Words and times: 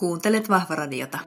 Kuuntelet 0.00 0.46
Vahvaradiota. 0.48 1.20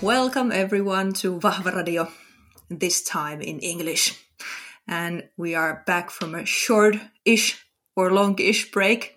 Welcome 0.00 0.52
everyone 0.52 1.14
to 1.14 1.40
Vahva 1.40 1.74
Radio, 1.74 2.06
this 2.68 3.02
time 3.02 3.40
in 3.40 3.58
English. 3.58 4.14
And 4.86 5.28
we 5.36 5.56
are 5.56 5.82
back 5.84 6.10
from 6.10 6.36
a 6.36 6.46
short-ish 6.46 7.58
or 7.96 8.12
long-ish 8.12 8.70
break, 8.70 9.16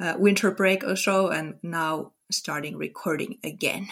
uh, 0.00 0.14
winter 0.18 0.50
break 0.50 0.82
or 0.82 0.96
so, 0.96 1.28
and 1.28 1.54
now 1.62 2.14
starting 2.32 2.78
recording 2.78 3.38
again. 3.44 3.86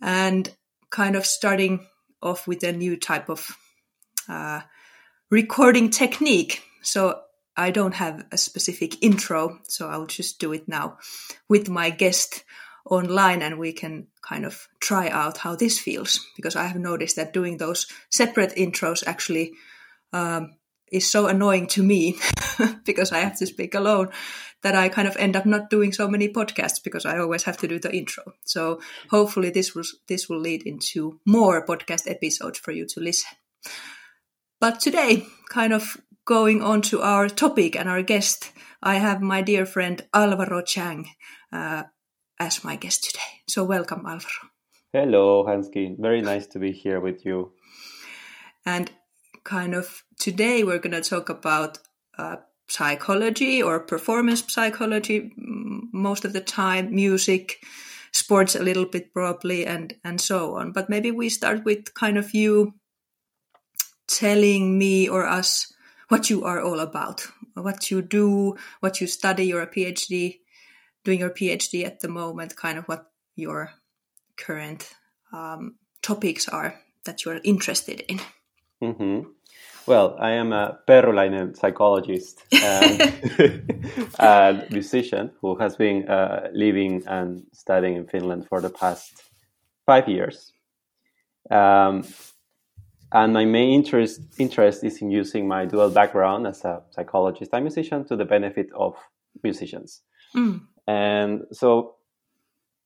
And 0.00 0.48
kind 0.92 1.16
of 1.16 1.26
starting 1.26 1.86
off 2.22 2.46
with 2.46 2.62
a 2.62 2.72
new 2.72 2.96
type 2.96 3.28
of 3.28 3.56
uh, 4.28 4.60
recording 5.30 5.90
technique. 5.90 6.62
So 6.82 7.20
I 7.56 7.70
don't 7.70 7.94
have 7.94 8.24
a 8.30 8.38
specific 8.38 9.02
intro, 9.02 9.58
so 9.68 9.88
I'll 9.88 10.06
just 10.06 10.38
do 10.38 10.52
it 10.52 10.68
now 10.68 10.98
with 11.48 11.68
my 11.68 11.90
guest 11.90 12.44
online 12.88 13.42
and 13.42 13.58
we 13.58 13.72
can 13.72 14.06
kind 14.22 14.44
of 14.44 14.68
try 14.80 15.08
out 15.08 15.38
how 15.38 15.56
this 15.56 15.78
feels 15.78 16.26
because 16.36 16.56
I 16.56 16.66
have 16.66 16.78
noticed 16.78 17.16
that 17.16 17.32
doing 17.32 17.56
those 17.56 17.86
separate 18.10 18.56
intros 18.56 19.04
actually 19.06 19.52
um, 20.12 20.56
is 20.90 21.08
so 21.08 21.26
annoying 21.26 21.68
to 21.68 21.82
me 21.82 22.18
because 22.84 23.12
I 23.12 23.20
have 23.20 23.38
to 23.38 23.46
speak 23.46 23.74
alone 23.74 24.10
that 24.62 24.74
I 24.74 24.88
kind 24.88 25.08
of 25.08 25.16
end 25.16 25.36
up 25.36 25.46
not 25.46 25.70
doing 25.70 25.92
so 25.92 26.08
many 26.08 26.28
podcasts 26.28 26.82
because 26.82 27.04
I 27.04 27.18
always 27.18 27.42
have 27.44 27.56
to 27.58 27.68
do 27.68 27.78
the 27.78 27.94
intro. 27.94 28.34
So 28.44 28.80
hopefully 29.10 29.50
this 29.50 29.74
will 29.74 29.84
this 30.08 30.28
will 30.28 30.40
lead 30.40 30.62
into 30.62 31.20
more 31.26 31.66
podcast 31.66 32.10
episodes 32.10 32.58
for 32.58 32.72
you 32.72 32.86
to 32.86 33.00
listen. 33.00 33.30
But 34.60 34.80
today, 34.80 35.26
kind 35.48 35.72
of 35.72 35.96
going 36.24 36.62
on 36.62 36.82
to 36.82 37.02
our 37.02 37.28
topic 37.28 37.76
and 37.76 37.88
our 37.88 38.02
guest, 38.02 38.52
I 38.82 38.94
have 38.94 39.20
my 39.20 39.42
dear 39.42 39.66
friend 39.66 40.06
Alvaro 40.14 40.62
Chang 40.62 41.08
uh, 41.52 41.82
as 42.38 42.64
my 42.64 42.76
guest 42.76 43.04
today. 43.04 43.42
So 43.48 43.64
welcome, 43.64 44.06
Alvaro. 44.06 44.50
Hello, 44.92 45.44
Hansky. 45.44 45.96
Very 45.98 46.20
nice 46.20 46.46
to 46.48 46.58
be 46.58 46.70
here 46.70 47.00
with 47.00 47.24
you. 47.24 47.52
And 48.64 48.90
kind 49.42 49.74
of 49.74 50.04
today 50.20 50.62
we're 50.62 50.78
going 50.78 51.02
to 51.02 51.08
talk 51.08 51.28
about 51.28 51.78
uh, 52.16 52.36
psychology 52.72 53.62
or 53.62 53.80
performance 53.80 54.42
psychology 54.48 55.30
most 55.36 56.24
of 56.24 56.32
the 56.32 56.40
time, 56.40 56.94
music, 56.94 57.58
sports 58.12 58.54
a 58.54 58.62
little 58.62 58.86
bit 58.86 59.12
probably, 59.12 59.66
and 59.66 59.94
and 60.04 60.20
so 60.20 60.56
on. 60.56 60.72
But 60.72 60.88
maybe 60.88 61.10
we 61.10 61.28
start 61.28 61.64
with 61.64 61.92
kind 61.94 62.16
of 62.16 62.34
you 62.34 62.74
telling 64.08 64.78
me 64.78 65.08
or 65.08 65.26
us 65.26 65.72
what 66.08 66.30
you 66.30 66.44
are 66.44 66.62
all 66.62 66.80
about, 66.80 67.26
what 67.54 67.90
you 67.90 68.02
do, 68.02 68.56
what 68.80 69.00
you 69.00 69.06
study. 69.06 69.44
You're 69.44 69.62
a 69.62 69.74
PhD 69.74 70.40
doing 71.04 71.20
your 71.20 71.30
PhD 71.30 71.84
at 71.84 72.00
the 72.00 72.08
moment, 72.08 72.56
kind 72.56 72.78
of 72.78 72.84
what 72.86 73.06
your 73.36 73.70
current 74.36 74.88
um, 75.32 75.76
topics 76.02 76.48
are 76.48 76.74
that 77.04 77.24
you're 77.24 77.40
interested 77.44 78.00
in. 78.08 78.20
Mm-hmm. 78.82 79.28
Well, 79.86 80.16
I 80.20 80.32
am 80.32 80.52
a 80.52 80.78
Perulainen 80.86 81.56
psychologist 81.56 82.42
and, 82.52 83.00
and, 84.18 84.70
musician 84.70 85.32
who 85.40 85.56
has 85.56 85.76
been 85.76 86.08
uh, 86.08 86.48
living 86.52 87.02
and 87.06 87.42
studying 87.52 87.96
in 87.96 88.06
Finland 88.06 88.46
for 88.48 88.60
the 88.60 88.70
past 88.70 89.22
five 89.84 90.08
years. 90.08 90.52
Um, 91.50 92.04
and 93.12 93.32
my 93.32 93.44
main 93.44 93.74
interest, 93.74 94.20
interest 94.38 94.84
is 94.84 95.02
in 95.02 95.10
using 95.10 95.46
my 95.46 95.66
dual 95.66 95.90
background 95.90 96.46
as 96.46 96.64
a 96.64 96.82
psychologist 96.90 97.50
and 97.52 97.64
musician 97.64 98.04
to 98.06 98.16
the 98.16 98.24
benefit 98.24 98.68
of 98.74 98.94
musicians. 99.42 100.02
Mm. 100.34 100.62
And 100.86 101.42
so 101.52 101.96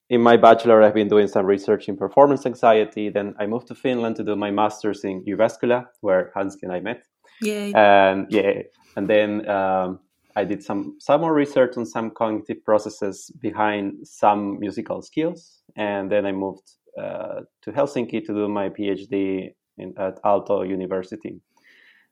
in 0.08 0.20
my 0.20 0.36
bachelor, 0.36 0.82
I've 0.82 0.94
been 0.94 1.08
doing 1.08 1.26
some 1.26 1.46
research 1.46 1.88
in 1.88 1.96
performance 1.96 2.46
anxiety. 2.46 3.10
Then 3.10 3.34
I 3.38 3.46
moved 3.46 3.68
to 3.68 3.74
Finland 3.74 4.16
to 4.16 4.24
do 4.24 4.36
my 4.36 4.50
master's 4.50 5.04
in 5.04 5.24
Jyväskylä, 5.24 5.86
where 6.00 6.32
Hanski 6.36 6.62
and 6.62 6.72
I 6.72 6.80
met. 6.80 7.02
Yeah. 7.42 7.72
And 7.74 8.26
yeah, 8.30 8.62
and 8.96 9.08
then 9.08 9.48
um, 9.48 10.00
I 10.36 10.44
did 10.44 10.62
some 10.62 10.96
some 11.00 11.20
more 11.20 11.34
research 11.34 11.76
on 11.76 11.86
some 11.86 12.10
cognitive 12.10 12.64
processes 12.64 13.30
behind 13.40 14.06
some 14.06 14.58
musical 14.60 15.02
skills, 15.02 15.62
and 15.76 16.10
then 16.10 16.24
I 16.24 16.32
moved 16.32 16.70
uh, 16.98 17.40
to 17.62 17.72
Helsinki 17.72 18.24
to 18.24 18.32
do 18.32 18.48
my 18.48 18.70
PhD 18.70 19.50
in, 19.78 19.92
at 19.98 20.22
Aalto 20.22 20.66
University 20.68 21.40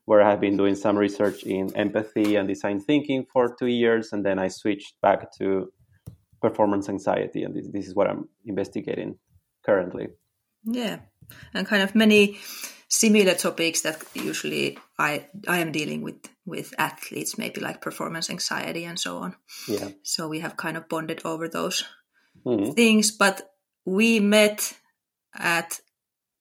where 0.05 0.21
I 0.21 0.29
have 0.29 0.39
been 0.39 0.55
doing 0.55 0.75
some 0.75 0.95
research 0.97 1.43
in 1.43 1.75
empathy 1.75 2.35
and 2.35 2.47
design 2.47 2.79
thinking 2.79 3.25
for 3.33 3.55
two 3.57 3.65
years, 3.65 4.13
and 4.13 4.23
then 4.23 4.37
I 4.37 4.49
switched 4.49 5.01
back 5.01 5.31
to 5.39 5.71
performance 6.41 6.89
anxiety, 6.89 7.43
and 7.43 7.55
this, 7.55 7.67
this 7.71 7.87
is 7.87 7.95
what 7.95 8.07
I'm 8.07 8.29
investigating 8.45 9.17
currently. 9.65 10.07
Yeah, 10.63 10.99
and 11.53 11.67
kind 11.67 11.83
of 11.83 11.95
many 11.95 12.39
similar 12.87 13.33
topics 13.33 13.81
that 13.81 14.03
usually 14.13 14.77
I 14.97 15.27
I 15.47 15.59
am 15.59 15.71
dealing 15.71 16.01
with 16.01 16.27
with 16.45 16.73
athletes, 16.77 17.37
maybe 17.37 17.61
like 17.61 17.81
performance 17.81 18.29
anxiety 18.29 18.85
and 18.85 18.99
so 18.99 19.17
on. 19.17 19.35
Yeah. 19.67 19.89
So 20.03 20.27
we 20.27 20.39
have 20.39 20.57
kind 20.57 20.77
of 20.77 20.87
bonded 20.87 21.21
over 21.25 21.47
those 21.47 21.83
mm-hmm. 22.45 22.71
things, 22.71 23.11
but 23.11 23.41
we 23.85 24.19
met 24.19 24.73
at 25.33 25.79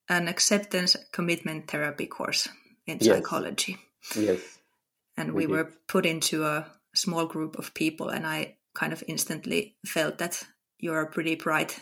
an 0.09 0.28
acceptance 0.28 0.97
commitment 1.12 1.69
therapy 1.71 2.06
course 2.06 2.49
in 2.87 2.99
yes. 3.00 3.16
psychology. 3.16 3.78
Yes. 4.15 4.41
And 5.16 5.32
we, 5.32 5.47
we 5.47 5.56
were 5.56 5.71
put 5.87 6.06
into 6.06 6.44
a 6.44 6.66
small 6.94 7.26
group 7.26 7.59
of 7.59 7.72
people, 7.72 8.09
and 8.09 8.26
I 8.26 8.56
kind 8.74 8.92
of 8.92 9.02
instantly 9.06 9.76
felt 9.86 10.18
that 10.18 10.42
you're 10.78 11.02
a 11.02 11.10
pretty 11.10 11.36
bright 11.36 11.78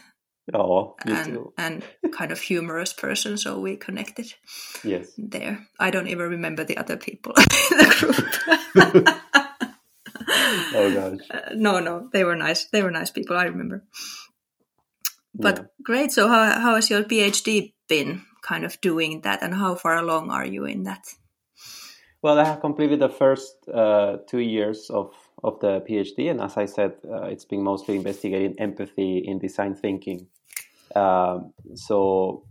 oh, 0.54 0.94
and, 1.06 1.38
and 1.58 1.82
kind 2.12 2.32
of 2.32 2.41
humorous 2.41 2.92
person, 2.92 3.36
so 3.36 3.58
we 3.58 3.76
connected. 3.76 4.32
Yes. 4.84 5.10
There. 5.16 5.66
I 5.81 5.91
don't 5.91 6.08
even 6.08 6.31
remember 6.31 6.64
the 6.64 6.76
other 6.76 6.97
people 6.97 7.32
in 7.36 7.78
the 7.78 7.97
group. 7.98 9.08
oh 10.75 10.94
gosh. 10.94 11.20
Uh, 11.31 11.54
no, 11.54 11.81
no, 11.81 12.08
they 12.12 12.25
were 12.25 12.36
nice. 12.36 12.66
They 12.66 12.82
were 12.82 12.91
nice 12.91 13.10
people. 13.10 13.36
I 13.36 13.44
remember. 13.44 13.84
But 15.34 15.58
yeah. 15.58 15.64
great. 15.82 16.12
So 16.12 16.28
how 16.28 16.60
how 16.60 16.75
has 16.75 16.91
your 16.91 17.04
PhD 17.04 17.72
been? 17.88 18.22
kind 18.42 18.64
of 18.64 18.81
doing 18.81 19.22
that 19.22 19.42
and 19.42 19.54
how 19.54 19.75
far 19.75 19.97
along 19.97 20.31
are 20.31 20.44
you 20.44 20.64
in 20.64 20.82
that 20.82 21.06
well 22.22 22.38
i 22.38 22.44
have 22.44 22.60
completed 22.60 23.00
the 23.00 23.08
first 23.08 23.54
uh, 23.72 24.19
two 24.28 24.41
years 24.41 24.91
of, 24.91 25.14
of 25.42 25.58
the 25.60 25.80
phd 25.88 26.30
and 26.30 26.41
as 26.41 26.56
i 26.56 26.64
said 26.64 26.92
uh, 27.10 27.25
it's 27.25 27.44
been 27.44 27.62
mostly 27.62 27.97
investigating 27.97 28.54
empathy 28.58 29.19
in 29.19 29.38
design 29.38 29.75
thinking 29.75 30.26
um, 30.94 31.53
so 31.75 32.44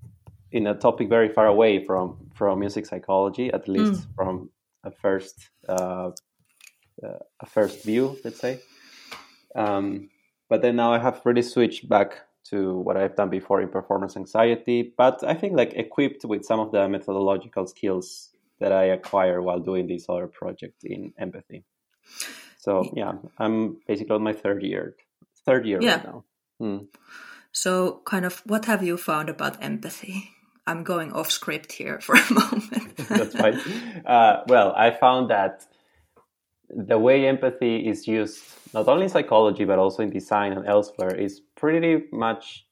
in 0.52 0.68
a 0.68 0.74
topic 0.74 1.08
very 1.08 1.30
far 1.30 1.48
away 1.48 1.84
from 1.86 2.18
from 2.34 2.60
music 2.60 2.86
psychology 2.86 3.52
at 3.52 3.68
least 3.68 4.02
mm. 4.02 4.16
from 4.16 4.50
a 4.84 4.92
first 4.92 5.50
uh, 5.70 6.10
uh, 7.04 7.20
a 7.40 7.46
first 7.46 7.84
view 7.84 8.18
let's 8.24 8.40
say 8.40 8.60
um, 9.56 10.10
but 10.50 10.62
then 10.62 10.76
now 10.76 10.94
i 10.94 11.00
have 11.00 11.22
really 11.26 11.44
switched 11.44 11.88
back 11.88 12.22
to 12.44 12.78
what 12.80 12.98
I've 12.98 13.16
done 13.16 13.30
before 13.30 13.62
in 13.62 13.70
performance 13.70 14.18
anxiety, 14.18 14.94
but 14.98 15.24
I 15.24 15.34
think 15.34 15.54
like 15.56 15.74
equipped 15.74 16.26
with 16.26 16.44
some 16.44 16.60
of 16.60 16.72
the 16.72 16.88
methodological 16.90 17.68
skills 17.68 18.30
that 18.60 18.72
I 18.72 18.86
acquire 18.86 19.42
while 19.42 19.60
doing 19.60 19.88
this 19.88 20.06
other 20.10 20.28
project 20.28 20.84
in 20.84 21.14
empathy. 21.18 21.64
So 22.62 22.92
yeah, 22.94 23.14
I'm 23.40 23.78
basically 23.88 24.16
on 24.16 24.22
my 24.22 24.34
third 24.34 24.62
year, 24.62 24.96
third 25.48 25.66
year 25.66 25.80
yeah. 25.82 25.96
right 25.96 26.06
now. 26.06 26.24
Hmm. 26.60 26.78
So, 27.52 28.02
kind 28.06 28.24
of, 28.24 28.44
what 28.46 28.66
have 28.66 28.84
you 28.84 28.98
found 28.98 29.28
about 29.30 29.62
empathy? 29.62 30.30
I'm 30.68 30.84
going 30.84 31.12
off 31.12 31.32
script 31.32 31.72
here 31.72 32.00
for 32.00 32.16
a 32.16 32.34
moment. 32.34 32.98
That's 33.10 33.36
fine. 33.36 33.60
Uh, 34.06 34.44
well, 34.48 34.74
I 34.78 34.92
found 34.92 35.32
that 35.32 35.66
the 36.70 37.00
way 37.00 37.28
empathy 37.28 37.88
is 37.88 38.08
used 38.08 38.40
not 38.74 38.88
only 38.88 39.04
in 39.04 39.10
psychology 39.10 39.66
but 39.66 39.78
also 39.80 40.04
in 40.04 40.10
design 40.12 40.54
and 40.54 40.66
elsewhere 40.66 41.14
is 41.14 41.42
pretty 41.56 42.04
much 42.14 42.66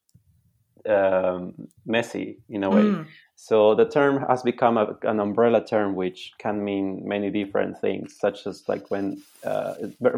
um, 0.87 1.67
messy 1.85 2.37
in 2.47 2.63
a 2.63 2.69
way. 2.69 2.83
Mm. 2.83 3.07
So 3.41 3.73
the 3.73 3.85
term 3.85 4.25
has 4.27 4.43
become 4.43 4.77
a, 4.77 4.97
an 5.03 5.21
umbrella 5.21 5.65
term 5.65 5.95
which 5.95 6.33
can 6.39 6.61
mean 6.61 7.07
many 7.07 7.31
different 7.31 7.79
things, 7.79 8.17
such 8.19 8.45
as 8.45 8.67
like 8.67 8.91
when 8.91 9.23
uh, 9.45 9.75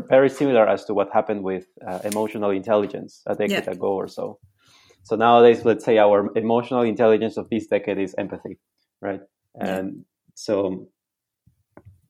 very 0.09 0.27
similar 0.27 0.68
as 0.68 0.85
to 0.85 0.95
what 0.95 1.12
happened 1.13 1.44
with 1.44 1.68
uh, 1.88 2.00
emotional 2.03 2.50
intelligence 2.50 3.21
a 3.27 3.35
decade 3.35 3.65
yeah. 3.68 3.73
ago 3.73 3.94
or 3.94 4.07
so. 4.07 4.39
So 5.03 5.15
nowadays, 5.15 5.63
let's 5.65 5.85
say 5.85 6.00
our 6.00 6.35
emotional 6.35 6.81
intelligence 6.81 7.38
of 7.38 7.47
this 7.51 7.68
decade 7.68 8.00
is 8.00 8.15
empathy, 8.18 8.57
right? 9.01 9.21
And 9.53 9.97
yeah. 9.97 10.01
so 10.33 10.89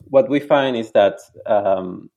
what 0.05 0.29
we 0.29 0.39
find 0.39 0.77
is 0.77 0.91
that 0.93 1.19
um, 1.45 2.09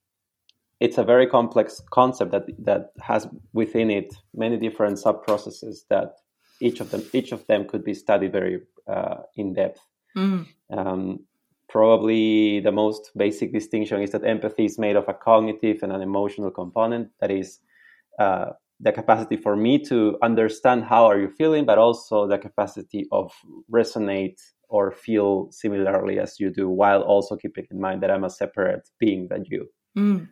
it's 0.79 0.99
a 0.99 1.05
very 1.05 1.27
complex 1.27 1.83
concept 1.91 2.31
that 2.31 2.45
that 2.61 2.93
has 3.03 3.27
within 3.53 3.91
it 3.91 4.15
many 4.35 4.57
different 4.57 5.01
sub 5.01 5.25
processes 5.25 5.85
that 5.91 6.15
each 6.67 6.81
of 6.81 6.91
them 6.91 7.03
each 7.13 7.31
of 7.33 7.47
them 7.47 7.67
could 7.71 7.85
be 7.85 7.95
studied 7.95 8.33
very 8.33 8.57
uh, 8.95 9.19
in 9.37 9.55
depth. 9.55 9.81
Mm. 10.17 10.47
Um, 10.71 11.21
probably 11.69 12.61
the 12.61 12.73
most 12.73 13.11
basic 13.17 13.53
distinction 13.53 14.01
is 14.01 14.11
that 14.13 14.25
empathy 14.25 14.65
is 14.65 14.79
made 14.79 14.97
of 14.97 15.09
a 15.09 15.15
cognitive 15.15 15.83
and 15.83 15.93
an 15.93 16.03
emotional 16.03 16.51
component. 16.51 17.11
That 17.21 17.31
is 17.31 17.61
uh, 18.19 18.51
the 18.81 18.93
capacity 18.93 19.37
for 19.37 19.57
me 19.57 19.79
to 19.91 20.19
understand 20.23 20.85
how 20.85 21.07
are 21.07 21.19
you 21.19 21.29
feeling, 21.29 21.65
but 21.65 21.79
also 21.79 22.29
the 22.29 22.39
capacity 22.39 23.07
of 23.11 23.33
resonate 23.73 24.41
or 24.69 24.93
feel 24.93 25.49
similarly 25.51 26.19
as 26.19 26.41
you 26.41 26.51
do, 26.51 26.69
while 26.69 27.03
also 27.03 27.37
keeping 27.37 27.67
in 27.71 27.81
mind 27.81 28.03
that 28.03 28.11
I'm 28.11 28.25
a 28.25 28.31
separate 28.31 28.89
being 28.99 29.29
than 29.29 29.45
you. 29.47 29.69
Mm. 29.97 30.29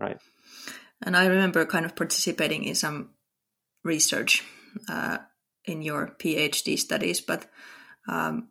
Right. 0.00 0.18
And 1.02 1.16
I 1.16 1.26
remember 1.26 1.64
kind 1.66 1.84
of 1.84 1.94
participating 1.94 2.64
in 2.64 2.74
some 2.74 3.10
research 3.84 4.42
uh, 4.88 5.18
in 5.64 5.82
your 5.82 6.14
PhD 6.18 6.78
studies, 6.78 7.20
but 7.20 7.46
um, 8.08 8.48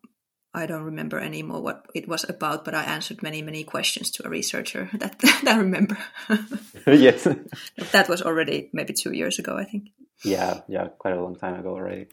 I 0.54 0.66
don't 0.66 0.84
remember 0.84 1.20
anymore 1.20 1.62
what 1.62 1.86
it 1.96 2.08
was 2.08 2.28
about. 2.30 2.64
But 2.66 2.76
I 2.76 2.84
answered 2.84 3.24
many, 3.24 3.42
many 3.42 3.64
questions 3.64 4.12
to 4.12 4.26
a 4.26 4.30
researcher 4.30 4.90
that, 5.00 5.20
that 5.20 5.48
I 5.48 5.58
remember. 5.58 5.98
yes. 6.88 7.24
that 7.92 8.10
was 8.10 8.22
already 8.22 8.70
maybe 8.74 8.94
two 8.94 9.14
years 9.14 9.40
ago, 9.40 9.58
I 9.58 9.66
think. 9.66 9.90
Yeah, 10.24 10.62
yeah, 10.68 10.88
quite 11.00 11.16
a 11.16 11.22
long 11.22 11.36
time 11.36 11.56
ago 11.60 11.70
already. 11.70 12.08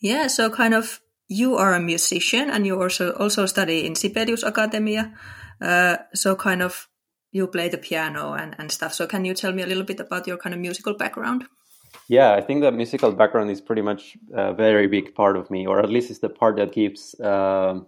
Yeah, 0.00 0.28
so 0.28 0.50
kind 0.50 0.74
of 0.74 1.00
you 1.28 1.56
are 1.56 1.74
a 1.74 1.80
musician 1.80 2.50
and 2.50 2.66
you 2.66 2.80
also 2.80 3.12
also 3.12 3.46
study 3.46 3.86
in 3.86 3.94
Sibelius 3.94 4.44
Academia. 4.44 5.12
Uh, 5.60 5.98
so 6.14 6.34
kind 6.36 6.62
of 6.62 6.88
you 7.30 7.46
play 7.46 7.68
the 7.68 7.78
piano 7.78 8.32
and, 8.32 8.56
and 8.58 8.72
stuff. 8.72 8.94
So 8.94 9.06
can 9.06 9.24
you 9.24 9.34
tell 9.34 9.52
me 9.52 9.62
a 9.62 9.66
little 9.66 9.84
bit 9.84 10.00
about 10.00 10.26
your 10.26 10.38
kind 10.38 10.54
of 10.54 10.60
musical 10.60 10.94
background? 10.94 11.44
Yeah, 12.08 12.34
I 12.34 12.40
think 12.40 12.62
that 12.62 12.74
musical 12.74 13.12
background 13.12 13.50
is 13.50 13.60
pretty 13.60 13.82
much 13.82 14.16
a 14.32 14.52
very 14.54 14.86
big 14.86 15.14
part 15.14 15.36
of 15.36 15.50
me, 15.50 15.66
or 15.66 15.80
at 15.80 15.90
least 15.90 16.10
it's 16.10 16.20
the 16.20 16.28
part 16.28 16.56
that 16.56 16.72
gives 16.72 17.18
uh, 17.20 17.80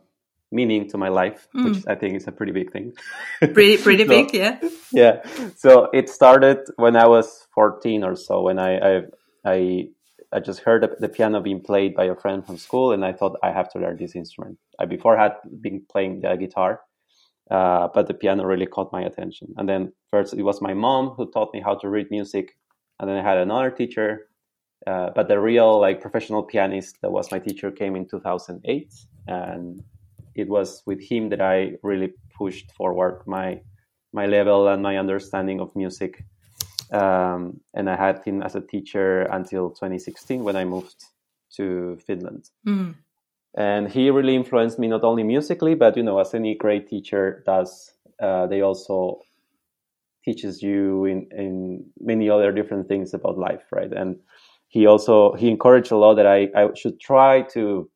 meaning 0.52 0.88
to 0.90 0.98
my 0.98 1.08
life, 1.08 1.48
mm. 1.54 1.64
which 1.64 1.84
I 1.86 1.94
think 1.94 2.16
is 2.16 2.26
a 2.26 2.32
pretty 2.32 2.52
big 2.52 2.72
thing. 2.72 2.92
pretty, 3.40 3.76
pretty 3.78 4.04
so, 4.04 4.08
big, 4.08 4.34
yeah. 4.34 4.58
Yeah. 4.92 5.22
So 5.56 5.88
it 5.92 6.08
started 6.08 6.58
when 6.76 6.96
I 6.96 7.06
was 7.06 7.46
14 7.54 8.04
or 8.04 8.16
so, 8.16 8.42
when 8.42 8.58
I, 8.58 8.78
I, 8.78 9.02
I, 9.44 9.88
I 10.32 10.40
just 10.40 10.60
heard 10.60 10.88
the 10.98 11.08
piano 11.08 11.40
being 11.40 11.60
played 11.60 11.94
by 11.94 12.04
a 12.04 12.14
friend 12.14 12.44
from 12.44 12.56
school, 12.56 12.92
and 12.92 13.04
I 13.04 13.12
thought 13.12 13.38
I 13.42 13.52
have 13.52 13.70
to 13.72 13.78
learn 13.78 13.96
this 13.96 14.14
instrument. 14.14 14.58
I 14.78 14.86
before 14.86 15.16
had 15.16 15.36
been 15.60 15.82
playing 15.90 16.20
the 16.20 16.36
guitar, 16.36 16.80
uh, 17.50 17.88
but 17.92 18.06
the 18.06 18.14
piano 18.14 18.44
really 18.44 18.66
caught 18.66 18.92
my 18.92 19.02
attention. 19.02 19.54
And 19.56 19.68
then 19.68 19.92
first 20.10 20.34
it 20.34 20.42
was 20.42 20.60
my 20.60 20.74
mom 20.74 21.10
who 21.10 21.30
taught 21.30 21.52
me 21.52 21.60
how 21.60 21.74
to 21.76 21.88
read 21.88 22.10
music, 22.10 22.56
and 23.00 23.08
then 23.08 23.16
I 23.16 23.22
had 23.22 23.38
another 23.38 23.70
teacher. 23.70 24.28
Uh, 24.86 25.10
but 25.14 25.28
the 25.28 25.38
real 25.38 25.80
like 25.80 26.00
professional 26.00 26.42
pianist 26.42 26.98
that 27.02 27.10
was 27.10 27.32
my 27.32 27.38
teacher 27.38 27.70
came 27.70 27.96
in 27.96 28.06
2008, 28.06 28.94
and 29.26 29.82
it 30.34 30.48
was 30.48 30.82
with 30.86 31.02
him 31.02 31.30
that 31.30 31.40
I 31.40 31.72
really 31.82 32.14
pushed 32.36 32.70
forward 32.72 33.22
my 33.26 33.60
my 34.12 34.26
level 34.26 34.68
and 34.68 34.82
my 34.82 34.96
understanding 34.96 35.60
of 35.60 35.74
music. 35.74 36.24
Um, 36.92 37.60
and 37.74 37.88
I 37.88 37.96
had 37.96 38.24
him 38.24 38.42
as 38.42 38.54
a 38.54 38.60
teacher 38.60 39.22
until 39.22 39.70
2016 39.70 40.42
when 40.42 40.56
I 40.56 40.64
moved 40.64 41.04
to 41.56 41.98
Finland. 42.06 42.50
Mm 42.66 42.94
and 43.54 43.88
he 43.88 44.10
really 44.10 44.36
influenced 44.36 44.78
me 44.78 44.86
not 44.86 45.02
only 45.04 45.22
musically 45.22 45.74
but 45.74 45.96
you 45.96 46.02
know 46.02 46.18
as 46.18 46.34
any 46.34 46.54
great 46.54 46.88
teacher 46.88 47.42
does 47.46 47.92
uh, 48.22 48.46
they 48.46 48.60
also 48.60 49.20
teaches 50.24 50.62
you 50.62 51.04
in 51.04 51.28
in 51.36 51.84
many 52.00 52.28
other 52.28 52.52
different 52.52 52.88
things 52.88 53.14
about 53.14 53.38
life 53.38 53.62
right 53.72 53.92
and 53.92 54.16
he 54.68 54.86
also 54.86 55.34
he 55.34 55.48
encouraged 55.48 55.92
a 55.92 55.96
lot 55.96 56.14
that 56.14 56.26
i 56.26 56.48
i 56.54 56.68
should 56.74 57.00
try 57.00 57.42
to 57.42 57.90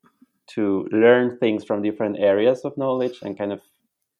to 0.46 0.86
learn 0.92 1.38
things 1.38 1.64
from 1.64 1.82
different 1.82 2.18
areas 2.18 2.64
of 2.64 2.76
knowledge 2.76 3.18
and 3.22 3.38
kind 3.38 3.52
of 3.52 3.60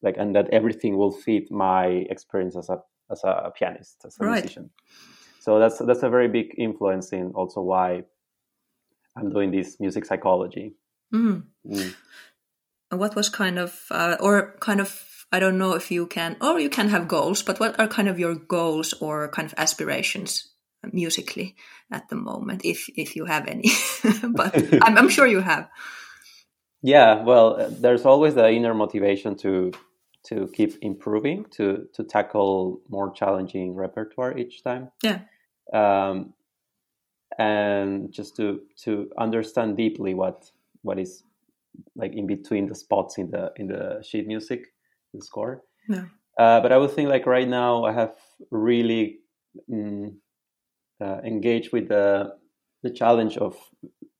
like 0.01 0.15
and 0.17 0.35
that 0.35 0.49
everything 0.49 0.97
will 0.97 1.11
fit 1.11 1.51
my 1.51 1.85
experience 2.09 2.55
as 2.55 2.69
a 2.69 2.77
as 3.11 3.23
a 3.23 3.51
pianist 3.57 4.03
as 4.05 4.17
a 4.19 4.25
right. 4.25 4.43
musician 4.43 4.69
so 5.39 5.59
that's 5.59 5.77
that's 5.79 6.03
a 6.03 6.09
very 6.09 6.27
big 6.27 6.53
influence 6.57 7.11
in 7.11 7.31
also 7.35 7.61
why 7.61 8.03
i'm 9.15 9.29
doing 9.29 9.51
this 9.51 9.79
music 9.79 10.05
psychology 10.05 10.75
Mm. 11.13 11.43
Mm. 11.67 11.95
What 12.91 13.15
was 13.15 13.29
kind 13.29 13.59
of, 13.59 13.85
uh, 13.91 14.17
or 14.19 14.55
kind 14.59 14.79
of, 14.79 15.14
I 15.35 15.39
don't 15.39 15.57
know 15.57 15.73
if 15.73 15.91
you 15.91 16.07
can, 16.07 16.37
or 16.41 16.59
you 16.59 16.69
can 16.69 16.89
have 16.89 17.07
goals, 17.07 17.43
but 17.43 17.59
what 17.59 17.77
are 17.79 17.87
kind 17.87 18.07
of 18.07 18.17
your 18.19 18.35
goals 18.35 18.93
or 19.01 19.27
kind 19.29 19.45
of 19.45 19.53
aspirations 19.57 20.47
musically 20.93 21.55
at 21.91 22.07
the 22.09 22.15
moment, 22.15 22.61
if 22.63 22.87
if 22.95 23.15
you 23.15 23.25
have 23.25 23.47
any? 23.47 23.69
but 24.29 24.55
I'm, 24.81 24.97
I'm 24.97 25.09
sure 25.09 25.27
you 25.27 25.41
have. 25.41 25.69
Yeah, 26.81 27.23
well, 27.23 27.67
there's 27.69 28.05
always 28.05 28.35
the 28.35 28.49
inner 28.49 28.73
motivation 28.73 29.35
to 29.37 29.71
to 30.27 30.47
keep 30.53 30.75
improving, 30.81 31.45
to 31.57 31.87
to 31.93 32.03
tackle 32.03 32.81
more 32.89 33.11
challenging 33.11 33.75
repertoire 33.75 34.37
each 34.37 34.63
time. 34.63 34.91
Yeah. 35.03 35.19
Um, 35.73 36.33
and 37.37 38.11
just 38.11 38.37
to 38.37 38.61
to 38.83 39.11
understand 39.17 39.75
deeply 39.75 40.13
what 40.13 40.49
what 40.81 40.97
is 40.97 41.23
like 41.95 42.13
in 42.13 42.27
between 42.27 42.67
the 42.67 42.75
spots 42.75 43.17
in 43.17 43.31
the 43.31 43.51
in 43.57 43.67
the 43.67 44.01
sheet 44.01 44.27
music, 44.27 44.74
the 45.17 45.25
score. 45.25 45.63
Yeah. 45.87 46.05
Uh, 46.37 46.59
but 46.61 46.71
I 46.71 46.77
would 46.77 46.91
think 46.91 47.09
like 47.09 47.25
right 47.25 47.47
now 47.47 47.85
I 47.85 47.93
have 47.93 48.15
really 48.51 49.19
mm, 49.69 50.13
uh, 51.01 51.19
engaged 51.23 51.71
with 51.71 51.87
the 51.87 52.33
the 52.83 52.91
challenge 52.91 53.37
of 53.37 53.57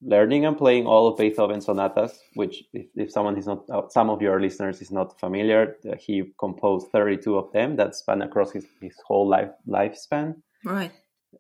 learning 0.01 0.45
and 0.45 0.57
playing 0.57 0.87
all 0.87 1.07
of 1.07 1.17
Beethoven's 1.17 1.65
sonatas. 1.65 2.17
Which, 2.35 2.63
if, 2.73 2.87
if 2.95 3.11
someone 3.11 3.37
is 3.37 3.45
not, 3.45 3.69
uh, 3.69 3.89
some 3.89 4.09
of 4.09 4.21
your 4.21 4.39
listeners 4.39 4.81
is 4.81 4.91
not 4.91 5.19
familiar, 5.19 5.75
uh, 5.89 5.95
he 5.99 6.23
composed 6.39 6.87
thirty 6.91 7.17
two 7.17 7.37
of 7.37 7.51
them 7.51 7.75
that 7.75 7.95
span 7.95 8.21
across 8.21 8.51
his, 8.51 8.65
his 8.81 8.95
whole 9.05 9.27
life 9.27 9.51
lifespan. 9.67 10.35
Right. 10.63 10.91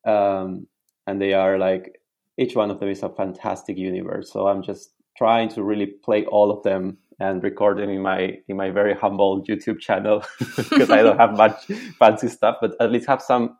Um, 0.05 0.67
and 1.07 1.21
they 1.21 1.33
are 1.33 1.57
like 1.57 2.01
each 2.37 2.55
one 2.55 2.69
of 2.69 2.79
them 2.79 2.89
is 2.89 3.03
a 3.03 3.09
fantastic 3.09 3.77
universe. 3.77 4.31
So 4.31 4.47
I'm 4.47 4.61
just 4.61 4.91
trying 5.17 5.49
to 5.49 5.63
really 5.63 5.85
play 5.85 6.25
all 6.25 6.51
of 6.51 6.63
them 6.63 6.97
and 7.19 7.43
recording 7.43 7.89
in 7.89 8.01
my 8.01 8.37
in 8.47 8.57
my 8.57 8.69
very 8.71 8.93
humble 8.93 9.43
YouTube 9.43 9.79
channel 9.79 10.23
because 10.39 10.89
I 10.89 11.01
don't 11.01 11.17
have 11.17 11.37
much 11.37 11.65
fancy 11.99 12.27
stuff, 12.27 12.57
but 12.61 12.75
at 12.79 12.91
least 12.91 13.07
have 13.07 13.21
some 13.21 13.57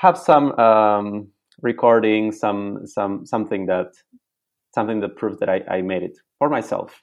have 0.00 0.18
some 0.18 0.52
um, 0.58 1.28
recording, 1.62 2.32
some 2.32 2.86
some 2.86 3.26
something 3.26 3.66
that 3.66 3.92
something 4.74 5.00
that 5.00 5.16
proves 5.16 5.38
that 5.40 5.48
I, 5.48 5.62
I 5.68 5.82
made 5.82 6.02
it 6.02 6.18
for 6.38 6.48
myself, 6.48 7.02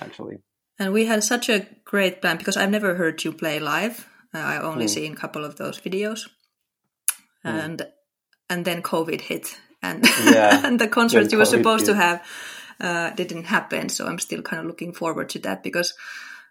actually. 0.00 0.36
And 0.78 0.92
we 0.92 1.06
had 1.06 1.22
such 1.22 1.48
a 1.48 1.66
great 1.84 2.20
plan 2.20 2.38
because 2.38 2.56
I've 2.56 2.70
never 2.70 2.94
heard 2.94 3.22
you 3.24 3.32
play 3.32 3.60
live. 3.60 4.08
Uh, 4.34 4.38
I 4.38 4.60
only 4.60 4.86
mm. 4.86 4.90
seen 4.90 5.12
a 5.12 5.16
couple 5.16 5.44
of 5.44 5.56
those 5.56 5.78
videos, 5.80 6.28
mm. 7.44 7.50
and 7.50 7.86
and 8.48 8.64
then 8.64 8.82
COVID 8.82 9.20
hit, 9.20 9.58
and 9.82 10.04
yeah. 10.24 10.66
and 10.66 10.78
the 10.78 10.88
concert 10.88 11.32
you 11.32 11.38
were 11.38 11.44
supposed 11.44 11.86
hit. 11.86 11.94
to 11.94 11.98
have 11.98 12.26
uh, 12.82 13.10
didn't 13.10 13.44
happen. 13.44 13.88
So 13.88 14.06
I'm 14.06 14.18
still 14.18 14.42
kind 14.42 14.60
of 14.60 14.66
looking 14.66 14.92
forward 14.92 15.30
to 15.30 15.38
that 15.40 15.62
because 15.62 15.94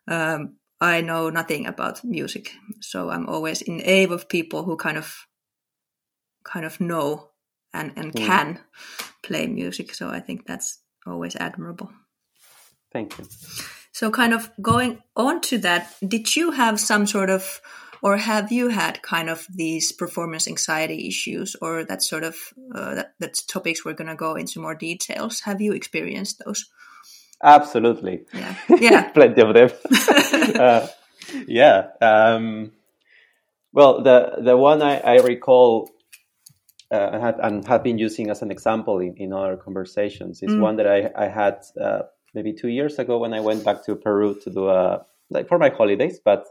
um, 0.08 0.56
I 0.80 1.02
know 1.02 1.30
nothing 1.30 1.68
about 1.68 2.04
music. 2.04 2.54
So 2.80 3.10
I'm 3.10 3.28
always 3.28 3.62
in 3.62 3.82
awe 3.82 4.14
of 4.14 4.30
people 4.30 4.64
who 4.64 4.78
kind 4.78 4.98
of 4.98 5.28
kind 6.44 6.66
of 6.66 6.80
know 6.80 7.30
and, 7.74 7.92
and 7.96 8.14
mm. 8.14 8.26
can 8.26 8.60
play 9.22 9.48
music. 9.48 9.94
So 9.94 10.10
I 10.10 10.20
think 10.20 10.48
that's 10.48 10.80
always 11.06 11.36
admirable. 11.36 11.92
Thank 12.92 13.18
you. 13.20 13.26
So 13.92 14.10
kind 14.10 14.34
of 14.34 14.50
going 14.62 15.04
on 15.16 15.42
to 15.42 15.58
that, 15.60 15.94
did 16.06 16.36
you 16.36 16.52
have 16.52 16.80
some 16.80 17.06
sort 17.06 17.30
of 17.30 17.62
or 18.02 18.18
have 18.18 18.52
you 18.52 18.70
had 18.70 19.02
kind 19.02 19.30
of 19.30 19.46
these 19.54 19.92
performance 19.92 20.48
anxiety 20.48 21.08
issues 21.08 21.56
or 21.62 21.84
that 21.86 22.04
sort 22.04 22.24
of 22.24 22.36
uh, 22.74 22.96
that, 22.96 23.14
that's 23.20 23.44
topics 23.44 23.86
we're 23.86 23.94
going 23.94 24.10
to 24.10 24.16
go 24.16 24.36
into 24.36 24.60
more 24.60 24.76
details? 24.76 25.42
Have 25.42 25.62
you 25.62 25.74
experienced 25.74 26.42
those? 26.44 26.70
Absolutely. 27.44 28.26
Yeah. 28.34 28.56
Yeah. 28.80 29.10
Plenty 29.10 29.42
of 29.42 29.54
them. 29.54 29.70
Uh, 30.56 30.88
yeah 31.48 31.88
um, 32.02 32.72
well 33.74 34.02
the 34.02 34.38
the 34.44 34.58
one 34.58 34.82
i, 34.82 34.98
I 34.98 35.16
recall 35.18 35.90
uh, 36.92 37.20
had, 37.20 37.40
and 37.40 37.66
have 37.68 37.84
been 37.84 37.98
using 37.98 38.30
as 38.30 38.42
an 38.42 38.52
example 38.52 39.00
in, 39.00 39.16
in 39.16 39.34
our 39.34 39.56
conversations 39.56 40.44
is 40.44 40.52
mm. 40.52 40.60
one 40.60 40.76
that 40.76 40.88
I, 40.88 41.10
I 41.16 41.28
had 41.30 41.64
uh, 41.80 42.02
maybe 42.34 42.54
two 42.54 42.68
years 42.68 43.00
ago 43.00 43.18
when 43.18 43.34
I 43.34 43.40
went 43.40 43.64
back 43.64 43.86
to 43.86 43.96
Peru 43.96 44.38
to 44.44 44.50
do 44.50 44.70
a 44.70 45.06
like 45.30 45.48
for 45.48 45.58
my 45.58 45.70
holidays, 45.70 46.20
but 46.24 46.46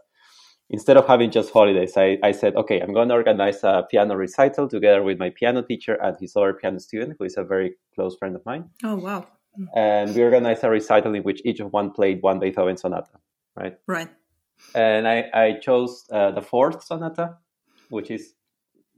instead 0.70 0.96
of 0.96 1.06
having 1.06 1.30
just 1.30 1.52
holidays, 1.52 1.94
I, 1.96 2.16
I 2.22 2.32
said, 2.32 2.54
okay, 2.56 2.80
I'm 2.80 2.94
going 2.94 3.08
to 3.08 3.14
organize 3.14 3.62
a 3.64 3.84
piano 3.90 4.16
recital 4.16 4.68
together 4.68 5.02
with 5.02 5.18
my 5.18 5.30
piano 5.30 5.62
teacher 5.62 5.94
and 5.94 6.16
his 6.18 6.36
other 6.36 6.54
piano 6.54 6.78
student, 6.78 7.16
who 7.18 7.24
is 7.24 7.36
a 7.36 7.44
very 7.44 7.74
close 7.94 8.16
friend 8.16 8.36
of 8.36 8.46
mine. 8.46 8.70
Oh, 8.84 8.96
wow. 8.96 9.26
And 9.74 10.14
we 10.14 10.22
organized 10.22 10.62
a 10.62 10.70
recital 10.70 11.14
in 11.14 11.22
which 11.24 11.42
each 11.44 11.58
of 11.60 11.72
one 11.72 11.90
played 11.90 12.22
one 12.22 12.38
Beethoven 12.38 12.76
sonata, 12.76 13.18
right? 13.56 13.76
Right. 13.86 14.08
And 14.74 15.08
I, 15.08 15.28
I 15.34 15.52
chose 15.60 16.06
uh, 16.12 16.30
the 16.30 16.40
fourth 16.40 16.84
sonata, 16.84 17.36
which 17.88 18.10
is 18.10 18.34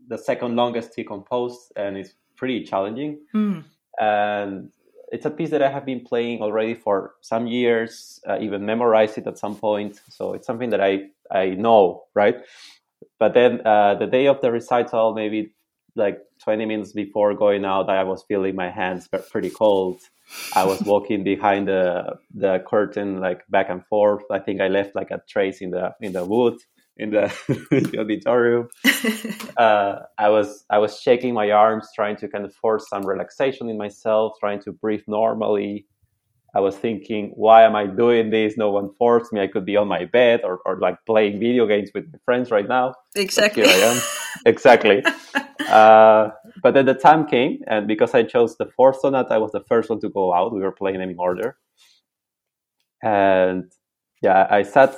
the 0.08 0.18
second 0.18 0.56
longest 0.56 0.92
he 0.94 1.04
composed, 1.04 1.72
and 1.74 1.96
it's 1.96 2.14
pretty 2.36 2.64
challenging. 2.64 3.20
Mm. 3.34 3.64
and 3.98 4.70
it's 5.12 5.26
a 5.26 5.30
piece 5.30 5.50
that 5.50 5.62
I 5.62 5.70
have 5.70 5.84
been 5.84 6.00
playing 6.00 6.40
already 6.40 6.74
for 6.74 7.14
some 7.20 7.46
years, 7.46 8.18
uh, 8.26 8.38
even 8.40 8.64
memorized 8.64 9.18
it 9.18 9.26
at 9.26 9.38
some 9.38 9.54
point. 9.54 10.00
So 10.08 10.32
it's 10.32 10.46
something 10.46 10.70
that 10.70 10.80
I 10.80 11.10
I 11.30 11.50
know, 11.50 12.04
right? 12.14 12.36
But 13.20 13.34
then 13.34 13.60
uh, 13.64 13.94
the 13.96 14.06
day 14.06 14.26
of 14.26 14.40
the 14.40 14.50
recital, 14.50 15.14
maybe 15.14 15.54
like 15.94 16.18
20 16.44 16.64
minutes 16.64 16.92
before 16.92 17.34
going 17.34 17.64
out, 17.64 17.90
I 17.90 18.02
was 18.04 18.24
feeling 18.26 18.56
my 18.56 18.70
hands 18.70 19.08
pretty 19.30 19.50
cold. 19.50 20.00
I 20.56 20.64
was 20.64 20.80
walking 20.80 21.22
behind 21.32 21.68
the 21.68 22.16
the 22.34 22.64
curtain, 22.66 23.20
like 23.20 23.42
back 23.50 23.68
and 23.68 23.84
forth. 23.86 24.24
I 24.30 24.38
think 24.38 24.62
I 24.62 24.68
left 24.68 24.94
like 24.94 25.10
a 25.10 25.20
trace 25.28 25.60
in 25.60 25.70
the 25.70 25.94
in 26.00 26.12
the 26.12 26.24
wood 26.24 26.56
in 26.96 27.10
the, 27.10 27.32
the 27.70 27.98
auditorium. 28.00 28.68
uh, 29.56 30.00
I 30.18 30.28
was 30.28 30.64
I 30.70 30.78
was 30.78 31.00
shaking 31.00 31.34
my 31.34 31.50
arms, 31.50 31.88
trying 31.94 32.16
to 32.16 32.28
kind 32.28 32.44
of 32.44 32.54
force 32.54 32.88
some 32.88 33.06
relaxation 33.06 33.68
in 33.68 33.78
myself, 33.78 34.34
trying 34.40 34.60
to 34.62 34.72
breathe 34.72 35.02
normally. 35.06 35.86
I 36.54 36.60
was 36.60 36.76
thinking, 36.76 37.32
why 37.34 37.62
am 37.62 37.74
I 37.74 37.86
doing 37.86 38.28
this? 38.28 38.58
No 38.58 38.70
one 38.70 38.90
forced 38.98 39.32
me. 39.32 39.40
I 39.40 39.46
could 39.46 39.64
be 39.64 39.76
on 39.76 39.88
my 39.88 40.04
bed 40.04 40.42
or, 40.44 40.60
or 40.66 40.78
like 40.78 40.98
playing 41.06 41.40
video 41.40 41.66
games 41.66 41.90
with 41.94 42.04
my 42.12 42.18
friends 42.26 42.50
right 42.50 42.68
now. 42.68 42.94
Exactly. 43.14 43.62
But 43.62 43.72
here 43.72 43.86
I 43.86 43.92
am. 43.94 44.02
exactly. 44.46 45.02
Uh, 45.66 46.28
but 46.62 46.74
then 46.74 46.84
the 46.84 46.94
time 46.94 47.26
came, 47.26 47.60
and 47.66 47.88
because 47.88 48.12
I 48.12 48.24
chose 48.24 48.58
the 48.58 48.66
fourth 48.66 49.00
sonata, 49.00 49.32
I 49.32 49.38
was 49.38 49.52
the 49.52 49.64
first 49.66 49.88
one 49.88 50.00
to 50.00 50.10
go 50.10 50.34
out. 50.34 50.52
We 50.52 50.60
were 50.60 50.72
playing 50.72 50.98
them 50.98 51.08
in 51.08 51.18
order. 51.18 51.56
And 53.02 53.72
yeah, 54.20 54.46
I 54.50 54.62
sat 54.62 54.94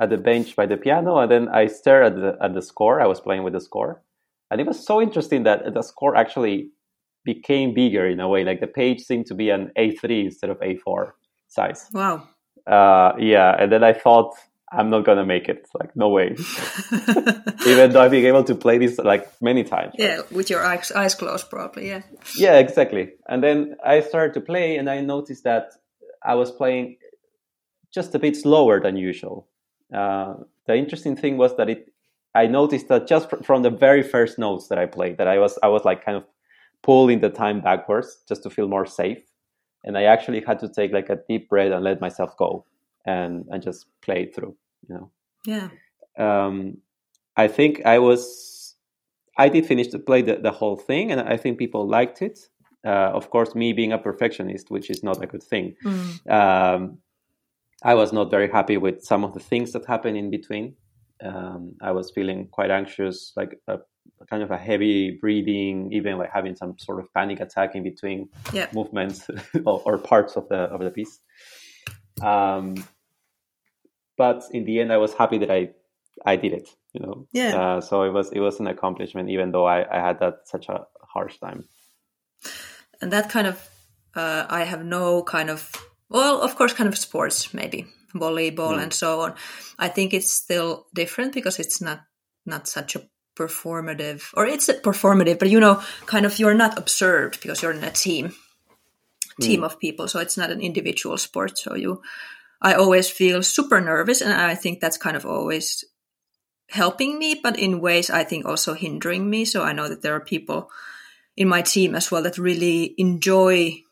at 0.00 0.10
the 0.10 0.16
bench 0.16 0.54
by 0.54 0.66
the 0.66 0.76
piano, 0.76 1.18
and 1.18 1.30
then 1.30 1.48
I 1.48 1.66
stared 1.66 2.06
at 2.06 2.16
the 2.16 2.38
at 2.40 2.54
the 2.54 2.62
score. 2.62 3.00
I 3.00 3.06
was 3.06 3.20
playing 3.20 3.42
with 3.42 3.52
the 3.52 3.60
score, 3.60 4.02
and 4.50 4.60
it 4.60 4.66
was 4.66 4.84
so 4.84 5.00
interesting 5.00 5.42
that 5.44 5.74
the 5.74 5.82
score 5.82 6.16
actually 6.16 6.70
became 7.24 7.74
bigger 7.74 8.06
in 8.06 8.20
a 8.20 8.28
way. 8.28 8.44
Like 8.44 8.60
the 8.60 8.66
page 8.66 9.02
seemed 9.02 9.26
to 9.26 9.34
be 9.34 9.50
an 9.50 9.70
A3 9.76 10.24
instead 10.24 10.50
of 10.50 10.58
A4 10.60 11.12
size. 11.48 11.88
Wow. 11.92 12.28
Uh, 12.66 13.12
yeah, 13.18 13.56
and 13.58 13.72
then 13.72 13.82
I 13.82 13.92
thought 13.92 14.34
I'm 14.70 14.90
not 14.90 15.04
gonna 15.04 15.24
make 15.24 15.48
it. 15.48 15.66
Like 15.74 15.96
no 15.96 16.08
way. 16.10 16.36
Even 17.66 17.92
though 17.92 18.02
I've 18.02 18.10
been 18.10 18.26
able 18.26 18.44
to 18.44 18.54
play 18.54 18.78
this 18.78 18.98
like 18.98 19.26
many 19.40 19.64
times. 19.64 19.94
Yeah, 19.98 20.20
with 20.30 20.50
your 20.50 20.64
eyes, 20.64 20.92
eyes 20.92 21.14
closed, 21.14 21.48
probably. 21.50 21.88
Yeah. 21.88 22.02
Yeah, 22.36 22.58
exactly. 22.58 23.12
And 23.28 23.42
then 23.42 23.76
I 23.84 24.00
started 24.00 24.34
to 24.34 24.40
play, 24.40 24.76
and 24.76 24.88
I 24.88 25.00
noticed 25.00 25.44
that 25.44 25.72
I 26.22 26.34
was 26.34 26.50
playing 26.50 26.98
just 27.92 28.14
a 28.14 28.18
bit 28.18 28.36
slower 28.36 28.80
than 28.80 28.96
usual. 28.96 29.48
Uh, 29.92 30.34
the 30.66 30.76
interesting 30.76 31.16
thing 31.16 31.36
was 31.36 31.56
that 31.56 31.68
it 31.68 31.92
I 32.34 32.46
noticed 32.46 32.88
that 32.88 33.06
just 33.06 33.28
from 33.42 33.62
the 33.62 33.70
very 33.70 34.02
first 34.02 34.38
notes 34.38 34.68
that 34.68 34.78
I 34.78 34.86
played, 34.86 35.18
that 35.18 35.28
I 35.28 35.38
was 35.38 35.58
I 35.62 35.68
was 35.68 35.84
like 35.84 36.04
kind 36.04 36.16
of 36.16 36.24
pulling 36.82 37.20
the 37.20 37.30
time 37.30 37.60
backwards 37.60 38.18
just 38.28 38.42
to 38.42 38.50
feel 38.50 38.68
more 38.68 38.86
safe, 38.86 39.22
and 39.84 39.96
I 39.96 40.04
actually 40.04 40.42
had 40.46 40.58
to 40.60 40.68
take 40.68 40.92
like 40.92 41.08
a 41.08 41.18
deep 41.28 41.48
breath 41.48 41.72
and 41.72 41.82
let 41.82 42.00
myself 42.00 42.36
go, 42.36 42.64
and 43.06 43.46
and 43.50 43.62
just 43.62 43.86
play 44.02 44.24
it 44.24 44.34
through, 44.34 44.54
you 44.88 44.94
know. 44.94 45.10
Yeah. 45.44 45.68
Um, 46.18 46.78
I 47.36 47.48
think 47.48 47.86
I 47.86 47.98
was 47.98 48.76
I 49.38 49.48
did 49.48 49.66
finish 49.66 49.86
to 49.88 49.98
play 49.98 50.22
the, 50.22 50.36
the 50.36 50.50
whole 50.50 50.76
thing, 50.76 51.12
and 51.12 51.20
I 51.20 51.36
think 51.36 51.58
people 51.58 51.86
liked 51.88 52.20
it. 52.20 52.38
Uh, 52.84 53.10
of 53.14 53.30
course, 53.30 53.54
me 53.54 53.72
being 53.72 53.92
a 53.92 53.98
perfectionist, 53.98 54.70
which 54.70 54.90
is 54.90 55.02
not 55.02 55.22
a 55.22 55.26
good 55.26 55.42
thing. 55.42 55.76
Mm. 55.84 56.30
Um, 56.30 56.98
I 57.82 57.94
was 57.94 58.12
not 58.12 58.30
very 58.30 58.50
happy 58.50 58.76
with 58.76 59.02
some 59.02 59.24
of 59.24 59.34
the 59.34 59.40
things 59.40 59.72
that 59.72 59.86
happened 59.86 60.16
in 60.16 60.30
between. 60.30 60.74
Um, 61.24 61.74
I 61.80 61.92
was 61.92 62.10
feeling 62.10 62.48
quite 62.50 62.70
anxious, 62.70 63.32
like 63.36 63.60
a, 63.68 63.78
kind 64.30 64.42
of 64.42 64.50
a 64.50 64.56
heavy 64.56 65.18
breathing, 65.20 65.92
even 65.92 66.18
like 66.18 66.30
having 66.32 66.56
some 66.56 66.76
sort 66.78 67.00
of 67.00 67.12
panic 67.14 67.40
attack 67.40 67.74
in 67.74 67.82
between 67.82 68.28
yeah. 68.52 68.68
movements 68.72 69.28
or, 69.64 69.82
or, 69.84 69.98
parts 69.98 70.36
of 70.36 70.48
the 70.48 70.56
of 70.56 70.80
the 70.80 70.90
piece. 70.90 71.20
Um, 72.22 72.74
but 74.16 74.44
in 74.50 74.64
the 74.64 74.80
end, 74.80 74.92
I 74.92 74.96
was 74.96 75.14
happy 75.14 75.38
that 75.38 75.50
I 75.50 75.70
I 76.24 76.36
did 76.36 76.52
it. 76.52 76.68
You 76.92 77.06
know, 77.06 77.26
yeah. 77.32 77.56
Uh, 77.56 77.80
so 77.80 78.02
it 78.02 78.12
was 78.12 78.30
it 78.32 78.40
was 78.40 78.58
an 78.60 78.66
accomplishment, 78.66 79.30
even 79.30 79.52
though 79.52 79.66
I, 79.66 79.84
I 79.90 80.00
had 80.04 80.18
that 80.20 80.46
such 80.46 80.68
a 80.68 80.86
harsh 81.02 81.38
time. 81.38 81.64
And 83.00 83.12
that 83.12 83.30
kind 83.30 83.46
of 83.46 83.68
uh, 84.14 84.46
I 84.48 84.64
have 84.64 84.84
no 84.84 85.22
kind 85.22 85.50
of 85.50 85.72
well, 86.08 86.40
of 86.40 86.56
course, 86.56 86.72
kind 86.72 86.88
of 86.88 86.98
sports, 86.98 87.52
maybe 87.52 87.86
volleyball 88.14 88.76
mm. 88.76 88.82
and 88.82 88.92
so 88.92 89.20
on. 89.20 89.34
I 89.78 89.88
think 89.88 90.14
it's 90.14 90.32
still 90.32 90.86
different 90.94 91.34
because 91.34 91.58
it's 91.58 91.80
not 91.80 92.00
not 92.46 92.66
such 92.66 92.96
a 92.96 93.02
performative, 93.36 94.30
or 94.34 94.46
it's 94.46 94.68
performative, 94.68 95.38
but 95.38 95.50
you 95.50 95.60
know, 95.60 95.82
kind 96.06 96.26
of 96.26 96.38
you're 96.38 96.54
not 96.54 96.78
observed 96.78 97.40
because 97.40 97.62
you're 97.62 97.72
in 97.72 97.84
a 97.84 97.90
team, 97.90 98.34
team 99.40 99.60
mm. 99.60 99.64
of 99.64 99.78
people. 99.78 100.08
So 100.08 100.18
it's 100.18 100.36
not 100.36 100.50
an 100.50 100.60
individual 100.60 101.18
sport. 101.18 101.58
So 101.58 101.74
you, 101.76 102.02
I 102.60 102.74
always 102.74 103.08
feel 103.08 103.42
super 103.42 103.80
nervous, 103.80 104.20
and 104.20 104.32
I 104.32 104.54
think 104.54 104.80
that's 104.80 104.98
kind 104.98 105.16
of 105.16 105.26
always 105.26 105.84
helping 106.70 107.18
me, 107.18 107.40
but 107.42 107.58
in 107.58 107.80
ways 107.80 108.10
I 108.10 108.24
think 108.24 108.44
also 108.44 108.74
hindering 108.74 109.28
me. 109.28 109.44
So 109.44 109.62
I 109.62 109.72
know 109.72 109.88
that 109.88 110.02
there 110.02 110.14
are 110.14 110.20
people 110.20 110.70
in 111.36 111.48
my 111.48 111.62
team 111.62 111.94
as 111.94 112.10
well 112.10 112.22
that 112.22 112.36
really 112.36 112.94
enjoy 112.98 113.82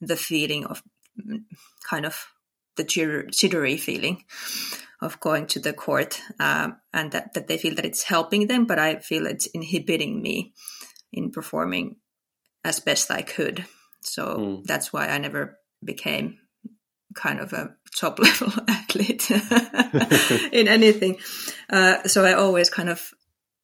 the 0.00 0.16
feeling 0.16 0.64
of 0.64 0.82
kind 1.88 2.06
of 2.06 2.26
the 2.76 2.84
jittery 2.84 3.76
feeling 3.76 4.24
of 5.00 5.20
going 5.20 5.46
to 5.46 5.60
the 5.60 5.72
court 5.72 6.20
um, 6.40 6.76
and 6.92 7.12
that, 7.12 7.34
that 7.34 7.46
they 7.46 7.58
feel 7.58 7.74
that 7.74 7.84
it's 7.84 8.02
helping 8.02 8.46
them 8.46 8.64
but 8.64 8.78
i 8.78 8.96
feel 8.96 9.26
it's 9.26 9.46
inhibiting 9.46 10.20
me 10.20 10.52
in 11.12 11.30
performing 11.30 11.96
as 12.64 12.80
best 12.80 13.10
i 13.10 13.22
could 13.22 13.64
so 14.00 14.36
mm. 14.36 14.64
that's 14.64 14.92
why 14.92 15.08
i 15.08 15.18
never 15.18 15.58
became 15.82 16.38
kind 17.14 17.38
of 17.38 17.52
a 17.52 17.74
top 17.96 18.18
level 18.26 18.52
athlete 18.66 19.30
in 20.52 20.68
anything 20.68 21.16
uh, 21.70 22.02
so 22.04 22.24
i 22.24 22.32
always 22.32 22.70
kind 22.70 22.88
of 22.88 23.10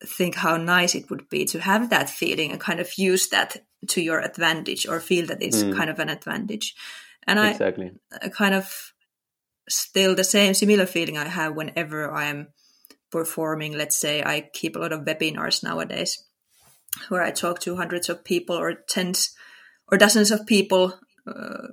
think 0.04 0.35
how 0.35 0.57
nice 0.57 0.95
it 0.95 1.11
would 1.11 1.28
be 1.28 1.45
to 1.45 1.61
have 1.61 1.90
that 1.90 2.09
feeling 2.09 2.52
and 2.52 2.61
kind 2.61 2.80
of 2.80 2.97
use 2.97 3.28
that 3.28 3.57
to 3.88 4.00
your 4.00 4.21
advantage 4.21 4.87
or 4.87 4.99
feel 5.00 5.26
that 5.26 5.42
it's 5.42 5.62
mm. 5.62 5.75
kind 5.76 5.90
of 5.90 5.99
an 5.99 6.09
advantage 6.09 6.75
and 7.27 7.39
I 7.39 7.50
exactly. 7.50 7.93
I, 8.23 8.29
kind 8.29 8.55
of 8.55 8.93
still 9.69 10.15
the 10.15 10.25
same 10.25 10.55
similar 10.55 10.87
feeling 10.87 11.17
I 11.17 11.29
have 11.29 11.55
whenever 11.55 12.12
I'm 12.12 12.49
performing. 13.11 13.77
Let's 13.77 13.97
say 13.97 14.23
I 14.23 14.49
keep 14.53 14.77
a 14.77 14.79
lot 14.79 14.93
of 14.93 15.05
webinars 15.05 15.62
nowadays 15.62 16.25
where 17.09 17.23
I 17.23 17.31
talk 17.31 17.61
to 17.61 17.77
hundreds 17.77 18.09
of 18.09 18.25
people 18.25 18.57
or 18.57 18.75
tens 18.89 19.35
or 19.91 19.99
dozens 19.99 20.31
of 20.31 20.47
people 20.47 20.99
uh, 21.27 21.69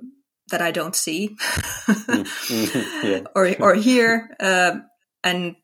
that 0.50 0.62
I 0.62 0.70
don't 0.70 0.96
see 0.96 1.36
mm-hmm. 1.86 3.06
yeah. 3.06 3.20
or 3.34 3.54
or 3.60 3.74
hear. 3.88 4.34
Uh, 4.40 4.78
and 5.24 5.56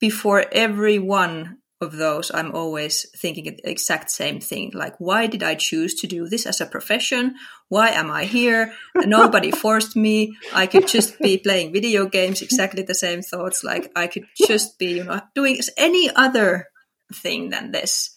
before 0.00 0.44
every 0.52 0.98
one 0.98 1.58
of 1.80 1.96
those, 1.96 2.30
I'm 2.32 2.52
always 2.52 3.06
thinking 3.16 3.44
the 3.44 3.70
exact 3.70 4.10
same 4.10 4.40
thing. 4.40 4.72
Like, 4.74 4.94
why 4.98 5.26
did 5.26 5.42
I 5.42 5.54
choose 5.54 5.94
to 5.96 6.06
do 6.06 6.26
this 6.26 6.46
as 6.46 6.60
a 6.60 6.66
profession? 6.66 7.34
Why 7.68 7.90
am 7.90 8.10
I 8.10 8.24
here? 8.24 8.72
Nobody 8.94 9.50
forced 9.50 9.94
me. 9.94 10.36
I 10.54 10.66
could 10.66 10.88
just 10.88 11.18
be 11.18 11.36
playing 11.36 11.72
video 11.72 12.06
games, 12.06 12.40
exactly 12.40 12.82
the 12.82 12.94
same 12.94 13.20
thoughts. 13.20 13.62
Like, 13.62 13.92
I 13.94 14.06
could 14.06 14.26
just 14.46 14.78
be, 14.78 14.96
you 14.96 15.04
know, 15.04 15.20
doing 15.34 15.58
any 15.76 16.10
other 16.14 16.68
thing 17.12 17.50
than 17.50 17.72
this. 17.72 18.14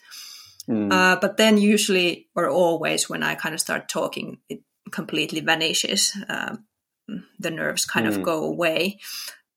Mm. 0.69 0.91
Uh, 0.93 1.17
but 1.19 1.35
then, 1.37 1.57
usually 1.57 2.27
or 2.35 2.49
always, 2.49 3.09
when 3.09 3.23
I 3.23 3.35
kind 3.35 3.53
of 3.53 3.59
start 3.59 3.89
talking, 3.89 4.37
it 4.47 4.61
completely 4.91 5.41
vanishes. 5.41 6.15
Um, 6.29 6.65
the 7.39 7.51
nerves 7.51 7.85
kind 7.85 8.05
mm. 8.05 8.15
of 8.15 8.23
go 8.23 8.43
away. 8.43 8.99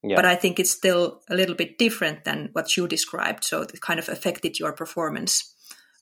Yeah. 0.02 0.16
But 0.16 0.24
I 0.24 0.34
think 0.34 0.58
it's 0.58 0.70
still 0.70 1.20
a 1.30 1.34
little 1.36 1.54
bit 1.54 1.78
different 1.78 2.24
than 2.24 2.50
what 2.52 2.76
you 2.76 2.88
described. 2.88 3.44
So 3.44 3.62
it 3.62 3.80
kind 3.80 4.00
of 4.00 4.08
affected 4.08 4.58
your 4.58 4.72
performance 4.72 5.54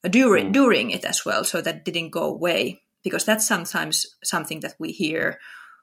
during 0.08 0.48
mm. 0.48 0.52
during 0.52 0.90
it 0.90 1.04
as 1.04 1.24
well. 1.24 1.44
So 1.44 1.60
that 1.60 1.84
didn't 1.84 2.10
go 2.10 2.24
away 2.24 2.82
because 3.04 3.24
that's 3.24 3.46
sometimes 3.46 4.06
something 4.24 4.60
that 4.60 4.74
we 4.78 4.92
hear 4.92 5.38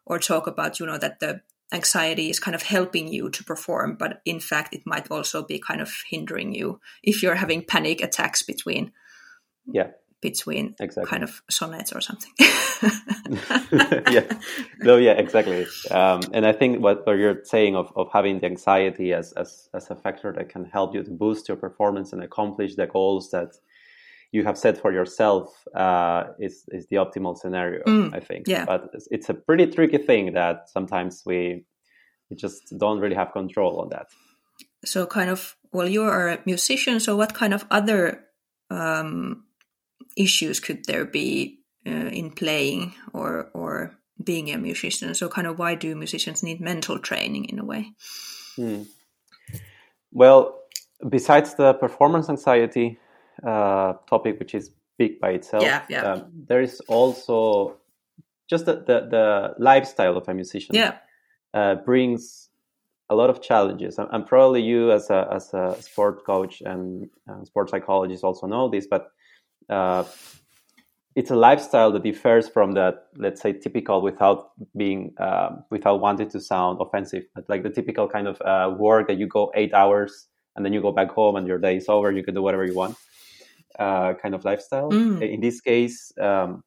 or 0.06 0.20
talk 0.20 0.48
about. 0.48 0.80
You 0.80 0.88
know 0.88 0.98
that 0.98 1.20
the 1.20 1.42
anxiety 1.72 2.30
is 2.30 2.40
kind 2.40 2.56
of 2.56 2.64
helping 2.64 3.08
you 3.08 3.30
to 3.30 3.44
perform, 3.44 3.98
but 4.00 4.22
in 4.26 4.40
fact 4.40 4.74
it 4.74 4.82
might 4.86 5.12
also 5.12 5.44
be 5.44 5.60
kind 5.60 5.82
of 5.82 5.94
hindering 6.10 6.56
you 6.56 6.80
if 7.04 7.22
you're 7.22 7.36
having 7.36 7.66
panic 7.66 8.02
attacks 8.02 8.42
between 8.42 8.92
yeah 9.66 9.90
between 10.22 10.76
exactly. 10.80 11.10
kind 11.10 11.24
of 11.24 11.42
sonnets 11.50 11.94
or 11.94 12.02
something. 12.02 12.32
yeah, 14.12 14.26
no, 14.80 14.98
yeah, 14.98 15.12
exactly. 15.12 15.68
Um, 15.92 16.22
and 16.34 16.46
I 16.46 16.54
think 16.54 16.82
what, 16.82 17.06
what 17.06 17.18
you're 17.18 17.44
saying 17.44 17.76
of, 17.76 17.92
of 17.96 18.08
having 18.12 18.40
the 18.40 18.48
anxiety 18.48 19.14
as, 19.14 19.32
as 19.34 19.70
as 19.74 19.90
a 19.92 19.96
factor 19.96 20.34
that 20.34 20.50
can 20.50 20.66
help 20.66 20.96
you 20.96 21.04
to 21.04 21.12
boost 21.12 21.48
your 21.48 21.58
performance 21.58 22.14
and 22.14 22.24
accomplish 22.24 22.76
the 22.76 22.88
goals 22.88 23.30
that 23.32 23.56
you 24.32 24.44
have 24.44 24.58
set 24.58 24.78
for 24.78 24.92
yourself 24.92 25.50
uh, 25.76 26.24
is 26.40 26.66
is 26.70 26.88
the 26.88 26.98
optimal 26.98 27.38
scenario. 27.38 27.84
Mm, 27.84 28.16
I 28.16 28.20
think. 28.20 28.48
Yeah. 28.48 28.66
But 28.66 28.90
it's, 28.94 29.08
it's 29.12 29.30
a 29.30 29.34
pretty 29.34 29.68
tricky 29.68 30.00
thing 30.00 30.34
that 30.34 30.70
sometimes 30.70 31.24
we 31.26 31.66
we 32.30 32.36
just 32.36 32.74
don't 32.78 33.00
really 33.00 33.16
have 33.16 33.32
control 33.32 33.80
on 33.80 33.90
that. 33.90 34.08
So, 34.86 35.06
kind 35.06 35.30
of, 35.30 35.56
well, 35.72 35.88
you 35.88 36.04
are 36.04 36.30
a 36.30 36.40
musician. 36.46 37.00
So, 37.00 37.16
what 37.16 37.34
kind 37.34 37.54
of 37.54 37.66
other 37.72 38.26
um, 38.70 39.46
issues 40.18 40.60
could 40.60 40.86
there 40.86 41.06
be 41.06 41.60
uh, 41.86 42.10
in 42.12 42.32
playing 42.32 42.94
or 43.14 43.50
or 43.54 43.98
being 44.24 44.52
a 44.52 44.58
musician. 44.58 45.14
So, 45.14 45.30
kind 45.30 45.48
of, 45.48 45.60
why 45.60 45.76
do 45.76 45.96
musicians 45.96 46.44
need 46.44 46.60
mental 46.60 47.00
training 47.00 47.46
in 47.46 47.60
a 47.60 47.66
way? 47.66 47.92
Hmm. 48.56 48.84
Well, 50.12 50.60
besides 51.08 51.56
the 51.56 51.74
performance 51.74 52.30
anxiety 52.30 52.98
uh, 53.46 53.94
topic, 54.10 54.40
which 54.40 54.56
is 54.56 54.72
big 54.98 55.20
by 55.20 55.32
itself, 55.32 55.64
yeah, 55.64 55.84
yeah. 55.90 56.14
Um, 56.14 56.32
there 56.48 56.62
is 56.62 56.82
also 56.88 57.78
just 58.50 58.66
the, 58.66 58.74
the, 58.74 59.08
the 59.10 59.54
lifestyle 59.60 60.18
of 60.18 60.28
a 60.28 60.34
musician. 60.34 60.76
Yeah, 60.76 60.98
uh, 61.54 61.76
brings 61.76 62.50
a 63.10 63.16
lot 63.16 63.30
of 63.30 63.42
challenges. 63.42 63.98
And 64.00 64.26
probably 64.26 64.62
you, 64.62 64.92
as 64.92 65.10
a 65.10 65.28
as 65.32 65.54
a 65.54 65.76
sport 65.82 66.26
coach 66.26 66.62
and 66.62 67.10
uh, 67.30 67.44
sport 67.46 67.70
psychologist, 67.70 68.24
also 68.24 68.48
know 68.48 68.70
this, 68.70 68.88
but 68.88 69.12
uh, 69.70 70.04
it's 71.18 71.32
a 71.32 71.36
lifestyle 71.36 71.92
that 71.92 72.04
differs 72.04 72.48
from 72.48 72.74
that, 72.74 73.08
let's 73.18 73.42
say, 73.42 73.52
typical 73.52 74.04
without 74.04 74.52
being 74.76 75.16
uh, 75.20 75.50
without 75.72 76.00
wanting 76.00 76.30
to 76.30 76.40
sound 76.40 76.80
offensive, 76.80 77.24
but 77.34 77.44
like 77.50 77.64
the 77.64 77.72
typical 77.72 78.08
kind 78.08 78.28
of 78.28 78.40
uh, 78.42 78.76
work 78.78 79.08
that 79.08 79.18
you 79.18 79.26
go 79.28 79.52
eight 79.56 79.74
hours 79.74 80.28
and 80.56 80.64
then 80.64 80.74
you 80.74 80.82
go 80.82 80.92
back 80.92 81.10
home 81.10 81.36
and 81.36 81.48
your 81.48 81.58
day 81.58 81.78
is 81.78 81.90
over. 81.90 82.12
You 82.12 82.24
can 82.24 82.36
do 82.36 82.44
whatever 82.44 82.66
you 82.66 82.76
want, 82.76 82.98
uh, 83.80 84.14
kind 84.22 84.36
of 84.36 84.46
lifestyle. 84.46 84.92
Mm. 84.92 85.28
In 85.28 85.42
this 85.42 85.60
case, 85.60 86.12
um, 86.22 86.64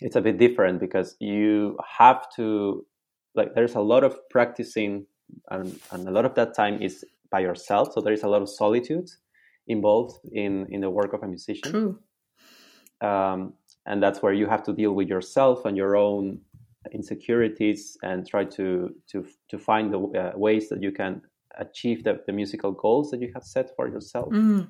it's 0.00 0.16
a 0.16 0.20
bit 0.20 0.36
different 0.36 0.78
because 0.78 1.16
you 1.18 1.78
have 1.98 2.26
to 2.36 2.84
like. 3.34 3.54
There's 3.54 3.76
a 3.76 3.80
lot 3.80 4.04
of 4.04 4.14
practicing, 4.28 5.06
and, 5.50 5.80
and 5.90 6.06
a 6.06 6.10
lot 6.10 6.26
of 6.26 6.34
that 6.34 6.54
time 6.54 6.82
is 6.82 7.02
by 7.30 7.40
yourself. 7.40 7.94
So 7.94 8.02
there 8.02 8.12
is 8.12 8.24
a 8.24 8.28
lot 8.28 8.42
of 8.42 8.50
solitude 8.50 9.08
involved 9.68 10.18
in 10.32 10.66
in 10.68 10.82
the 10.82 10.90
work 10.90 11.14
of 11.14 11.22
a 11.22 11.26
musician. 11.26 11.70
True. 11.70 11.98
Um, 13.00 13.54
and 13.86 14.02
that's 14.02 14.22
where 14.22 14.32
you 14.32 14.46
have 14.46 14.62
to 14.64 14.72
deal 14.72 14.92
with 14.92 15.08
yourself 15.08 15.64
and 15.64 15.76
your 15.76 15.96
own 15.96 16.40
insecurities 16.92 17.96
and 18.02 18.26
try 18.26 18.44
to 18.44 18.94
to 19.10 19.26
to 19.48 19.58
find 19.58 19.92
the 19.92 20.00
uh, 20.00 20.32
ways 20.36 20.68
that 20.70 20.82
you 20.82 20.92
can 20.92 21.22
achieve 21.58 22.04
the, 22.04 22.20
the 22.26 22.32
musical 22.32 22.72
goals 22.72 23.10
that 23.10 23.20
you 23.20 23.30
have 23.34 23.44
set 23.44 23.74
for 23.76 23.88
yourself. 23.88 24.32
Mm. 24.32 24.68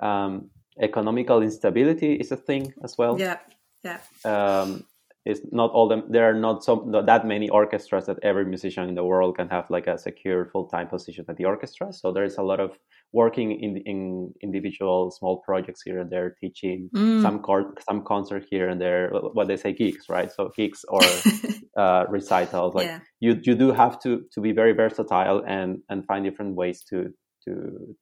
um, 0.00 0.50
economical 0.80 1.42
instability 1.42 2.14
is 2.14 2.32
a 2.32 2.36
thing 2.36 2.72
as 2.82 2.96
well. 2.96 3.18
Yeah 3.18 3.38
yeah. 3.82 3.98
Um, 4.24 4.84
it's 5.24 5.40
not 5.52 5.70
all 5.70 5.88
them 5.88 6.02
there 6.08 6.28
are 6.28 6.34
not 6.34 6.64
some 6.64 6.90
not 6.90 7.06
that 7.06 7.24
many 7.26 7.48
orchestras 7.48 8.06
that 8.06 8.18
every 8.22 8.44
musician 8.44 8.88
in 8.88 8.94
the 8.96 9.04
world 9.04 9.36
can 9.36 9.48
have 9.48 9.70
like 9.70 9.86
a 9.86 9.96
secure 9.96 10.46
full-time 10.46 10.88
position 10.88 11.24
at 11.28 11.36
the 11.36 11.44
orchestra. 11.44 11.92
So 11.92 12.12
there 12.12 12.24
is 12.24 12.38
a 12.38 12.42
lot 12.42 12.58
of 12.58 12.76
working 13.12 13.52
in 13.52 13.76
in 13.86 14.32
individual 14.42 15.12
small 15.12 15.38
projects 15.38 15.82
here 15.82 16.00
and 16.00 16.10
there 16.10 16.34
teaching 16.40 16.90
mm. 16.94 17.22
some 17.22 17.38
cor- 17.38 17.74
some 17.88 18.02
concert 18.02 18.44
here 18.50 18.68
and 18.68 18.80
there 18.80 19.10
what 19.12 19.46
they 19.46 19.56
say 19.56 19.72
gigs 19.72 20.06
right? 20.08 20.30
So 20.32 20.50
gigs 20.56 20.84
or 20.88 21.02
uh, 21.76 22.04
recitals 22.08 22.74
like 22.74 22.86
yeah. 22.86 23.00
you 23.20 23.40
you 23.44 23.54
do 23.54 23.70
have 23.70 24.00
to 24.02 24.24
to 24.32 24.40
be 24.40 24.50
very 24.50 24.72
versatile 24.72 25.44
and 25.46 25.82
and 25.88 26.04
find 26.04 26.24
different 26.24 26.56
ways 26.56 26.82
to 26.90 27.12
to 27.44 27.96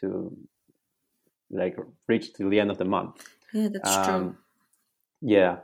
to 0.00 0.36
like 1.50 1.76
reach 2.08 2.34
to 2.34 2.50
the 2.50 2.58
end 2.58 2.72
of 2.72 2.78
the 2.78 2.84
month. 2.84 3.24
Yeah 3.52 3.68
that's 3.72 3.96
um, 3.96 4.04
true 4.04 4.36
yeah 5.22 5.56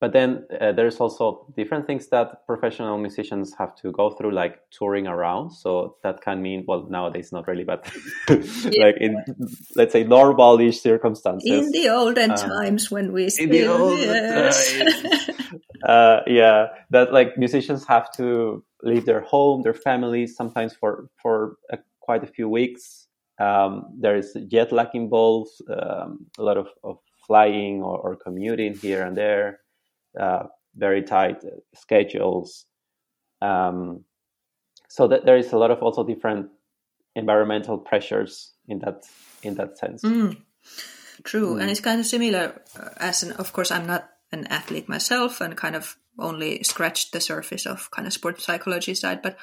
but 0.00 0.14
then 0.14 0.46
uh, 0.58 0.72
there's 0.72 0.96
also 0.96 1.46
different 1.54 1.86
things 1.86 2.08
that 2.08 2.46
professional 2.46 2.96
musicians 2.96 3.54
have 3.58 3.74
to 3.76 3.92
go 3.92 4.10
through 4.10 4.32
like 4.32 4.58
touring 4.70 5.06
around. 5.06 5.50
So 5.50 5.96
that 6.02 6.22
can 6.22 6.40
mean 6.40 6.64
well 6.66 6.86
nowadays 6.88 7.32
not 7.32 7.46
really 7.46 7.64
but 7.64 7.86
yeah. 8.28 8.84
like 8.84 8.96
in 8.98 9.22
let's 9.76 9.92
say 9.92 10.04
normalish 10.04 10.80
circumstances. 10.80 11.50
In 11.50 11.70
the 11.70 11.90
olden 11.90 12.30
um, 12.30 12.36
times 12.36 12.90
when 12.90 13.12
we 13.12 13.28
still, 13.28 13.44
in 13.44 13.50
the 13.50 13.66
olden 13.66 13.98
yes. 13.98 14.78
times. 14.78 15.30
Uh, 15.82 16.20
yeah 16.26 16.66
that 16.90 17.10
like 17.10 17.38
musicians 17.38 17.86
have 17.86 18.12
to 18.12 18.62
leave 18.82 19.06
their 19.06 19.22
home 19.22 19.62
their 19.62 19.72
families 19.72 20.36
sometimes 20.36 20.74
for 20.74 21.08
for 21.22 21.56
a, 21.72 21.78
quite 22.00 22.22
a 22.22 22.26
few 22.26 22.48
weeks. 22.48 23.06
Um, 23.38 23.86
there 23.98 24.14
is 24.14 24.36
jet 24.48 24.72
lag 24.72 24.88
involved 24.92 25.52
um, 25.70 26.26
a 26.38 26.42
lot 26.42 26.58
of, 26.58 26.68
of 26.84 26.98
flying 27.26 27.82
or, 27.82 27.96
or 27.96 28.16
commuting 28.16 28.74
here 28.74 29.02
and 29.02 29.16
there 29.16 29.60
uh, 30.18 30.44
very 30.74 31.02
tight 31.02 31.42
schedules. 31.74 32.64
Um, 33.42 34.04
so 34.88 35.08
that 35.08 35.24
there 35.24 35.36
is 35.36 35.52
a 35.52 35.58
lot 35.58 35.70
of 35.70 35.82
also 35.82 36.04
different 36.04 36.48
environmental 37.14 37.78
pressures 37.78 38.52
in 38.66 38.80
that 38.80 39.04
in 39.42 39.54
that 39.54 39.78
sense. 39.78 40.02
Mm, 40.02 40.36
true, 41.22 41.54
mm. 41.54 41.60
and 41.60 41.70
it's 41.70 41.80
kind 41.80 42.00
of 42.00 42.06
similar. 42.06 42.60
Uh, 42.78 42.88
as 42.96 43.22
an, 43.22 43.32
of 43.32 43.52
course, 43.52 43.70
I'm 43.70 43.86
not 43.86 44.08
an 44.32 44.46
athlete 44.48 44.88
myself, 44.88 45.40
and 45.40 45.56
kind 45.56 45.76
of 45.76 45.96
only 46.18 46.62
scratched 46.62 47.12
the 47.12 47.20
surface 47.20 47.66
of 47.66 47.90
kind 47.90 48.06
of 48.06 48.12
sports 48.12 48.44
psychology 48.44 48.94
side, 48.94 49.22
but 49.22 49.38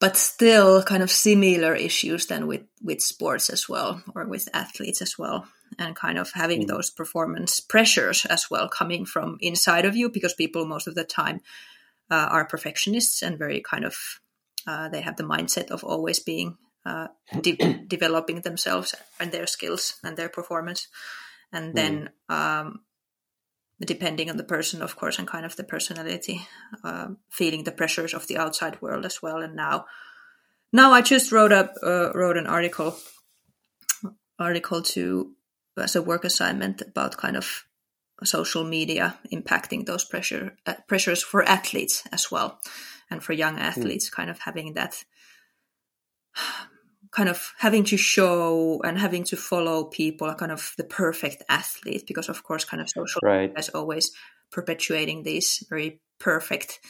but 0.00 0.16
still 0.16 0.82
kind 0.82 1.02
of 1.02 1.10
similar 1.10 1.74
issues 1.74 2.26
than 2.26 2.46
with 2.46 2.62
with 2.80 3.00
sports 3.00 3.50
as 3.50 3.68
well, 3.68 4.02
or 4.14 4.24
with 4.26 4.48
athletes 4.54 5.02
as 5.02 5.18
well 5.18 5.46
and 5.78 5.96
kind 5.96 6.18
of 6.18 6.32
having 6.32 6.64
mm. 6.64 6.66
those 6.66 6.90
performance 6.90 7.60
pressures 7.60 8.24
as 8.26 8.50
well 8.50 8.68
coming 8.68 9.04
from 9.04 9.38
inside 9.40 9.84
of 9.84 9.96
you 9.96 10.08
because 10.08 10.34
people 10.34 10.66
most 10.66 10.86
of 10.86 10.94
the 10.94 11.04
time 11.04 11.40
uh, 12.10 12.28
are 12.30 12.44
perfectionists 12.44 13.22
and 13.22 13.38
very 13.38 13.60
kind 13.60 13.84
of 13.84 14.20
uh, 14.66 14.88
they 14.88 15.00
have 15.00 15.16
the 15.16 15.24
mindset 15.24 15.70
of 15.70 15.82
always 15.82 16.18
being 16.18 16.56
uh, 16.86 17.08
de- 17.40 17.56
developing 17.86 18.40
themselves 18.40 18.94
and 19.18 19.32
their 19.32 19.46
skills 19.46 19.94
and 20.04 20.16
their 20.16 20.28
performance 20.28 20.88
and 21.52 21.72
mm. 21.72 21.76
then 21.76 22.10
um, 22.28 22.80
depending 23.80 24.30
on 24.30 24.36
the 24.36 24.44
person 24.44 24.82
of 24.82 24.96
course 24.96 25.18
and 25.18 25.28
kind 25.28 25.44
of 25.44 25.56
the 25.56 25.64
personality 25.64 26.46
uh, 26.84 27.08
feeling 27.28 27.64
the 27.64 27.72
pressures 27.72 28.14
of 28.14 28.26
the 28.26 28.36
outside 28.36 28.80
world 28.80 29.04
as 29.04 29.22
well 29.22 29.38
and 29.38 29.56
now 29.56 29.86
now 30.72 30.92
i 30.92 31.00
just 31.00 31.32
wrote 31.32 31.52
up 31.52 31.74
uh, 31.82 32.12
wrote 32.14 32.36
an 32.36 32.46
article 32.46 32.96
article 34.38 34.82
to 34.82 35.32
as 35.76 35.96
a 35.96 36.02
work 36.02 36.24
assignment 36.24 36.82
about 36.82 37.16
kind 37.16 37.36
of 37.36 37.64
social 38.24 38.64
media 38.64 39.18
impacting 39.32 39.86
those 39.86 40.04
pressure 40.04 40.56
uh, 40.66 40.74
pressures 40.86 41.22
for 41.22 41.42
athletes 41.42 42.04
as 42.12 42.30
well 42.30 42.60
and 43.10 43.22
for 43.22 43.32
young 43.32 43.54
hmm. 43.54 43.62
athletes 43.62 44.08
mm. 44.08 44.12
kind 44.12 44.30
of 44.30 44.38
having 44.38 44.74
that 44.74 45.04
kind 47.10 47.28
of 47.28 47.52
having 47.58 47.84
to 47.84 47.96
show 47.96 48.80
and 48.84 48.98
having 48.98 49.24
to 49.24 49.36
follow 49.36 49.84
people 49.84 50.32
kind 50.34 50.52
of 50.52 50.72
the 50.78 50.84
perfect 50.84 51.42
athlete 51.48 52.04
because 52.06 52.28
of 52.28 52.42
course 52.42 52.64
kind 52.64 52.80
of 52.80 52.88
social 52.88 53.20
right. 53.22 53.48
media 53.48 53.58
is 53.58 53.68
always 53.70 54.10
perpetuating 54.50 55.22
this 55.22 55.64
very 55.68 56.00
perfect 56.18 56.80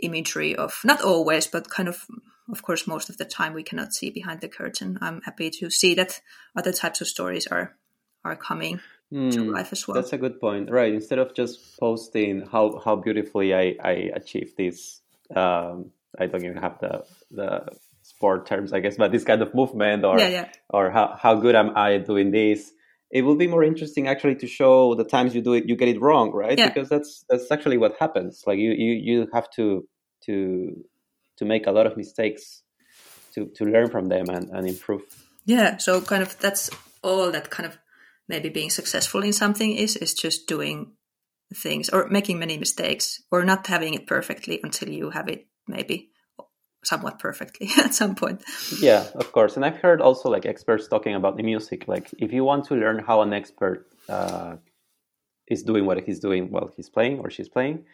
imagery 0.00 0.56
of 0.56 0.80
not 0.84 1.02
always 1.02 1.46
but 1.46 1.68
kind 1.68 1.88
of 1.88 2.06
of 2.50 2.62
course 2.62 2.86
most 2.86 3.10
of 3.10 3.18
the 3.18 3.24
time 3.24 3.52
we 3.52 3.62
cannot 3.62 3.92
see 3.92 4.10
behind 4.10 4.40
the 4.40 4.48
curtain 4.48 4.96
i'm 5.02 5.20
happy 5.22 5.50
to 5.50 5.68
see 5.70 5.94
that 5.94 6.20
other 6.56 6.72
types 6.72 7.00
of 7.00 7.06
stories 7.06 7.46
are 7.48 7.76
are 8.28 8.36
coming 8.36 8.80
mm, 9.12 9.32
to 9.32 9.44
hmm, 9.44 9.50
life 9.50 9.72
as 9.72 9.86
well. 9.86 9.94
That's 9.94 10.12
a 10.12 10.18
good 10.18 10.40
point, 10.40 10.70
right? 10.70 10.92
Instead 10.92 11.18
of 11.18 11.34
just 11.34 11.78
posting 11.78 12.46
how 12.52 12.80
how 12.84 12.96
beautifully 12.96 13.54
I 13.54 13.76
I 13.82 13.92
achieved 14.14 14.56
this, 14.56 15.00
um, 15.34 15.90
I 16.18 16.26
don't 16.26 16.44
even 16.44 16.58
have 16.58 16.78
the 16.80 17.04
the 17.30 17.68
sport 18.02 18.46
terms, 18.46 18.72
I 18.72 18.80
guess, 18.80 18.96
but 18.96 19.12
this 19.12 19.24
kind 19.24 19.42
of 19.42 19.54
movement 19.54 20.04
or 20.04 20.18
yeah, 20.18 20.28
yeah. 20.28 20.48
or 20.70 20.90
how 20.90 21.16
how 21.20 21.34
good 21.34 21.54
am 21.54 21.76
I 21.76 21.98
doing 21.98 22.30
this? 22.30 22.72
It 23.10 23.22
will 23.22 23.36
be 23.36 23.46
more 23.46 23.64
interesting 23.64 24.06
actually 24.06 24.36
to 24.36 24.46
show 24.46 24.94
the 24.94 25.04
times 25.04 25.34
you 25.34 25.40
do 25.40 25.54
it, 25.54 25.66
you 25.66 25.76
get 25.76 25.88
it 25.88 26.00
wrong, 26.00 26.30
right? 26.30 26.58
Yeah. 26.58 26.68
Because 26.68 26.88
that's 26.88 27.24
that's 27.28 27.50
actually 27.50 27.78
what 27.78 27.96
happens. 27.98 28.44
Like 28.46 28.58
you 28.58 28.72
you 28.72 28.92
you 28.92 29.28
have 29.32 29.50
to 29.52 29.88
to 30.26 30.84
to 31.38 31.44
make 31.44 31.66
a 31.66 31.72
lot 31.72 31.86
of 31.86 31.96
mistakes 31.96 32.62
to 33.34 33.46
to 33.56 33.64
learn 33.64 33.88
from 33.90 34.08
them 34.08 34.28
and, 34.28 34.50
and 34.50 34.68
improve. 34.68 35.02
Yeah, 35.44 35.78
so 35.78 36.00
kind 36.00 36.22
of 36.22 36.38
that's 36.38 36.70
all 37.02 37.30
that 37.30 37.50
kind 37.50 37.66
of 37.66 37.78
maybe 38.28 38.48
being 38.48 38.70
successful 38.70 39.22
in 39.22 39.32
something 39.32 39.72
is 39.72 39.96
is 39.96 40.14
just 40.14 40.46
doing 40.46 40.92
things 41.54 41.88
or 41.88 42.08
making 42.08 42.38
many 42.38 42.58
mistakes 42.58 43.22
or 43.30 43.44
not 43.44 43.66
having 43.66 43.94
it 43.94 44.06
perfectly 44.06 44.60
until 44.62 44.88
you 44.88 45.10
have 45.10 45.28
it 45.28 45.46
maybe 45.66 46.10
somewhat 46.84 47.18
perfectly 47.18 47.68
at 47.78 47.94
some 47.94 48.14
point. 48.14 48.42
Yeah 48.80 49.06
of 49.14 49.32
course. 49.32 49.56
And 49.56 49.64
i've 49.64 49.78
heard 49.78 50.00
also 50.00 50.28
like 50.28 50.46
experts 50.46 50.88
talking 50.88 51.14
about 51.14 51.36
the 51.36 51.42
music. 51.42 51.88
Like 51.88 52.10
if 52.18 52.32
you 52.32 52.44
want 52.44 52.66
to 52.66 52.74
learn 52.74 52.98
how 52.98 53.22
an 53.22 53.32
expert 53.32 53.86
uh, 54.08 54.56
is 55.48 55.62
doing 55.62 55.86
what 55.86 55.98
he's 56.04 56.20
doing 56.20 56.50
while 56.50 56.70
he's 56.76 56.90
playing 56.90 57.20
or 57.20 57.30
she's 57.30 57.48
playing 57.48 57.84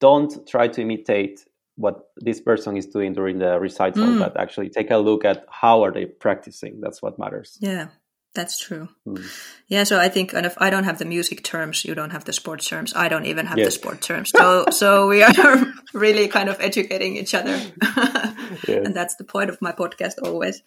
don't 0.00 0.46
try 0.48 0.66
to 0.66 0.82
imitate 0.82 1.40
what 1.76 2.08
this 2.16 2.40
person 2.40 2.76
is 2.76 2.86
doing 2.86 3.12
during 3.12 3.38
the 3.38 3.58
recital 3.60 4.06
mm. 4.06 4.18
but 4.18 4.38
actually 4.38 4.68
take 4.68 4.90
a 4.90 4.96
look 4.96 5.24
at 5.24 5.44
how 5.50 5.82
are 5.84 5.92
they 5.92 6.04
practicing. 6.04 6.80
That's 6.80 7.02
what 7.02 7.18
matters. 7.18 7.58
Yeah 7.60 7.88
that's 8.34 8.58
true. 8.58 8.88
Mm. 9.06 9.24
Yeah, 9.68 9.84
so 9.84 9.98
I 9.98 10.08
think 10.08 10.32
kind 10.32 10.46
of 10.46 10.54
I 10.58 10.70
don't 10.70 10.84
have 10.84 10.98
the 10.98 11.04
music 11.04 11.42
terms, 11.42 11.84
you 11.84 11.94
don't 11.94 12.10
have 12.10 12.24
the 12.24 12.32
sports 12.32 12.68
terms, 12.68 12.92
I 12.94 13.08
don't 13.08 13.26
even 13.26 13.46
have 13.46 13.58
yes. 13.58 13.66
the 13.66 13.70
sport 13.70 14.00
terms. 14.00 14.30
So 14.34 14.66
so 14.70 15.08
we 15.08 15.22
are 15.22 15.64
really 15.94 16.28
kind 16.28 16.48
of 16.48 16.60
educating 16.60 17.16
each 17.16 17.34
other. 17.34 17.60
And 18.68 18.94
that's 18.94 19.16
the 19.16 19.24
point 19.24 19.50
of 19.50 19.60
my 19.60 19.72
podcast 19.72 20.22
always 20.22 20.62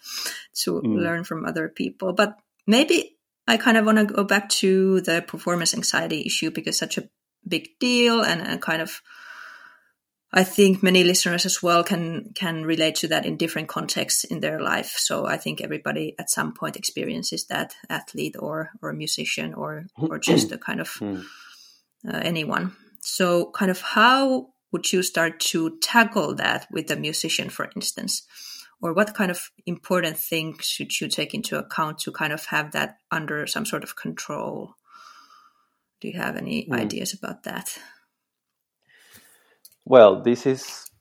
to 0.64 0.82
mm. 0.82 0.98
learn 0.98 1.24
from 1.24 1.46
other 1.46 1.70
people. 1.70 2.14
But 2.14 2.38
maybe 2.66 3.18
I 3.48 3.58
kind 3.58 3.78
of 3.78 3.86
want 3.86 3.98
to 3.98 4.06
go 4.06 4.24
back 4.24 4.50
to 4.62 5.02
the 5.02 5.22
performance 5.22 5.74
anxiety 5.74 6.24
issue 6.26 6.52
because 6.52 6.78
such 6.78 6.98
a 6.98 7.10
big 7.48 7.80
deal 7.80 8.22
and, 8.22 8.42
and 8.42 8.62
kind 8.62 8.82
of 8.82 9.02
I 10.38 10.44
think 10.44 10.84
many 10.84 11.04
listeners 11.04 11.48
as 11.48 11.64
well 11.64 11.84
can 11.84 12.32
can 12.36 12.64
relate 12.64 12.94
to 12.98 13.08
that 13.08 13.26
in 13.26 13.38
different 13.38 13.70
contexts 13.70 14.24
in 14.24 14.40
their 14.40 14.60
life. 14.60 14.94
So 14.98 15.26
I 15.26 15.38
think 15.38 15.62
everybody 15.62 16.14
at 16.20 16.30
some 16.30 16.54
point 16.54 16.76
experiences 16.76 17.48
that 17.48 17.74
athlete 17.90 18.36
or 18.38 18.70
or 18.80 18.94
musician 18.94 19.56
or 19.56 19.88
or 19.98 20.20
just 20.20 20.52
a 20.52 20.60
kind 20.60 20.80
of 20.80 20.90
hmm. 21.00 21.22
uh, 22.08 22.22
anyone. 22.22 22.74
So 23.02 23.50
kind 23.50 23.72
of 23.72 23.82
how 23.82 24.50
would 24.72 24.94
you 24.94 25.02
start 25.02 25.40
to 25.40 25.80
tackle 25.80 26.36
that 26.36 26.68
with 26.70 26.92
a 26.92 26.96
musician, 26.96 27.50
for 27.50 27.72
instance? 27.76 28.22
Or 28.80 28.94
what 28.94 29.16
kind 29.16 29.32
of 29.32 29.50
important 29.66 30.18
things 30.18 30.68
should 30.68 31.02
you 31.02 31.08
take 31.08 31.34
into 31.34 31.58
account 31.58 31.98
to 32.02 32.12
kind 32.12 32.32
of 32.32 32.46
have 32.46 32.74
that 32.74 32.98
under 33.10 33.48
some 33.48 33.66
sort 33.66 33.84
of 33.84 33.96
control? 33.96 34.76
Do 36.00 36.08
you 36.10 36.20
have 36.20 36.36
any 36.38 36.68
mm. 36.68 36.80
ideas 36.80 37.14
about 37.16 37.42
that? 37.44 37.80
Well, 39.90 40.22
this 40.22 40.46
is 40.46 40.92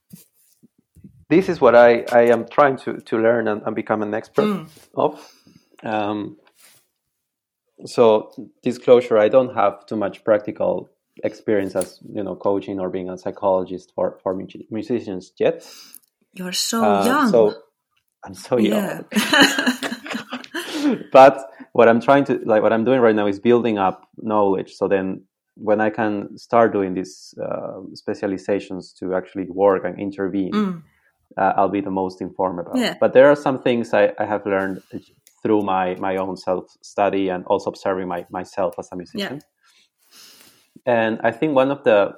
this 1.29 1.49
is 1.49 1.61
what 1.61 1.75
I, 1.75 2.05
I 2.13 2.27
am 2.27 2.47
trying 2.47 2.77
to, 2.79 2.99
to 2.99 3.19
learn 3.19 3.49
and, 3.49 3.61
and 3.67 3.75
become 3.75 4.01
an 4.01 4.15
expert 4.15 4.45
mm. 4.45 4.69
of. 4.95 5.29
Um, 5.83 6.37
so 7.85 8.31
disclosure, 8.63 9.19
I 9.19 9.29
don't 9.29 9.57
have 9.57 9.87
too 9.87 9.97
much 9.97 10.23
practical 10.23 10.89
experience 11.25 11.75
as 11.75 11.99
you 12.09 12.23
know 12.23 12.37
coaching 12.37 12.79
or 12.79 12.89
being 12.89 13.11
a 13.11 13.19
psychologist 13.19 13.91
for 13.97 14.21
for 14.23 14.41
musicians 14.71 15.33
yet. 15.37 15.69
You're 16.35 16.53
so 16.53 16.85
uh, 16.85 17.05
young. 17.05 17.31
So 17.31 17.55
I'm 18.25 18.35
so 18.35 18.57
young. 18.57 19.05
but 21.13 21.45
what 21.73 21.89
I'm 21.89 22.01
trying 22.01 22.25
to 22.27 22.39
like 22.45 22.63
what 22.63 22.73
I'm 22.73 22.85
doing 22.85 23.01
right 23.01 23.17
now 23.17 23.27
is 23.27 23.41
building 23.41 23.79
up 23.79 24.09
knowledge. 24.17 24.75
So 24.75 24.87
then 24.87 25.25
when 25.57 25.81
I 25.81 25.91
can 25.91 26.37
start 26.39 26.73
doing 26.73 26.95
these 26.95 27.35
uh, 27.43 27.81
specializations 27.95 28.93
to 29.01 29.15
actually 29.15 29.47
work 29.51 29.85
and 29.85 29.99
intervene, 29.99 30.53
mm. 30.53 30.83
uh, 31.37 31.53
I'll 31.57 31.71
be 31.71 31.81
the 31.81 31.91
most 31.91 32.21
informed 32.21 32.61
about. 32.61 32.77
Yeah. 32.77 32.95
But 33.01 33.15
there 33.15 33.29
are 33.29 33.37
some 33.37 33.63
things 33.63 33.95
I, 33.95 34.13
I 34.19 34.27
have 34.27 34.45
learned 34.47 34.83
through 35.43 35.63
my 35.63 35.95
my 35.97 36.17
own 36.17 36.37
self 36.37 36.77
study 36.83 37.29
and 37.29 37.45
also 37.47 37.71
observing 37.71 38.09
my 38.09 38.27
myself 38.31 38.75
as 38.79 38.89
a 38.93 38.97
musician. 38.97 39.41
Yeah. 39.41 39.47
And 40.85 41.21
I 41.23 41.33
think 41.33 41.55
one 41.55 41.71
of 41.71 41.83
the 41.85 42.13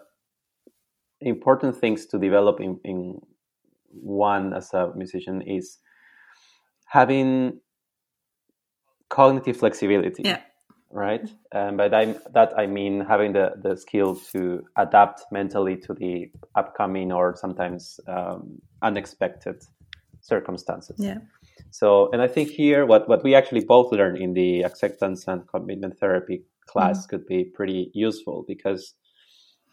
important 1.21 1.77
things 1.77 2.07
to 2.07 2.19
develop 2.19 2.61
in, 2.61 2.79
in 2.85 3.21
one 3.91 4.53
as 4.53 4.73
a 4.75 4.93
musician 4.95 5.43
is 5.43 5.79
having 6.87 7.61
cognitive 9.09 9.57
flexibility. 9.57 10.23
Yeah. 10.25 10.41
Right. 10.91 11.29
And 11.53 11.77
by 11.77 11.89
that, 11.89 12.33
that 12.33 12.59
I 12.59 12.67
mean 12.67 13.01
having 13.01 13.33
the, 13.33 13.53
the 13.63 13.77
skill 13.77 14.17
to 14.33 14.65
adapt 14.77 15.23
mentally 15.31 15.77
to 15.77 15.93
the 15.93 16.31
upcoming 16.55 17.13
or 17.13 17.37
sometimes 17.37 18.01
um, 18.09 18.63
unexpected 18.81 19.63
circumstances. 20.21 20.97
Yeah. 20.99 21.19
So, 21.71 22.11
and 22.13 22.23
I 22.23 22.29
think 22.29 22.49
here 22.49 22.87
what, 22.87 23.09
what 23.09 23.23
we 23.23 23.35
actually 23.35 23.65
both 23.65 23.93
learn 23.93 24.17
in 24.17 24.33
the 24.33 24.63
acceptance 24.63 25.29
and 25.29 25.47
commitment 25.47 25.99
therapy 25.99 26.45
class 26.67 27.07
mm. 27.07 27.11
could 27.11 27.27
be 27.27 27.45
pretty 27.45 27.91
useful 27.93 28.45
because 28.47 28.95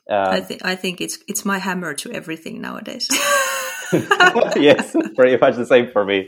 uh, 0.10 0.30
I 0.30 0.42
think 0.42 0.64
I 0.64 0.76
think 0.76 1.02
it's 1.02 1.18
it's 1.28 1.46
my 1.46 1.58
hammer 1.58 1.96
to 1.96 2.12
everything 2.12 2.62
nowadays. 2.62 3.10
yes, 4.56 4.96
pretty 5.16 5.38
much 5.38 5.56
the 5.56 5.66
same 5.66 5.92
for 5.92 6.06
me. 6.06 6.26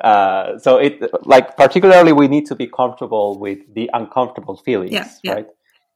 Uh, 0.00 0.58
so 0.58 0.78
it 0.78 1.00
like 1.26 1.56
particularly 1.56 2.12
we 2.12 2.28
need 2.28 2.46
to 2.46 2.54
be 2.54 2.66
comfortable 2.66 3.38
with 3.38 3.58
the 3.74 3.90
uncomfortable 3.92 4.56
feelings, 4.56 4.92
yeah, 4.92 5.08
yeah. 5.22 5.32
right? 5.32 5.46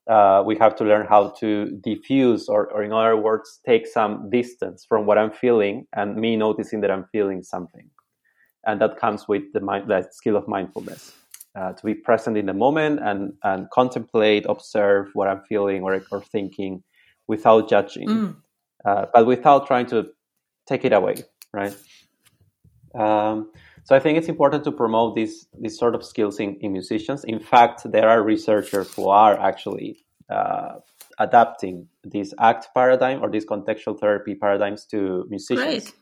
Uh, 0.08 0.42
we 0.44 0.56
have 0.56 0.74
to 0.74 0.84
learn 0.84 1.06
how 1.06 1.28
to 1.28 1.70
diffuse, 1.82 2.48
or, 2.48 2.66
or 2.72 2.82
in 2.82 2.92
other 2.92 3.16
words, 3.16 3.60
take 3.64 3.86
some 3.86 4.28
distance 4.30 4.84
from 4.88 5.06
what 5.06 5.18
I'm 5.18 5.30
feeling 5.30 5.86
and 5.94 6.16
me 6.16 6.36
noticing 6.36 6.80
that 6.80 6.90
I'm 6.90 7.04
feeling 7.12 7.42
something, 7.42 7.88
and 8.66 8.80
that 8.80 8.96
comes 8.96 9.28
with 9.28 9.52
the 9.52 9.60
mind, 9.60 9.88
that 9.90 10.14
skill 10.14 10.36
of 10.36 10.48
mindfulness 10.48 11.12
uh, 11.54 11.72
to 11.72 11.84
be 11.84 11.94
present 11.94 12.36
in 12.36 12.46
the 12.46 12.54
moment 12.54 13.00
and 13.02 13.32
and 13.42 13.68
contemplate, 13.70 14.46
observe 14.48 15.08
what 15.14 15.28
I'm 15.28 15.42
feeling 15.48 15.82
or 15.82 16.02
or 16.10 16.22
thinking, 16.22 16.82
without 17.26 17.68
judging, 17.68 18.08
mm. 18.08 18.36
uh, 18.84 19.06
but 19.12 19.26
without 19.26 19.66
trying 19.66 19.86
to 19.86 20.08
take 20.70 20.84
it 20.84 20.92
away, 20.92 21.16
right? 21.52 21.76
Um, 22.94 23.50
so 23.84 23.96
I 23.96 24.00
think 24.00 24.18
it's 24.18 24.28
important 24.28 24.64
to 24.64 24.72
promote 24.72 25.14
these 25.14 25.46
these 25.62 25.76
sort 25.78 25.94
of 25.94 26.02
skills 26.04 26.38
in, 26.38 26.56
in 26.60 26.72
musicians. 26.72 27.24
In 27.24 27.40
fact, 27.40 27.78
there 27.94 28.08
are 28.08 28.22
researchers 28.22 28.94
who 28.94 29.08
are 29.08 29.34
actually 29.38 29.90
uh, 30.28 30.74
adapting 31.18 31.88
this 32.04 32.32
ACT 32.38 32.68
paradigm 32.74 33.22
or 33.22 33.30
these 33.30 33.46
contextual 33.46 33.98
therapy 33.98 34.34
paradigms 34.34 34.86
to 34.86 35.26
musicians 35.28 35.92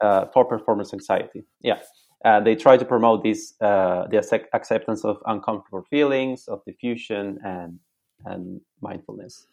uh, 0.00 0.26
for 0.32 0.44
performance 0.44 0.92
anxiety. 0.92 1.44
Yeah. 1.60 1.80
Uh, 2.24 2.40
they 2.40 2.54
try 2.54 2.76
to 2.76 2.84
promote 2.84 3.24
this 3.24 3.54
uh, 3.60 4.06
the 4.10 4.18
acceptance 4.52 5.04
of 5.04 5.16
uncomfortable 5.26 5.84
feelings, 5.90 6.48
of 6.48 6.60
diffusion, 6.64 7.38
and 7.44 7.80
and 8.24 8.60
mindfulness. 8.80 9.46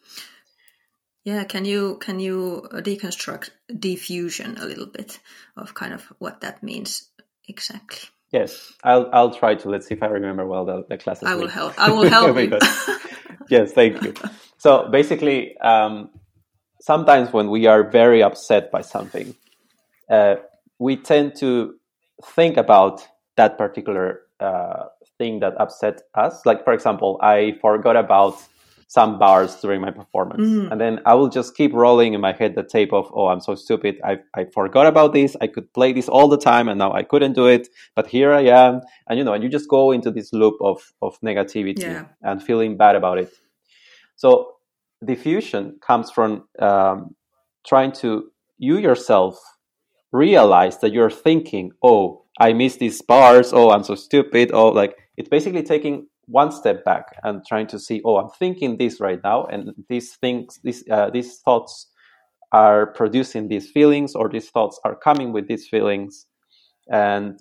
Yeah, 1.24 1.44
can 1.44 1.64
you 1.64 1.98
can 1.98 2.18
you 2.18 2.66
deconstruct 2.72 3.50
diffusion 3.78 4.56
a 4.58 4.64
little 4.64 4.86
bit 4.86 5.20
of 5.56 5.74
kind 5.74 5.92
of 5.92 6.02
what 6.18 6.40
that 6.40 6.62
means 6.62 7.10
exactly? 7.46 8.08
Yes, 8.32 8.72
I'll 8.82 9.10
I'll 9.12 9.34
try 9.34 9.54
to. 9.56 9.68
Let's 9.68 9.86
see 9.86 9.94
if 9.94 10.02
I 10.02 10.06
remember 10.06 10.46
well 10.46 10.64
the, 10.64 10.84
the 10.88 10.96
classes. 10.96 11.28
I 11.28 11.34
will 11.34 11.48
help. 11.48 11.74
I 11.78 11.90
will 11.90 12.08
help 12.16 12.36
you. 12.36 12.58
yes, 13.50 13.72
thank 13.72 14.02
you. 14.02 14.14
So 14.60 14.90
basically, 14.90 15.56
um, 15.56 16.10
sometimes 16.82 17.32
when 17.32 17.48
we 17.48 17.64
are 17.64 17.82
very 17.82 18.22
upset 18.22 18.70
by 18.70 18.82
something, 18.82 19.34
uh, 20.10 20.34
we 20.78 20.96
tend 20.96 21.34
to 21.36 21.76
think 22.22 22.58
about 22.58 23.08
that 23.36 23.56
particular 23.56 24.20
uh, 24.38 24.84
thing 25.16 25.40
that 25.40 25.58
upset 25.58 26.02
us. 26.14 26.44
Like, 26.44 26.62
for 26.64 26.74
example, 26.74 27.18
I 27.22 27.56
forgot 27.62 27.96
about 27.96 28.36
some 28.90 29.20
bars 29.20 29.54
during 29.60 29.80
my 29.80 29.92
performance. 29.92 30.42
Mm. 30.42 30.72
And 30.72 30.80
then 30.80 30.98
I 31.06 31.14
will 31.14 31.28
just 31.28 31.56
keep 31.56 31.72
rolling 31.72 32.12
in 32.12 32.20
my 32.20 32.32
head 32.32 32.56
the 32.56 32.64
tape 32.64 32.92
of, 32.92 33.08
oh, 33.14 33.28
I'm 33.28 33.38
so 33.38 33.54
stupid. 33.54 34.00
I, 34.04 34.18
I 34.34 34.46
forgot 34.52 34.88
about 34.88 35.12
this. 35.12 35.36
I 35.40 35.46
could 35.46 35.72
play 35.72 35.92
this 35.92 36.08
all 36.08 36.26
the 36.26 36.36
time 36.36 36.68
and 36.68 36.76
now 36.76 36.92
I 36.92 37.04
couldn't 37.04 37.34
do 37.34 37.46
it. 37.46 37.68
But 37.94 38.08
here 38.08 38.32
I 38.32 38.46
am. 38.46 38.80
And, 39.06 39.16
you 39.16 39.24
know, 39.24 39.32
and 39.32 39.44
you 39.44 39.48
just 39.48 39.68
go 39.68 39.92
into 39.92 40.10
this 40.10 40.32
loop 40.32 40.56
of, 40.60 40.92
of 41.02 41.20
negativity 41.20 41.82
yeah. 41.82 42.06
and 42.22 42.42
feeling 42.42 42.76
bad 42.76 42.96
about 42.96 43.18
it. 43.18 43.32
So 44.16 44.54
diffusion 45.04 45.78
comes 45.80 46.10
from 46.10 46.48
um, 46.58 47.14
trying 47.64 47.92
to, 48.02 48.32
you 48.58 48.78
yourself 48.78 49.38
realize 50.10 50.78
that 50.78 50.92
you're 50.92 51.12
thinking, 51.12 51.70
oh, 51.80 52.24
I 52.40 52.54
missed 52.54 52.80
these 52.80 53.00
bars. 53.02 53.52
Oh, 53.52 53.70
I'm 53.70 53.84
so 53.84 53.94
stupid. 53.94 54.50
Oh, 54.52 54.70
like 54.70 54.96
it's 55.16 55.28
basically 55.28 55.62
taking 55.62 56.08
one 56.30 56.52
step 56.52 56.84
back 56.84 57.16
and 57.24 57.44
trying 57.46 57.66
to 57.66 57.78
see, 57.78 58.00
oh, 58.04 58.16
I'm 58.16 58.30
thinking 58.30 58.76
this 58.76 59.00
right 59.00 59.20
now, 59.22 59.46
and 59.46 59.72
these 59.88 60.14
things, 60.16 60.60
these 60.62 60.84
uh, 60.88 61.10
these 61.10 61.38
thoughts 61.38 61.88
are 62.52 62.86
producing 62.86 63.48
these 63.48 63.70
feelings, 63.70 64.14
or 64.14 64.28
these 64.28 64.48
thoughts 64.50 64.80
are 64.84 64.96
coming 64.96 65.32
with 65.32 65.48
these 65.48 65.68
feelings, 65.68 66.26
and 66.90 67.40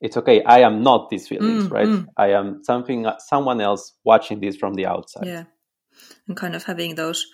it's 0.00 0.16
okay. 0.16 0.42
I 0.44 0.60
am 0.60 0.82
not 0.82 1.10
these 1.10 1.28
feelings, 1.28 1.68
mm, 1.68 1.70
right? 1.70 1.88
Mm. 1.88 2.06
I 2.16 2.32
am 2.32 2.62
something, 2.64 3.06
someone 3.18 3.60
else 3.60 3.92
watching 4.04 4.40
this 4.40 4.56
from 4.56 4.74
the 4.74 4.86
outside. 4.86 5.26
Yeah, 5.26 5.44
and 6.26 6.36
kind 6.36 6.54
of 6.54 6.64
having 6.64 6.94
those. 6.94 7.26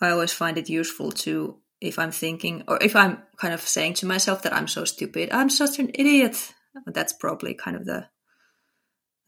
I 0.00 0.10
always 0.10 0.32
find 0.32 0.56
it 0.56 0.68
useful 0.70 1.10
to 1.10 1.58
if 1.80 1.98
I'm 1.98 2.12
thinking, 2.12 2.64
or 2.66 2.78
if 2.82 2.96
I'm 2.96 3.22
kind 3.36 3.52
of 3.52 3.60
saying 3.60 3.94
to 3.94 4.06
myself 4.06 4.42
that 4.42 4.54
I'm 4.54 4.68
so 4.68 4.84
stupid, 4.84 5.30
I'm 5.32 5.50
such 5.50 5.78
an 5.78 5.90
idiot. 5.94 6.54
That's 6.86 7.12
probably 7.12 7.54
kind 7.54 7.76
of 7.76 7.84
the 7.84 8.06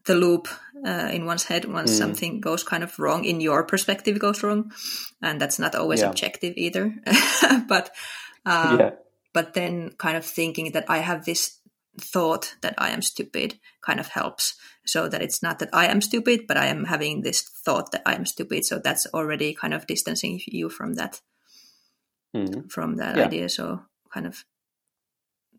the 0.05 0.15
loop 0.15 0.47
uh, 0.85 1.09
in 1.11 1.25
one's 1.25 1.43
head 1.43 1.65
once 1.65 1.91
mm. 1.91 1.97
something 1.97 2.41
goes 2.41 2.63
kind 2.63 2.83
of 2.83 2.97
wrong 2.97 3.25
in 3.25 3.41
your 3.41 3.63
perspective 3.63 4.19
goes 4.19 4.43
wrong, 4.43 4.71
and 5.21 5.39
that's 5.39 5.59
not 5.59 5.75
always 5.75 6.01
yeah. 6.01 6.09
objective 6.09 6.53
either. 6.57 6.95
but 7.67 7.91
uh, 8.45 8.77
yeah. 8.79 8.91
but 9.33 9.53
then 9.53 9.91
kind 9.97 10.17
of 10.17 10.25
thinking 10.25 10.71
that 10.71 10.85
I 10.89 10.99
have 10.99 11.25
this 11.25 11.59
thought 11.99 12.55
that 12.61 12.75
I 12.77 12.89
am 12.89 13.01
stupid 13.01 13.59
kind 13.81 13.99
of 13.99 14.07
helps. 14.07 14.55
So 14.85 15.07
that 15.07 15.21
it's 15.21 15.43
not 15.43 15.59
that 15.59 15.69
I 15.73 15.87
am 15.87 16.01
stupid, 16.01 16.47
but 16.47 16.57
I 16.57 16.65
am 16.67 16.85
having 16.85 17.21
this 17.21 17.41
thought 17.41 17.91
that 17.91 18.01
I 18.05 18.15
am 18.15 18.25
stupid. 18.25 18.65
So 18.65 18.79
that's 18.79 19.05
already 19.13 19.53
kind 19.53 19.73
of 19.73 19.85
distancing 19.85 20.41
you 20.47 20.69
from 20.69 20.95
that 20.95 21.21
mm-hmm. 22.35 22.67
from 22.67 22.97
that 22.97 23.17
yeah. 23.17 23.25
idea. 23.25 23.49
So 23.49 23.81
kind 24.11 24.25
of 24.25 24.43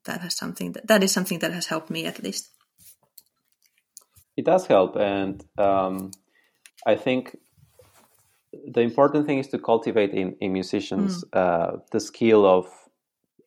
that 0.05 0.21
has 0.21 0.37
something 0.37 0.73
that, 0.73 0.87
that 0.89 1.03
is 1.03 1.13
something 1.13 1.39
that 1.41 1.53
has 1.53 1.67
helped 1.67 1.91
me 1.91 2.07
at 2.07 2.23
least. 2.23 2.51
It 4.37 4.45
does 4.45 4.67
help, 4.67 4.97
and 4.97 5.45
um, 5.59 6.11
I 6.87 6.95
think 6.97 7.37
the 8.67 8.81
important 8.81 9.27
thing 9.27 9.39
is 9.39 9.49
to 9.49 9.59
cultivate 9.59 10.13
in, 10.13 10.37
in 10.41 10.53
musicians 10.53 11.25
mm. 11.25 11.39
uh, 11.39 11.79
the 11.91 12.01
skill 12.01 12.47
of 12.47 12.67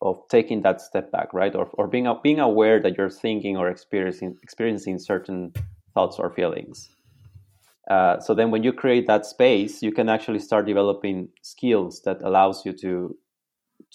of 0.02 0.20
taking 0.28 0.60
that 0.60 0.80
step 0.80 1.10
back, 1.10 1.32
right? 1.32 1.54
Or, 1.54 1.70
or 1.74 1.88
being 1.88 2.06
being 2.22 2.38
aware 2.38 2.80
that 2.80 2.98
you're 2.98 3.10
thinking 3.10 3.56
or 3.56 3.68
experiencing 3.68 4.36
experiencing 4.42 4.98
certain 4.98 5.52
thoughts 5.94 6.18
or 6.18 6.30
feelings. 6.30 6.88
Uh, 7.90 8.18
so 8.20 8.34
then 8.34 8.50
when 8.50 8.62
you 8.62 8.72
create 8.72 9.06
that 9.06 9.24
space, 9.24 9.82
you 9.82 9.92
can 9.92 10.08
actually 10.08 10.40
start 10.40 10.66
developing 10.66 11.28
skills 11.42 12.02
that 12.02 12.20
allows 12.22 12.66
you 12.66 12.72
to 12.72 13.16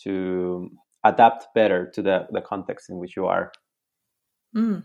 to 0.04 0.70
adapt 1.04 1.54
better 1.54 1.90
to 1.94 2.02
the, 2.02 2.28
the 2.32 2.42
context 2.42 2.90
in 2.90 2.98
which 2.98 3.16
you 3.16 3.26
are. 3.26 3.52
Mm. 4.56 4.84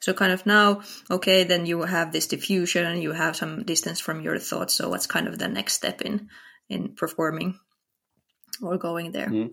So 0.00 0.14
kind 0.14 0.32
of 0.32 0.46
now, 0.46 0.82
okay, 1.10 1.44
then 1.44 1.66
you 1.66 1.82
have 1.82 2.12
this 2.12 2.26
diffusion, 2.26 3.02
you 3.02 3.12
have 3.12 3.36
some 3.36 3.64
distance 3.64 4.00
from 4.00 4.22
your 4.22 4.38
thoughts. 4.38 4.74
So 4.74 4.88
what's 4.88 5.06
kind 5.06 5.28
of 5.28 5.38
the 5.38 5.48
next 5.48 5.74
step 5.74 6.02
in 6.02 6.28
in 6.68 6.94
performing 6.94 7.58
or 8.62 8.78
going 8.78 9.12
there? 9.12 9.28
Mm. 9.28 9.52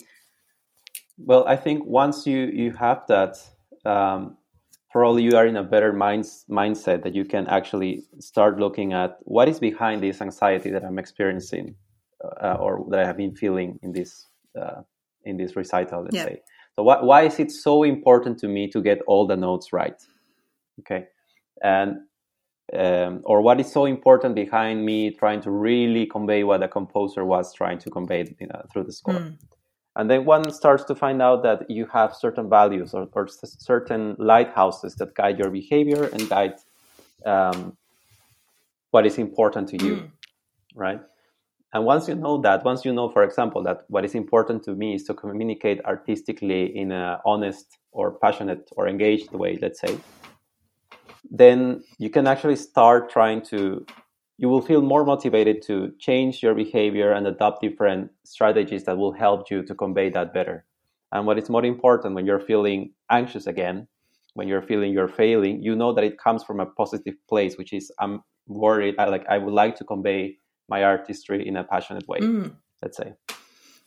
Well, 1.17 1.47
I 1.47 1.55
think 1.55 1.85
once 1.85 2.27
you 2.27 2.45
you 2.45 2.71
have 2.73 3.03
that, 3.07 3.37
um, 3.85 4.37
probably 4.91 5.23
you 5.23 5.37
are 5.37 5.45
in 5.45 5.57
a 5.57 5.63
better 5.63 5.93
mind, 5.93 6.25
mindset 6.49 7.03
that 7.03 7.15
you 7.15 7.25
can 7.25 7.47
actually 7.47 8.03
start 8.19 8.59
looking 8.59 8.93
at 8.93 9.17
what 9.23 9.47
is 9.47 9.59
behind 9.59 10.01
this 10.01 10.21
anxiety 10.21 10.71
that 10.71 10.83
I'm 10.83 10.99
experiencing 10.99 11.75
uh, 12.41 12.57
or 12.59 12.85
that 12.89 12.99
I 12.99 13.05
have 13.05 13.17
been 13.17 13.35
feeling 13.35 13.79
in 13.81 13.91
this 13.91 14.27
uh, 14.59 14.81
in 15.23 15.37
this 15.37 15.55
recital. 15.55 16.03
Let's 16.03 16.15
yeah. 16.15 16.25
say. 16.25 16.41
So 16.75 16.83
why, 16.83 17.01
why 17.01 17.21
is 17.23 17.39
it 17.39 17.51
so 17.51 17.83
important 17.83 18.37
to 18.39 18.47
me 18.47 18.69
to 18.71 18.81
get 18.81 19.01
all 19.07 19.25
the 19.25 19.37
notes 19.37 19.71
right? 19.71 20.01
Okay, 20.81 21.05
and 21.63 21.99
um, 22.73 23.21
or 23.23 23.41
what 23.41 23.59
is 23.59 23.71
so 23.71 23.85
important 23.85 24.35
behind 24.35 24.85
me 24.85 25.11
trying 25.11 25.41
to 25.41 25.51
really 25.51 26.05
convey 26.05 26.43
what 26.43 26.61
the 26.61 26.67
composer 26.67 27.23
was 27.23 27.53
trying 27.53 27.77
to 27.79 27.89
convey 27.89 28.25
you 28.39 28.47
know, 28.47 28.61
through 28.71 28.83
the 28.83 28.91
score. 28.91 29.13
Mm. 29.13 29.37
And 29.97 30.09
then 30.09 30.25
one 30.25 30.51
starts 30.51 30.83
to 30.85 30.95
find 30.95 31.21
out 31.21 31.43
that 31.43 31.69
you 31.69 31.85
have 31.93 32.13
certain 32.13 32.49
values 32.49 32.93
or, 32.93 33.07
or 33.13 33.27
certain 33.27 34.15
lighthouses 34.17 34.95
that 34.95 35.15
guide 35.15 35.39
your 35.39 35.49
behavior 35.49 36.05
and 36.05 36.27
guide 36.27 36.55
um, 37.25 37.77
what 38.91 39.05
is 39.05 39.17
important 39.17 39.69
to 39.69 39.85
you, 39.85 39.95
mm. 39.95 40.11
right? 40.75 41.01
And 41.73 41.83
once 41.83 42.07
you 42.07 42.15
know 42.15 42.39
that, 42.41 42.63
once 42.63 42.85
you 42.85 42.93
know, 42.93 43.09
for 43.09 43.23
example, 43.23 43.61
that 43.63 43.83
what 43.89 44.05
is 44.05 44.15
important 44.15 44.63
to 44.63 44.75
me 44.75 44.95
is 44.95 45.03
to 45.05 45.13
communicate 45.13 45.83
artistically 45.83 46.75
in 46.77 46.91
an 46.91 47.17
honest 47.25 47.77
or 47.91 48.17
passionate 48.19 48.69
or 48.77 48.87
engaged 48.87 49.31
way, 49.31 49.57
let's 49.61 49.81
say, 49.81 49.97
then 51.29 51.83
you 51.97 52.09
can 52.09 52.27
actually 52.27 52.55
start 52.55 53.09
trying 53.09 53.41
to, 53.41 53.85
you 54.37 54.47
will 54.47 54.61
feel 54.61 54.81
more 54.81 55.03
motivated 55.03 55.61
to 55.63 55.91
change 55.99 56.41
your 56.41 56.55
behavior 56.55 57.11
and 57.11 57.27
adopt 57.27 57.61
different 57.61 58.11
strategies 58.23 58.83
that 58.85 58.97
will 58.97 59.11
help 59.11 59.49
you 59.51 59.63
to 59.63 59.75
convey 59.75 60.09
that 60.09 60.33
better. 60.33 60.65
And 61.11 61.25
what 61.25 61.37
is 61.37 61.49
more 61.49 61.65
important 61.65 62.15
when 62.15 62.25
you're 62.25 62.39
feeling 62.39 62.91
anxious 63.09 63.47
again, 63.47 63.87
when 64.33 64.47
you're 64.47 64.61
feeling 64.61 64.93
you're 64.93 65.07
failing, 65.07 65.63
you 65.63 65.75
know 65.75 65.93
that 65.93 66.03
it 66.03 66.17
comes 66.17 66.43
from 66.43 66.59
a 66.59 66.65
positive 66.65 67.15
place, 67.27 67.57
which 67.57 67.73
is 67.73 67.91
I'm 67.99 68.21
worried. 68.47 68.95
I 68.99 69.05
like 69.05 69.25
I 69.29 69.37
would 69.37 69.53
like 69.53 69.75
to 69.77 69.83
convey 69.83 70.37
my 70.67 70.83
artistry 70.83 71.47
in 71.47 71.57
a 71.57 71.63
passionate 71.63 72.07
way 72.07 72.19
mm. 72.19 72.55
let's 72.81 72.97
say 72.97 73.13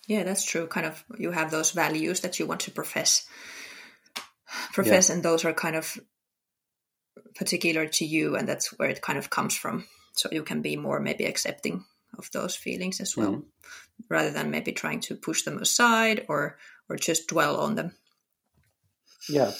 yeah 0.06 0.22
that's 0.22 0.44
true 0.44 0.66
kind 0.66 0.86
of 0.86 1.04
you 1.18 1.30
have 1.30 1.50
those 1.50 1.72
values 1.72 2.20
that 2.20 2.38
you 2.38 2.46
want 2.46 2.60
to 2.60 2.70
profess 2.70 3.26
profess 4.72 5.08
yeah. 5.08 5.16
and 5.16 5.22
those 5.22 5.44
are 5.44 5.52
kind 5.52 5.76
of 5.76 5.98
particular 7.34 7.86
to 7.86 8.04
you 8.04 8.36
and 8.36 8.48
that's 8.48 8.78
where 8.78 8.88
it 8.88 9.02
kind 9.02 9.18
of 9.18 9.30
comes 9.30 9.56
from 9.56 9.84
so 10.12 10.28
you 10.32 10.42
can 10.42 10.62
be 10.62 10.76
more 10.76 11.00
maybe 11.00 11.24
accepting 11.24 11.84
of 12.18 12.30
those 12.32 12.56
feelings 12.56 13.00
as 13.00 13.16
well 13.16 13.32
mm. 13.32 13.44
rather 14.08 14.30
than 14.30 14.50
maybe 14.50 14.72
trying 14.72 15.00
to 15.00 15.14
push 15.14 15.42
them 15.42 15.58
aside 15.58 16.24
or 16.28 16.58
or 16.88 16.96
just 16.96 17.28
dwell 17.28 17.56
on 17.56 17.74
them 17.74 17.92
yeah 19.28 19.52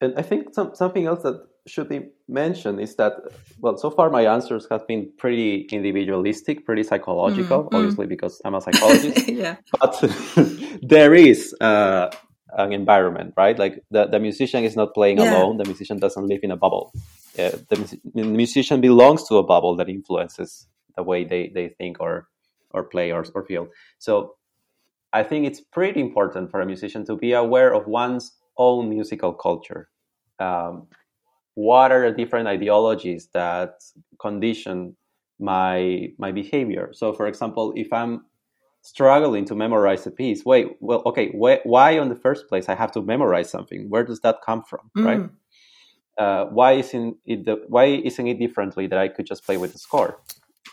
and 0.00 0.14
i 0.16 0.22
think 0.22 0.54
some, 0.54 0.74
something 0.74 1.06
else 1.06 1.22
that 1.22 1.49
should 1.70 1.88
be 1.88 2.00
mentioned 2.28 2.80
is 2.80 2.96
that 2.96 3.14
well 3.60 3.76
so 3.76 3.90
far 3.90 4.10
my 4.10 4.26
answers 4.26 4.66
have 4.70 4.86
been 4.86 5.10
pretty 5.18 5.66
individualistic 5.70 6.64
pretty 6.66 6.82
psychological 6.82 7.64
mm, 7.64 7.74
obviously 7.74 8.06
because 8.06 8.40
i'm 8.44 8.54
a 8.54 8.60
psychologist. 8.60 9.28
Yeah. 9.28 9.56
But 9.78 9.94
there 10.82 11.14
is 11.14 11.54
uh, 11.60 12.10
an 12.58 12.72
environment 12.72 13.34
right? 13.36 13.58
Like 13.58 13.82
the, 13.90 14.06
the 14.06 14.18
musician 14.18 14.64
is 14.64 14.76
not 14.76 14.92
playing 14.94 15.18
yeah. 15.18 15.36
alone. 15.36 15.56
The 15.56 15.64
musician 15.64 15.98
doesn't 15.98 16.26
live 16.26 16.40
in 16.42 16.50
a 16.50 16.56
bubble. 16.56 16.92
Uh, 17.38 17.50
the, 17.68 17.98
the, 18.14 18.24
musician 18.24 18.80
belongs 18.80 19.26
to 19.28 19.36
a 19.36 19.42
bubble 19.42 19.76
that 19.76 19.88
influences 19.88 20.66
the 20.96 21.02
way 21.02 21.24
they, 21.24 21.50
they 21.54 21.68
think 21.68 22.00
or 22.00 22.28
or 22.72 22.84
play 22.84 23.12
or, 23.12 23.24
or 23.34 23.44
feel. 23.44 23.68
So 23.98 24.34
i 25.12 25.22
think 25.22 25.46
it's 25.46 25.60
pretty 25.60 26.00
important 26.00 26.50
for 26.50 26.60
a 26.60 26.66
musician 26.66 27.04
to 27.04 27.16
be 27.16 27.32
aware 27.32 27.72
of 27.74 27.86
one's 27.86 28.32
own 28.56 28.88
musical 28.88 29.32
culture. 29.32 29.88
Um, 30.38 30.86
what 31.54 31.92
are 31.92 32.10
the 32.10 32.16
different 32.16 32.46
ideologies 32.48 33.28
that 33.32 33.82
condition 34.20 34.96
my 35.38 36.08
my 36.18 36.32
behavior? 36.32 36.90
So 36.92 37.12
for 37.12 37.26
example 37.26 37.72
if 37.76 37.92
i'm 37.92 38.24
struggling 38.82 39.44
to 39.44 39.54
memorize 39.54 40.06
a 40.06 40.10
piece 40.10 40.42
wait 40.44 40.68
well 40.80 41.02
okay 41.04 41.28
wh- 41.32 41.64
why 41.66 41.98
on 41.98 42.08
the 42.08 42.14
first 42.16 42.48
place 42.48 42.66
i 42.70 42.74
have 42.74 42.92
to 42.92 43.02
memorize 43.02 43.50
something? 43.50 43.88
Where 43.88 44.04
does 44.04 44.20
that 44.20 44.38
come 44.44 44.62
from 44.62 44.90
mm. 44.96 45.04
right? 45.04 45.30
Uh, 46.18 46.44
why 46.46 46.72
isn't 46.72 47.16
it 47.24 47.46
the, 47.46 47.62
why 47.68 47.84
isn't 47.84 48.26
it 48.26 48.38
differently 48.38 48.86
that 48.86 48.98
i 48.98 49.08
could 49.08 49.26
just 49.26 49.44
play 49.44 49.56
with 49.56 49.72
the 49.72 49.78
score? 49.78 50.20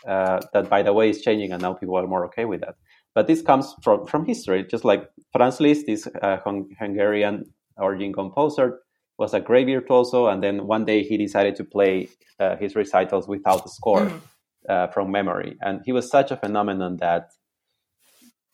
Uh, 0.06 0.40
that 0.52 0.68
by 0.68 0.82
the 0.82 0.92
way 0.92 1.10
is 1.10 1.22
changing 1.22 1.52
and 1.52 1.60
now 1.60 1.72
people 1.72 1.96
are 1.96 2.06
more 2.06 2.24
okay 2.24 2.44
with 2.44 2.60
that. 2.60 2.76
But 3.14 3.26
this 3.26 3.42
comes 3.42 3.74
from 3.82 4.06
from 4.06 4.26
history 4.26 4.64
just 4.64 4.84
like 4.84 5.10
franz 5.32 5.60
liszt 5.60 5.86
this 5.86 6.06
uh, 6.22 6.38
hungarian 6.78 7.44
origin 7.78 8.12
composer 8.12 8.80
was 9.18 9.34
a 9.34 9.40
great 9.40 9.66
virtuoso, 9.66 10.28
and 10.28 10.42
then 10.42 10.66
one 10.66 10.84
day 10.84 11.02
he 11.02 11.16
decided 11.16 11.56
to 11.56 11.64
play 11.64 12.08
uh, 12.38 12.56
his 12.56 12.76
recitals 12.76 13.26
without 13.28 13.64
the 13.64 13.70
score 13.70 14.06
mm. 14.06 14.20
uh, 14.68 14.86
from 14.88 15.10
memory, 15.10 15.56
and 15.60 15.80
he 15.84 15.92
was 15.92 16.08
such 16.08 16.30
a 16.30 16.36
phenomenon 16.36 16.96
that 16.98 17.30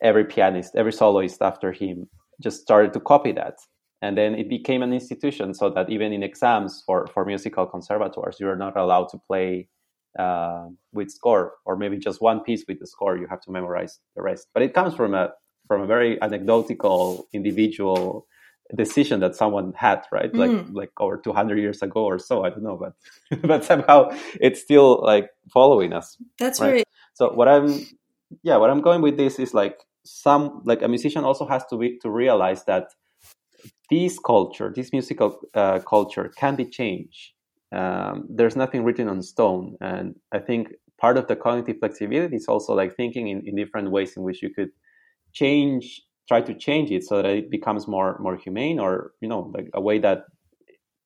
every 0.02 0.24
pianist, 0.24 0.74
every 0.74 0.92
soloist 0.92 1.40
after 1.42 1.72
him 1.72 2.08
just 2.42 2.62
started 2.62 2.92
to 2.92 3.00
copy 3.00 3.32
that, 3.32 3.56
and 4.02 4.16
then 4.16 4.34
it 4.34 4.48
became 4.48 4.82
an 4.82 4.92
institution, 4.92 5.54
so 5.54 5.70
that 5.70 5.90
even 5.90 6.12
in 6.12 6.22
exams 6.22 6.82
for 6.86 7.06
for 7.08 7.24
musical 7.24 7.66
conservatoires, 7.66 8.40
you 8.40 8.48
are 8.48 8.56
not 8.56 8.76
allowed 8.76 9.08
to 9.10 9.18
play 9.26 9.68
uh, 10.18 10.66
with 10.92 11.10
score, 11.10 11.54
or 11.64 11.76
maybe 11.76 11.98
just 11.98 12.22
one 12.22 12.40
piece 12.40 12.64
with 12.68 12.78
the 12.80 12.86
score. 12.86 13.18
You 13.18 13.26
have 13.28 13.40
to 13.42 13.50
memorize 13.50 13.98
the 14.16 14.22
rest. 14.22 14.48
But 14.54 14.62
it 14.62 14.72
comes 14.72 14.94
from 14.94 15.14
a 15.14 15.32
from 15.66 15.82
a 15.82 15.86
very 15.86 16.20
anecdotal, 16.22 17.26
individual 17.32 18.26
decision 18.76 19.20
that 19.20 19.36
someone 19.36 19.72
had 19.76 20.02
right 20.10 20.32
mm. 20.32 20.38
like 20.38 20.66
like 20.72 20.90
over 20.98 21.18
200 21.18 21.58
years 21.58 21.82
ago 21.82 22.04
or 22.04 22.18
so 22.18 22.44
i 22.44 22.50
don't 22.50 22.62
know 22.62 22.76
but 22.76 23.42
but 23.42 23.64
somehow 23.64 24.08
it's 24.40 24.60
still 24.60 25.02
like 25.02 25.28
following 25.52 25.92
us 25.92 26.16
that's 26.38 26.60
right, 26.60 26.72
right. 26.72 26.88
so 27.12 27.30
what 27.32 27.46
i'm 27.46 27.86
yeah 28.42 28.56
what 28.56 28.70
i'm 28.70 28.80
going 28.80 29.02
with 29.02 29.16
this 29.16 29.38
is 29.38 29.52
like 29.52 29.78
some 30.04 30.62
like 30.64 30.82
a 30.82 30.88
musician 30.88 31.24
also 31.24 31.46
has 31.46 31.64
to 31.66 31.76
be 31.76 31.98
to 31.98 32.10
realize 32.10 32.64
that 32.64 32.88
this 33.90 34.18
culture 34.18 34.72
this 34.74 34.92
musical 34.92 35.38
uh, 35.54 35.78
culture 35.80 36.32
can 36.36 36.56
be 36.56 36.64
changed 36.64 37.32
um, 37.72 38.26
there's 38.30 38.56
nothing 38.56 38.82
written 38.82 39.08
on 39.08 39.20
stone 39.20 39.76
and 39.82 40.14
i 40.32 40.38
think 40.38 40.72
part 40.98 41.18
of 41.18 41.26
the 41.26 41.36
cognitive 41.36 41.76
flexibility 41.80 42.36
is 42.36 42.46
also 42.48 42.72
like 42.72 42.96
thinking 42.96 43.28
in, 43.28 43.46
in 43.46 43.54
different 43.54 43.90
ways 43.90 44.16
in 44.16 44.22
which 44.22 44.42
you 44.42 44.48
could 44.48 44.70
change 45.32 46.02
try 46.28 46.40
to 46.40 46.54
change 46.54 46.90
it 46.90 47.04
so 47.04 47.22
that 47.22 47.26
it 47.26 47.50
becomes 47.50 47.86
more 47.86 48.18
more 48.18 48.36
humane 48.36 48.78
or 48.78 49.12
you 49.20 49.28
know 49.28 49.50
like 49.54 49.68
a 49.74 49.80
way 49.80 49.98
that 49.98 50.24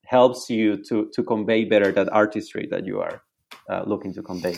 helps 0.05 0.49
you 0.49 0.83
to 0.85 1.11
to 1.13 1.23
convey 1.23 1.65
better 1.65 1.93
that 1.93 2.13
artistry 2.13 2.67
that 2.71 2.87
you 2.87 3.01
are 3.01 3.23
uh, 3.69 3.83
looking 3.87 4.15
to 4.15 4.23
convey. 4.23 4.57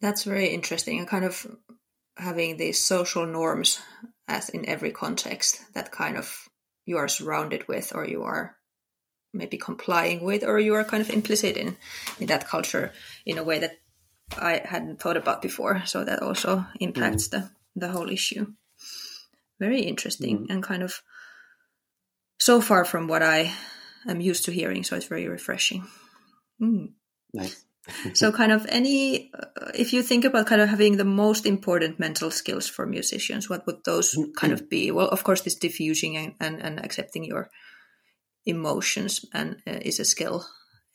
That's 0.00 0.24
very 0.24 0.48
interesting 0.48 0.98
and 0.98 1.08
kind 1.08 1.24
of 1.24 1.46
having 2.16 2.56
these 2.56 2.80
social 2.80 3.26
norms 3.26 3.80
as 4.28 4.48
in 4.48 4.68
every 4.68 4.92
context 4.92 5.60
that 5.74 5.90
kind 5.90 6.16
of 6.16 6.48
you 6.84 6.98
are 6.98 7.08
surrounded 7.08 7.66
with 7.68 7.92
or 7.94 8.06
you 8.06 8.22
are 8.22 8.56
maybe 9.32 9.56
complying 9.56 10.24
with 10.24 10.44
or 10.44 10.58
you 10.58 10.74
are 10.74 10.84
kind 10.84 11.00
of 11.00 11.10
implicit 11.10 11.56
in 11.56 11.76
in 12.20 12.26
that 12.26 12.48
culture 12.48 12.92
in 13.26 13.38
a 13.38 13.44
way 13.44 13.58
that 13.58 13.78
I 14.36 14.60
hadn't 14.64 15.00
thought 15.00 15.16
about 15.16 15.42
before. 15.42 15.82
So 15.86 16.04
that 16.04 16.22
also 16.22 16.64
impacts 16.78 17.28
mm. 17.28 17.30
the 17.30 17.50
the 17.74 17.88
whole 17.88 18.10
issue 18.10 18.54
very 19.58 19.82
interesting 19.82 20.46
mm. 20.46 20.50
and 20.50 20.62
kind 20.62 20.82
of 20.82 21.02
so 22.38 22.60
far 22.60 22.84
from 22.84 23.08
what 23.08 23.22
I 23.22 23.52
am 24.06 24.20
used 24.20 24.44
to 24.44 24.52
hearing. 24.52 24.84
So 24.84 24.96
it's 24.96 25.06
very 25.06 25.28
refreshing. 25.28 25.86
Mm. 26.62 26.92
Nice. 27.32 27.64
so 28.14 28.32
kind 28.40 28.52
of 28.52 28.66
any 28.68 29.30
uh, 29.34 29.70
if 29.74 29.92
you 29.92 30.02
think 30.02 30.24
about 30.24 30.46
kind 30.46 30.60
of 30.60 30.68
having 30.68 30.96
the 30.96 31.04
most 31.04 31.46
important 31.46 31.98
mental 31.98 32.30
skills 32.30 32.66
for 32.66 32.86
musicians 32.86 33.48
what 33.48 33.66
would 33.66 33.84
those 33.84 34.18
kind 34.36 34.52
of 34.52 34.68
be 34.68 34.90
well 34.90 35.08
of 35.08 35.24
course 35.24 35.42
this 35.42 35.54
diffusing 35.54 36.16
and, 36.16 36.34
and, 36.40 36.60
and 36.60 36.84
accepting 36.84 37.24
your 37.24 37.50
emotions 38.46 39.24
and 39.34 39.56
uh, 39.66 39.78
is 39.82 40.00
a 40.00 40.04
skill 40.04 40.46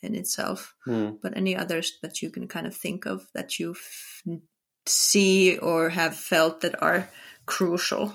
in 0.02 0.14
itself 0.14 0.74
mm. 0.86 1.16
but 1.22 1.36
any 1.36 1.56
others 1.56 1.98
that 2.02 2.20
you 2.20 2.30
can 2.30 2.48
kind 2.48 2.66
of 2.66 2.76
think 2.76 3.06
of 3.06 3.26
that 3.32 3.58
you 3.58 3.76
see 4.86 5.56
or 5.58 5.88
have 5.90 6.14
felt 6.14 6.60
that 6.60 6.80
are 6.82 7.08
crucial 7.46 8.12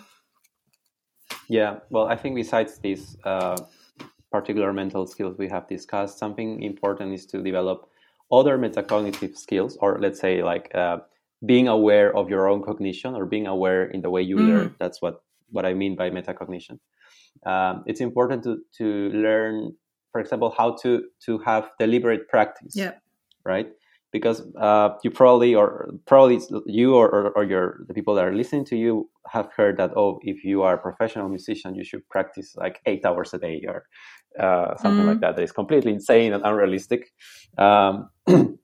yeah, 1.50 1.80
well, 1.90 2.08
I 2.08 2.16
think 2.16 2.36
besides 2.36 2.78
these 2.78 3.18
uh, 3.24 3.58
particular 4.32 4.72
mental 4.72 5.08
skills 5.08 5.38
we 5.38 5.50
have 5.50 5.68
discussed, 5.68 6.20
something 6.20 6.62
important 6.62 7.14
is 7.14 7.26
to 7.28 7.42
develop 7.42 7.90
other 8.32 8.58
metacognitive 8.58 9.36
skills, 9.36 9.76
or 9.82 10.00
let's 10.00 10.20
say 10.20 10.44
like 10.44 10.74
uh, 10.76 10.98
being 11.46 11.68
aware 11.68 12.16
of 12.16 12.30
your 12.30 12.48
own 12.48 12.62
cognition 12.62 13.16
or 13.16 13.26
being 13.26 13.48
aware 13.48 13.86
in 13.86 14.02
the 14.02 14.10
way 14.10 14.22
you 14.22 14.36
mm-hmm. 14.36 14.50
learn. 14.50 14.76
That's 14.80 15.02
what 15.02 15.24
what 15.52 15.66
I 15.66 15.74
mean 15.74 15.96
by 15.96 16.12
metacognition. 16.12 16.80
Um, 17.46 17.84
it's 17.88 18.00
important 18.00 18.44
to 18.44 18.62
to 18.78 19.10
learn, 19.10 19.74
for 20.12 20.22
example, 20.22 20.54
how 20.56 20.78
to 20.84 21.06
to 21.26 21.40
have 21.40 21.72
deliberate 21.80 22.30
practice. 22.30 22.76
Yeah. 22.76 22.94
Right 23.44 23.72
because 24.12 24.42
uh, 24.60 24.90
you 25.04 25.12
probably 25.12 25.54
or 25.54 25.90
probably 26.06 26.40
you 26.66 26.96
or, 26.96 27.10
or, 27.10 27.30
or, 27.32 27.44
your 27.44 27.82
the 27.88 27.94
people 27.94 28.16
that 28.16 28.26
are 28.26 28.34
listening 28.34 28.66
to 28.66 28.76
you 28.76 29.10
have 29.28 29.50
heard 29.56 29.78
that 29.78 29.92
oh 29.96 30.20
if 30.24 30.44
you 30.44 30.64
are 30.64 30.76
a 30.76 30.78
professional 30.78 31.30
musician 31.30 31.76
you 31.76 31.84
should 31.84 32.08
practice 32.10 32.56
like 32.56 32.80
eight 32.86 33.06
hours 33.06 33.34
a 33.34 33.38
day 33.38 33.64
or 33.68 33.86
uh, 34.40 34.76
something 34.78 35.06
mm. 35.06 35.10
like 35.10 35.20
that 35.20 35.36
that 35.36 35.44
is 35.44 35.52
completely 35.52 35.92
insane 35.92 36.34
and 36.34 36.44
unrealistic 36.44 37.12
um, 37.58 38.10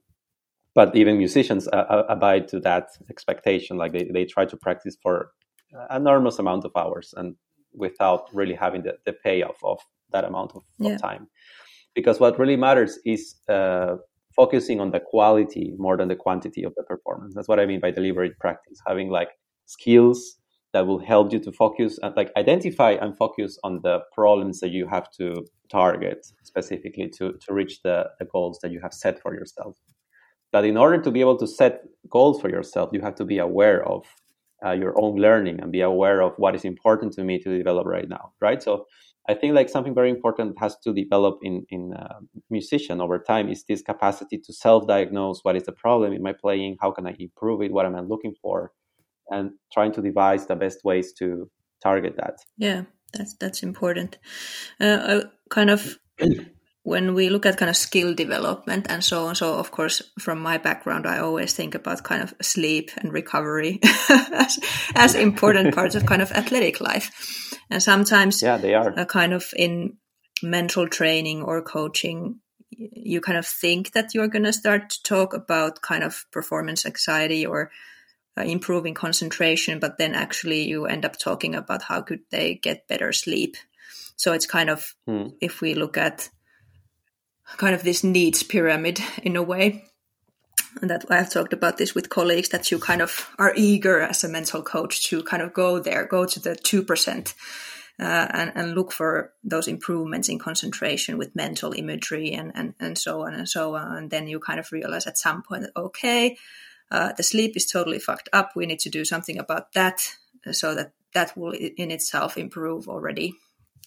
but 0.75 0.95
even 0.95 1.17
musicians 1.17 1.67
uh, 1.67 1.86
uh, 1.89 2.03
abide 2.10 2.47
to 2.47 2.60
that 2.60 2.89
expectation 3.10 3.77
like 3.77 3.93
they, 3.93 4.10
they 4.13 4.25
try 4.25 4.45
to 4.45 4.58
practice 4.58 4.97
for 5.01 5.31
an 5.89 6.01
enormous 6.01 6.39
amount 6.39 6.65
of 6.65 6.71
hours 6.75 7.13
and 7.17 7.36
without 7.73 8.34
really 8.34 8.55
having 8.55 8.81
the, 8.84 8.97
the 9.05 9.13
payoff 9.13 9.58
of 9.63 9.79
that 10.12 10.23
amount 10.23 10.51
of, 10.55 10.63
yeah. 10.79 10.93
of 10.93 11.01
time 11.01 11.27
because 11.93 12.19
what 12.19 12.38
really 12.38 12.55
matters 12.55 12.99
is 13.05 13.36
uh, 13.49 13.95
focusing 14.36 14.80
on 14.82 14.91
the 14.91 15.00
quality 15.00 15.74
more 15.78 15.98
than 15.98 16.08
the 16.08 16.15
quantity 16.15 16.63
of 16.63 16.74
the 16.76 16.84
performance. 16.84 17.34
That's 17.34 17.48
what 17.48 17.60
I 17.60 17.65
mean 17.65 17.80
by 17.80 17.91
deliberate 17.91 18.38
practice, 18.39 18.80
having 18.86 19.10
like 19.10 19.30
skills 19.65 20.38
that 20.74 20.86
will 20.86 21.00
help 21.00 21.32
you 21.32 21.39
to 21.39 21.52
focus 21.54 21.98
and 22.04 22.13
like 22.17 22.32
identify 22.36 22.91
and 22.91 23.15
focus 23.17 23.58
on 23.63 23.80
the 23.84 24.00
problems 24.13 24.60
that 24.60 24.71
you 24.71 24.88
have 24.88 25.10
to 25.12 25.45
target 25.71 26.26
specifically 26.43 27.08
to, 27.17 27.34
to 27.45 27.54
reach 27.54 27.82
the, 27.84 28.06
the 28.19 28.26
goals 28.26 28.60
that 28.62 28.71
you 28.71 28.80
have 28.82 28.93
set 28.93 29.21
for 29.21 29.34
yourself. 29.34 29.78
But 30.52 30.65
in 30.65 30.78
order 30.78 31.02
to 31.02 31.12
be 31.12 31.21
able 31.21 31.38
to 31.38 31.48
set 31.48 31.84
goals 32.10 32.41
for 32.41 32.50
yourself, 32.50 32.89
you 32.91 33.02
have 33.02 33.15
to 33.15 33.26
be 33.26 33.38
aware 33.39 33.88
of 33.88 34.06
uh, 34.65 34.71
your 34.71 35.00
own 35.00 35.15
learning 35.15 35.62
and 35.62 35.71
be 35.71 35.82
aware 35.82 36.21
of 36.21 36.34
what 36.38 36.56
is 36.56 36.65
important 36.65 37.13
to 37.13 37.24
me 37.24 37.39
to 37.39 37.58
develop 37.58 37.86
right 37.86 38.10
now, 38.10 38.34
right? 38.41 38.62
So 38.62 38.86
I 39.28 39.34
think 39.34 39.56
like 39.56 39.70
something 39.70 39.96
very 39.96 40.10
important 40.10 40.60
has 40.60 40.78
to 40.84 40.94
develop 40.94 41.40
in 41.42 41.66
in 41.70 41.94
a 41.94 42.20
musician 42.50 43.02
over 43.02 43.20
time 43.20 43.50
is 43.50 43.64
this 43.64 43.82
capacity 43.82 44.38
to 44.38 44.54
self-diagnose 44.54 45.40
what 45.44 45.56
is 45.56 45.64
the 45.64 45.72
problem 45.72 46.14
in 46.14 46.22
my 46.22 46.34
playing, 46.34 46.78
how 46.82 46.92
can 46.92 47.08
I 47.08 47.16
improve 47.18 47.62
it, 47.62 47.72
what 47.72 47.86
am 47.86 47.96
I 47.96 48.02
looking 48.02 48.36
for, 48.42 48.72
and 49.30 49.52
trying 49.74 49.94
to 49.94 50.02
devise 50.02 50.46
the 50.46 50.56
best 50.56 50.84
ways 50.84 51.14
to 51.14 51.50
target 51.82 52.16
that. 52.18 52.38
Yeah, 52.58 52.84
that's 53.14 53.36
that's 53.38 53.64
important. 53.64 54.18
Uh, 54.80 55.22
kind 55.50 55.70
of 55.70 55.98
when 56.84 57.16
we 57.16 57.30
look 57.30 57.48
at 57.48 57.58
kind 57.58 57.70
of 57.70 57.76
skill 57.76 58.14
development 58.14 58.86
and 58.90 59.04
so 59.04 59.26
on. 59.26 59.36
So 59.36 59.56
of 59.56 59.72
course, 59.72 60.04
from 60.20 60.40
my 60.40 60.60
background, 60.60 61.08
I 61.08 61.18
always 61.20 61.54
think 61.54 61.74
about 61.74 62.04
kind 62.04 62.22
of 62.22 62.34
sleep 62.42 62.92
and 62.98 63.12
recovery 63.12 63.80
as, 64.10 64.60
as 64.96 65.16
important 65.16 65.74
parts 65.74 65.96
of 65.96 66.06
kind 66.06 66.22
of 66.22 66.32
athletic 66.32 66.80
life 66.80 67.55
and 67.69 67.82
sometimes 67.82 68.41
yeah 68.41 68.58
they 68.58 68.73
are. 68.73 68.89
a 68.97 69.06
kind 69.06 69.34
of 69.34 69.45
in 69.56 69.97
mental 70.43 70.88
training 70.88 71.41
or 71.41 71.62
coaching 71.62 72.39
you 72.78 73.21
kind 73.21 73.38
of 73.38 73.45
think 73.45 73.91
that 73.93 74.13
you're 74.13 74.28
going 74.28 74.43
to 74.43 74.54
start 74.54 74.89
to 74.89 75.04
talk 75.04 75.34
about 75.34 75.82
kind 75.82 76.04
of 76.04 76.25
performance 76.32 76.86
anxiety 76.86 77.45
or 77.45 77.71
uh, 78.38 78.41
improving 78.41 78.93
concentration 78.93 79.80
but 79.80 79.97
then 79.97 80.13
actually 80.13 80.63
you 80.63 80.86
end 80.86 81.06
up 81.06 81.17
talking 81.17 81.56
about 81.56 81.84
how 81.84 82.01
could 82.01 82.21
they 82.32 82.56
get 82.56 82.88
better 82.88 83.13
sleep. 83.13 83.56
So 84.17 84.34
it's 84.34 84.45
kind 84.45 84.69
of 84.69 84.93
hmm. 85.08 85.28
if 85.41 85.62
we 85.62 85.73
look 85.73 85.97
at 85.97 86.30
kind 87.58 87.75
of 87.75 87.84
this 87.84 88.04
needs 88.04 88.43
pyramid 88.43 88.99
in 89.23 89.36
a 89.36 89.43
way 89.43 89.86
and 90.82 90.89
that 90.89 91.06
I've 91.10 91.32
talked 91.32 91.54
about 91.54 91.78
this 91.78 91.96
with 91.96 92.10
colleagues 92.10 92.50
that 92.50 92.72
you 92.72 92.80
kind 92.80 93.02
of 93.02 93.30
are 93.39 93.54
eager 93.56 94.02
as 94.02 94.24
a 94.24 94.30
mental 94.30 94.62
coach 94.62 95.08
to 95.10 95.24
kind 95.24 95.41
of 95.41 95.54
go 95.54 95.80
there, 95.80 96.06
go 96.06 96.26
to 96.26 96.39
the 96.39 96.56
2%. 96.56 97.34
Uh, 97.98 98.28
and, 98.32 98.52
and 98.56 98.76
look 98.76 98.91
for 98.91 99.32
those 99.41 99.70
improvements 99.70 100.28
in 100.28 100.38
concentration 100.38 101.18
with 101.18 101.34
mental 101.34 101.72
imagery 101.72 102.34
and, 102.34 102.52
and, 102.54 102.74
and 102.78 102.98
so 102.98 103.22
on 103.26 103.34
and 103.34 103.48
so 103.48 103.74
on. 103.78 103.96
And 103.96 104.12
then 104.12 104.28
you 104.28 104.38
kind 104.38 104.60
of 104.60 104.70
realize 104.74 105.08
at 105.08 105.18
some 105.18 105.41
point 105.44 105.62
that, 105.62 105.72
okay, 105.78 106.38
uh, 106.91 107.13
the 107.13 107.24
sleep 107.24 107.56
is 107.56 107.65
totally 107.65 108.00
fucked 108.00 108.28
up. 108.34 108.52
We 108.54 108.65
need 108.65 108.80
to 108.80 108.89
do 108.89 109.06
something 109.06 109.39
about 109.39 109.72
that 109.76 110.13
so 110.52 110.76
that 110.76 110.91
that 111.13 111.38
will 111.38 111.54
in 111.54 111.89
itself 111.89 112.38
improve 112.38 112.89
already 112.89 113.34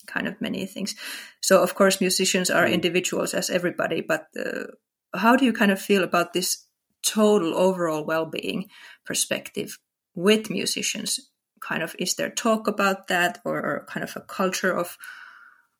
kind 0.06 0.26
of 0.26 0.40
many 0.40 0.66
things. 0.66 0.96
So, 1.40 1.62
of 1.62 1.74
course, 1.74 2.00
musicians 2.00 2.50
are 2.50 2.64
mm. 2.64 2.72
individuals 2.72 3.34
as 3.34 3.50
everybody, 3.50 4.00
but 4.00 4.28
uh, 4.38 4.68
how 5.14 5.36
do 5.36 5.44
you 5.44 5.52
kind 5.52 5.70
of 5.70 5.80
feel 5.80 6.02
about 6.02 6.32
this 6.32 6.66
total 7.04 7.56
overall 7.56 8.04
well-being 8.04 8.68
perspective 9.04 9.78
with 10.14 10.50
musicians? 10.50 11.30
Kind 11.60 11.82
of 11.82 11.96
is 11.98 12.14
there 12.14 12.30
talk 12.30 12.68
about 12.68 13.08
that 13.08 13.40
or, 13.44 13.56
or, 13.58 13.86
kind 13.88 14.04
of 14.04 14.14
a 14.16 14.20
culture 14.20 14.72
of 14.72 14.96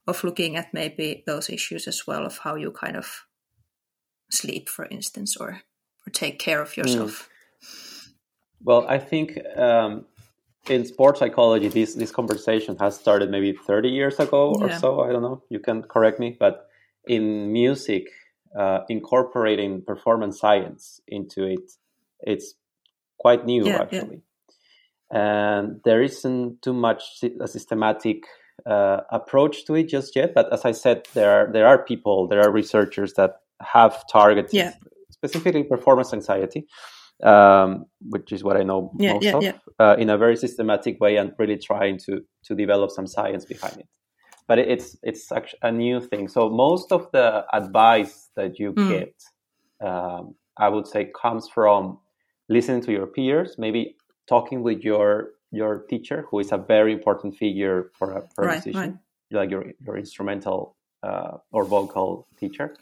of 0.06 0.24
looking 0.24 0.56
at 0.56 0.72
maybe 0.72 1.22
those 1.26 1.50
issues 1.50 1.86
as 1.86 2.06
well 2.06 2.24
of 2.24 2.38
how 2.38 2.56
you 2.56 2.72
kind 2.72 2.96
of 2.96 3.26
sleep 4.30 4.68
for 4.68 4.86
instance 4.86 5.36
or 5.36 5.60
or 6.06 6.10
take 6.10 6.38
care 6.38 6.60
of 6.60 6.76
yourself? 6.76 7.28
Mm. 7.62 8.12
well 8.64 8.86
i 8.88 8.98
think 8.98 9.38
um, 9.56 10.04
in 10.68 10.84
sports 10.84 11.20
psychology 11.20 11.68
this 11.68 11.94
this 11.94 12.10
conversation 12.10 12.76
has 12.78 12.98
started 12.98 13.30
maybe 13.30 13.52
30 13.52 13.88
years 13.88 14.18
ago 14.18 14.54
or 14.60 14.72
so 14.72 15.00
i 15.00 15.12
don't 15.12 15.22
know 15.22 15.42
you 15.48 15.60
can 15.60 15.82
correct 15.82 16.18
me 16.18 16.36
but 16.38 16.68
in 17.06 17.52
music 17.52 18.06
uh, 18.56 18.80
incorporating 18.88 19.82
performance 19.82 20.40
science 20.40 21.00
into 21.08 21.44
it, 21.44 21.72
it's 22.20 22.54
quite 23.18 23.44
new 23.44 23.66
yeah, 23.66 23.82
actually. 23.82 24.22
Yeah. 25.12 25.20
And 25.20 25.80
there 25.84 26.02
isn't 26.02 26.62
too 26.62 26.74
much 26.74 27.02
a 27.40 27.48
systematic 27.48 28.24
uh, 28.66 29.00
approach 29.11 29.64
to 29.66 29.74
it 29.74 29.88
just 29.88 30.14
yet. 30.14 30.34
But 30.34 30.52
as 30.52 30.64
I 30.64 30.72
said, 30.72 31.06
there 31.14 31.30
are 31.30 31.52
there 31.52 31.66
are 31.66 31.82
people, 31.82 32.28
there 32.28 32.42
are 32.42 32.52
researchers 32.52 33.14
that 33.14 33.37
have 33.61 34.04
targeted 34.11 34.52
yeah. 34.52 34.74
specifically 35.11 35.64
performance 35.64 36.12
anxiety, 36.12 36.66
um, 37.22 37.87
which 38.02 38.32
is 38.32 38.44
what 38.44 38.56
I 38.56 38.64
know 38.64 38.92
most 38.94 39.26
of, 39.26 39.44
uh, 39.78 39.96
in 39.98 40.11
a 40.11 40.18
very 40.18 40.37
systematic 40.37 41.00
way, 41.00 41.16
and 41.16 41.32
really 41.38 41.56
trying 41.56 41.98
to 42.06 42.20
to 42.44 42.54
develop 42.54 42.90
some 42.90 43.06
science 43.06 43.46
behind 43.46 43.78
it 43.78 43.88
but 44.48 44.58
it's 44.58 44.96
it's 45.02 45.30
actually 45.30 45.61
a 45.62 45.70
new 45.70 46.00
thing. 46.00 46.26
So 46.26 46.48
most 46.48 46.90
of 46.90 47.12
the 47.12 47.44
advice 47.54 48.30
that 48.34 48.58
you 48.58 48.72
mm. 48.72 48.88
get, 48.88 49.14
um, 49.87 50.34
I 50.56 50.68
would 50.70 50.87
say, 50.88 51.12
comes 51.22 51.48
from 51.48 51.98
listening 52.48 52.80
to 52.82 52.92
your 52.92 53.06
peers, 53.06 53.56
maybe 53.58 53.96
talking 54.26 54.62
with 54.62 54.80
your 54.82 55.34
your 55.52 55.84
teacher, 55.90 56.26
who 56.30 56.40
is 56.40 56.50
a 56.50 56.58
very 56.58 56.92
important 56.92 57.37
figure 57.37 57.90
for 57.94 58.12
a, 58.16 58.22
for 58.34 58.44
a 58.44 58.46
right, 58.46 58.64
musician, 58.64 58.98
right. 59.30 59.40
like 59.40 59.50
your 59.50 59.66
your 59.84 59.98
instrumental 59.98 60.74
uh, 61.02 61.37
or 61.52 61.64
vocal 61.64 62.26
teacher. 62.40 62.74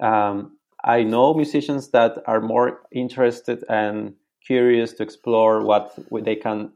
Um, 0.00 0.58
I 0.84 1.04
know 1.04 1.34
musicians 1.34 1.90
that 1.90 2.18
are 2.26 2.40
more 2.40 2.82
interested 2.92 3.64
and 3.68 4.14
curious 4.44 4.92
to 4.94 5.02
explore 5.02 5.64
what 5.64 5.94
they 6.12 6.36
can 6.36 6.72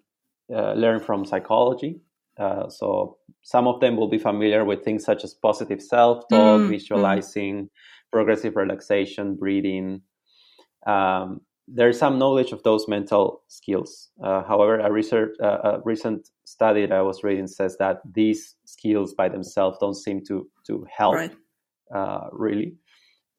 uh, 0.52 0.72
learn 0.72 1.00
from 1.00 1.24
psychology 1.24 2.00
uh, 2.40 2.68
so 2.70 3.18
some 3.42 3.66
of 3.66 3.80
them 3.80 3.96
will 3.96 4.08
be 4.08 4.18
familiar 4.18 4.64
with 4.64 4.82
things 4.82 5.04
such 5.04 5.24
as 5.24 5.34
positive 5.34 5.82
self-talk, 5.82 6.60
mm, 6.60 6.68
visualizing, 6.68 7.64
mm. 7.64 7.68
progressive 8.10 8.56
relaxation, 8.56 9.36
breathing. 9.36 10.00
Um, 10.86 11.42
there's 11.68 11.98
some 11.98 12.18
knowledge 12.18 12.52
of 12.52 12.62
those 12.62 12.88
mental 12.88 13.42
skills. 13.48 14.08
Uh, 14.24 14.42
however, 14.42 14.80
a 14.80 14.90
research, 14.90 15.36
uh, 15.42 15.58
a 15.64 15.80
recent 15.84 16.30
study 16.44 16.86
that 16.86 16.96
I 16.96 17.02
was 17.02 17.22
reading 17.22 17.46
says 17.46 17.76
that 17.78 17.98
these 18.10 18.56
skills 18.64 19.14
by 19.14 19.28
themselves 19.28 19.78
don't 19.78 19.94
seem 19.94 20.24
to 20.28 20.48
to 20.66 20.86
help 20.90 21.14
right. 21.14 21.36
Uh, 21.94 22.28
really. 22.32 22.76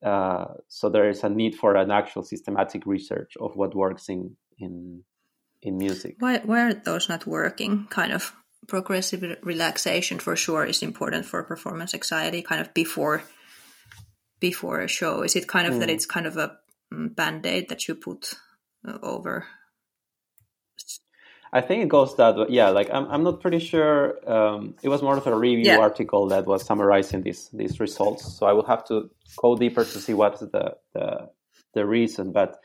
Uh, 0.06 0.46
so 0.68 0.90
there 0.90 1.10
is 1.10 1.24
a 1.24 1.30
need 1.30 1.56
for 1.56 1.76
an 1.76 1.92
actual 1.92 2.24
systematic 2.24 2.86
research 2.86 3.34
of 3.40 3.56
what 3.56 3.76
works 3.76 4.10
in 4.10 4.38
in 4.60 5.04
in 5.62 5.78
music. 5.78 6.16
Why 6.20 6.40
why 6.46 6.68
are 6.68 6.74
those 6.74 7.10
not 7.10 7.26
working? 7.26 7.88
Kind 7.90 8.14
of 8.14 8.34
progressive 8.68 9.38
relaxation 9.44 10.20
for 10.20 10.36
sure 10.36 10.66
is 10.66 10.84
important 10.84 11.26
for 11.26 11.44
performance 11.44 11.94
anxiety 11.94 12.42
kind 12.42 12.62
of 12.62 12.74
before 12.74 13.24
before 14.40 14.82
a 14.82 14.88
show 14.88 15.24
is 15.24 15.36
it 15.36 15.48
kind 15.48 15.68
of 15.68 15.74
mm. 15.76 15.80
that 15.80 15.90
it's 15.90 16.06
kind 16.06 16.26
of 16.26 16.38
a 16.38 16.58
mm, 16.94 17.14
band-aid 17.16 17.70
that 17.70 17.88
you 17.88 17.96
put 17.96 18.34
uh, 18.88 18.98
over 19.02 19.46
I 21.54 21.62
think 21.62 21.84
it 21.84 21.90
goes 21.90 22.16
that 22.16 22.38
way. 22.38 22.46
Yeah, 22.50 22.70
like 22.70 22.90
I'm, 22.94 23.08
I'm 23.12 23.24
not 23.24 23.42
pretty 23.42 23.60
sure. 23.60 24.18
Um, 24.30 24.76
it 24.82 24.88
was 24.88 25.02
more 25.02 25.18
of 25.18 25.28
a 25.28 25.36
review 25.36 25.66
yeah. 25.66 25.80
article 25.80 26.28
that 26.30 26.46
was 26.46 26.64
summarizing 26.64 27.24
these 27.24 27.50
these 27.50 27.80
results. 27.80 28.38
So 28.38 28.46
I 28.46 28.54
will 28.54 28.66
have 28.66 28.86
to 28.86 29.10
go 29.38 29.58
deeper 29.58 29.84
to 29.84 30.00
see 30.00 30.14
what's 30.14 30.40
the 30.40 30.78
the, 30.94 31.30
the 31.74 31.86
reason. 31.86 32.32
But 32.32 32.58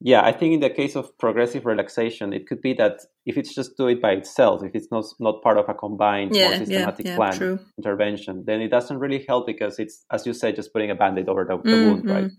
yeah, 0.00 0.22
I 0.24 0.32
think 0.32 0.54
in 0.54 0.60
the 0.60 0.70
case 0.70 0.94
of 0.94 1.16
progressive 1.18 1.64
relaxation, 1.64 2.32
it 2.32 2.46
could 2.46 2.60
be 2.60 2.74
that 2.74 3.00
if 3.24 3.38
it's 3.38 3.54
just 3.54 3.76
do 3.76 3.88
it 3.88 4.02
by 4.02 4.12
itself, 4.12 4.62
if 4.62 4.74
it's 4.74 4.88
not 4.90 5.04
not 5.18 5.42
part 5.42 5.56
of 5.58 5.68
a 5.68 5.74
combined, 5.74 6.32
Yeah, 6.32 6.48
more 6.48 6.56
systematic 6.56 7.06
yeah, 7.06 7.16
plan 7.16 7.32
true. 7.32 7.58
intervention, 7.78 8.44
then 8.46 8.60
it 8.60 8.68
doesn't 8.68 8.98
really 8.98 9.24
help 9.26 9.46
because 9.46 9.78
it's, 9.78 10.04
as 10.12 10.26
you 10.26 10.34
say, 10.34 10.52
just 10.52 10.72
putting 10.72 10.90
a 10.90 10.94
band-aid 10.94 11.28
over 11.28 11.44
the, 11.44 11.56
the 11.56 11.76
Mm, 11.76 11.82
wound, 11.86 12.06
right? 12.06 12.30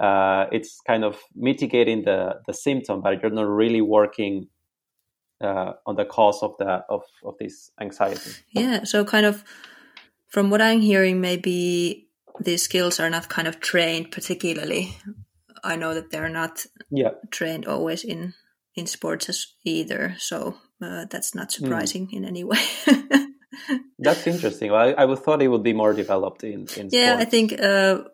Uh, 0.00 0.46
it's 0.52 0.80
kind 0.86 1.04
of 1.04 1.18
mitigating 1.34 2.04
the 2.04 2.40
the 2.46 2.52
symptom, 2.52 3.00
but 3.00 3.20
you're 3.22 3.30
not 3.30 3.48
really 3.48 3.80
working 3.80 4.48
uh, 5.40 5.72
on 5.86 5.96
the 5.96 6.04
cause 6.04 6.42
of 6.42 6.54
the 6.58 6.84
of 6.88 7.02
of 7.24 7.34
this 7.38 7.70
anxiety. 7.80 8.30
Yeah, 8.50 8.84
so 8.84 9.04
kind 9.04 9.26
of 9.26 9.44
from 10.28 10.50
what 10.50 10.62
I'm 10.62 10.80
hearing, 10.80 11.20
maybe 11.20 12.08
these 12.40 12.62
skills 12.62 12.98
are 13.00 13.10
not 13.10 13.28
kind 13.28 13.46
of 13.48 13.60
trained 13.60 14.10
particularly. 14.10 14.96
I 15.64 15.76
know 15.76 15.94
that 15.94 16.10
they're 16.10 16.28
not 16.28 16.66
Yeah, 16.90 17.12
trained 17.30 17.66
always 17.66 18.04
in 18.04 18.34
in 18.74 18.86
sports 18.86 19.28
as 19.28 19.46
either, 19.64 20.16
so 20.18 20.56
uh, 20.82 21.04
that's 21.10 21.34
not 21.34 21.52
surprising 21.52 22.08
in 22.12 22.24
any 22.24 22.44
way. 22.44 22.58
that's 23.98 24.26
interesting. 24.26 24.72
I, 24.72 24.92
I 24.92 25.04
would 25.04 25.20
thought 25.20 25.42
it 25.42 25.48
would 25.48 25.62
be 25.62 25.72
more 25.72 25.92
developed 25.92 26.44
in 26.44 26.66
in 26.76 26.88
yeah, 26.92 27.16
I 27.18 27.24
think 27.24 27.52
uh, 27.60 28.04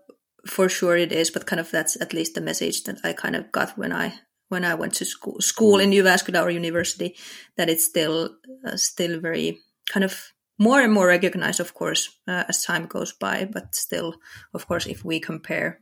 for 0.46 0.68
sure 0.68 0.96
it 0.96 1.12
is, 1.12 1.30
but 1.30 1.46
kind 1.46 1.61
of 1.61 1.70
that's 1.70 2.01
at 2.01 2.12
least 2.12 2.34
the 2.34 2.40
message 2.40 2.84
that 2.84 2.98
I 3.05 3.12
kind 3.12 3.36
of 3.36 3.51
got 3.53 3.78
when 3.78 3.92
I 3.92 4.14
when 4.48 4.64
I 4.64 4.74
went 4.74 4.94
to 4.94 5.05
school 5.05 5.40
school 5.40 5.80
in 5.80 5.90
Jyväskylä 5.90 6.42
or 6.42 6.51
university 6.51 7.16
that 7.57 7.70
it's 7.70 7.84
still 7.84 8.30
uh, 8.66 8.76
still 8.76 9.20
very 9.20 9.59
kind 9.92 10.05
of 10.05 10.32
more 10.59 10.82
and 10.82 10.92
more 10.92 11.07
recognized, 11.07 11.61
of 11.61 11.72
course, 11.72 12.11
uh, 12.28 12.44
as 12.48 12.64
time 12.64 12.86
goes 12.86 13.12
by. 13.12 13.48
But 13.51 13.74
still, 13.74 14.14
of 14.53 14.66
course, 14.66 14.86
if 14.86 15.05
we 15.05 15.20
compare 15.20 15.80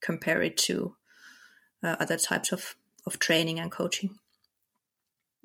compare 0.00 0.42
it 0.42 0.56
to 0.56 0.96
uh, 1.82 1.96
other 2.00 2.16
types 2.16 2.52
of 2.52 2.76
of 3.06 3.18
training 3.18 3.58
and 3.58 3.70
coaching. 3.70 4.18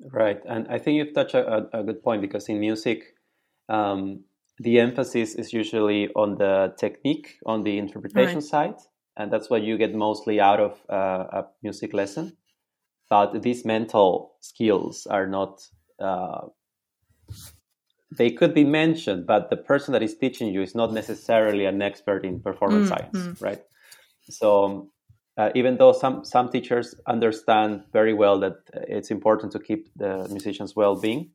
Right, 0.00 0.40
and 0.48 0.68
I 0.68 0.78
think 0.78 0.96
you've 0.96 1.14
touched 1.14 1.34
a, 1.34 1.68
a, 1.72 1.82
good 1.82 2.04
point 2.04 2.22
because 2.22 2.48
in 2.48 2.60
music, 2.60 3.16
um, 3.68 4.24
the 4.58 4.78
emphasis 4.78 5.34
is 5.34 5.52
usually 5.52 6.08
on 6.14 6.36
the 6.36 6.72
technique, 6.78 7.38
on 7.44 7.64
the 7.64 7.78
interpretation 7.78 8.36
Right. 8.36 8.44
side, 8.44 8.74
and 9.16 9.32
that's 9.32 9.50
what 9.50 9.62
you 9.62 9.76
get 9.76 9.94
mostly 9.94 10.40
out 10.40 10.60
of 10.60 10.80
uh, 10.88 11.24
a 11.32 11.46
music 11.62 11.92
lesson. 11.92 12.36
But 13.10 13.42
these 13.42 13.64
mental 13.64 14.36
skills 14.40 15.06
are 15.06 15.26
not. 15.26 15.62
Uh, 15.98 16.48
they 18.16 18.30
could 18.30 18.54
be 18.54 18.64
mentioned, 18.64 19.26
but 19.26 19.50
the 19.50 19.56
person 19.56 19.92
that 19.92 20.02
is 20.02 20.16
teaching 20.16 20.52
you 20.54 20.62
is 20.62 20.74
not 20.74 20.92
necessarily 20.92 21.64
an 21.66 21.82
expert 21.82 22.24
in 22.24 22.40
performance 22.40 22.86
Mm, 22.86 22.88
science, 22.88 23.42
right? 23.42 23.62
So 24.30 24.64
um, 24.64 24.90
uh, 25.38 25.50
even 25.54 25.76
though 25.78 25.92
some 25.92 26.24
some 26.24 26.50
teachers 26.50 26.94
understand 27.06 27.82
very 27.92 28.12
well 28.12 28.38
that 28.40 28.56
it's 28.88 29.10
important 29.10 29.52
to 29.52 29.58
keep 29.58 29.88
the 29.96 30.26
musician's 30.30 30.74
well-being 30.76 31.30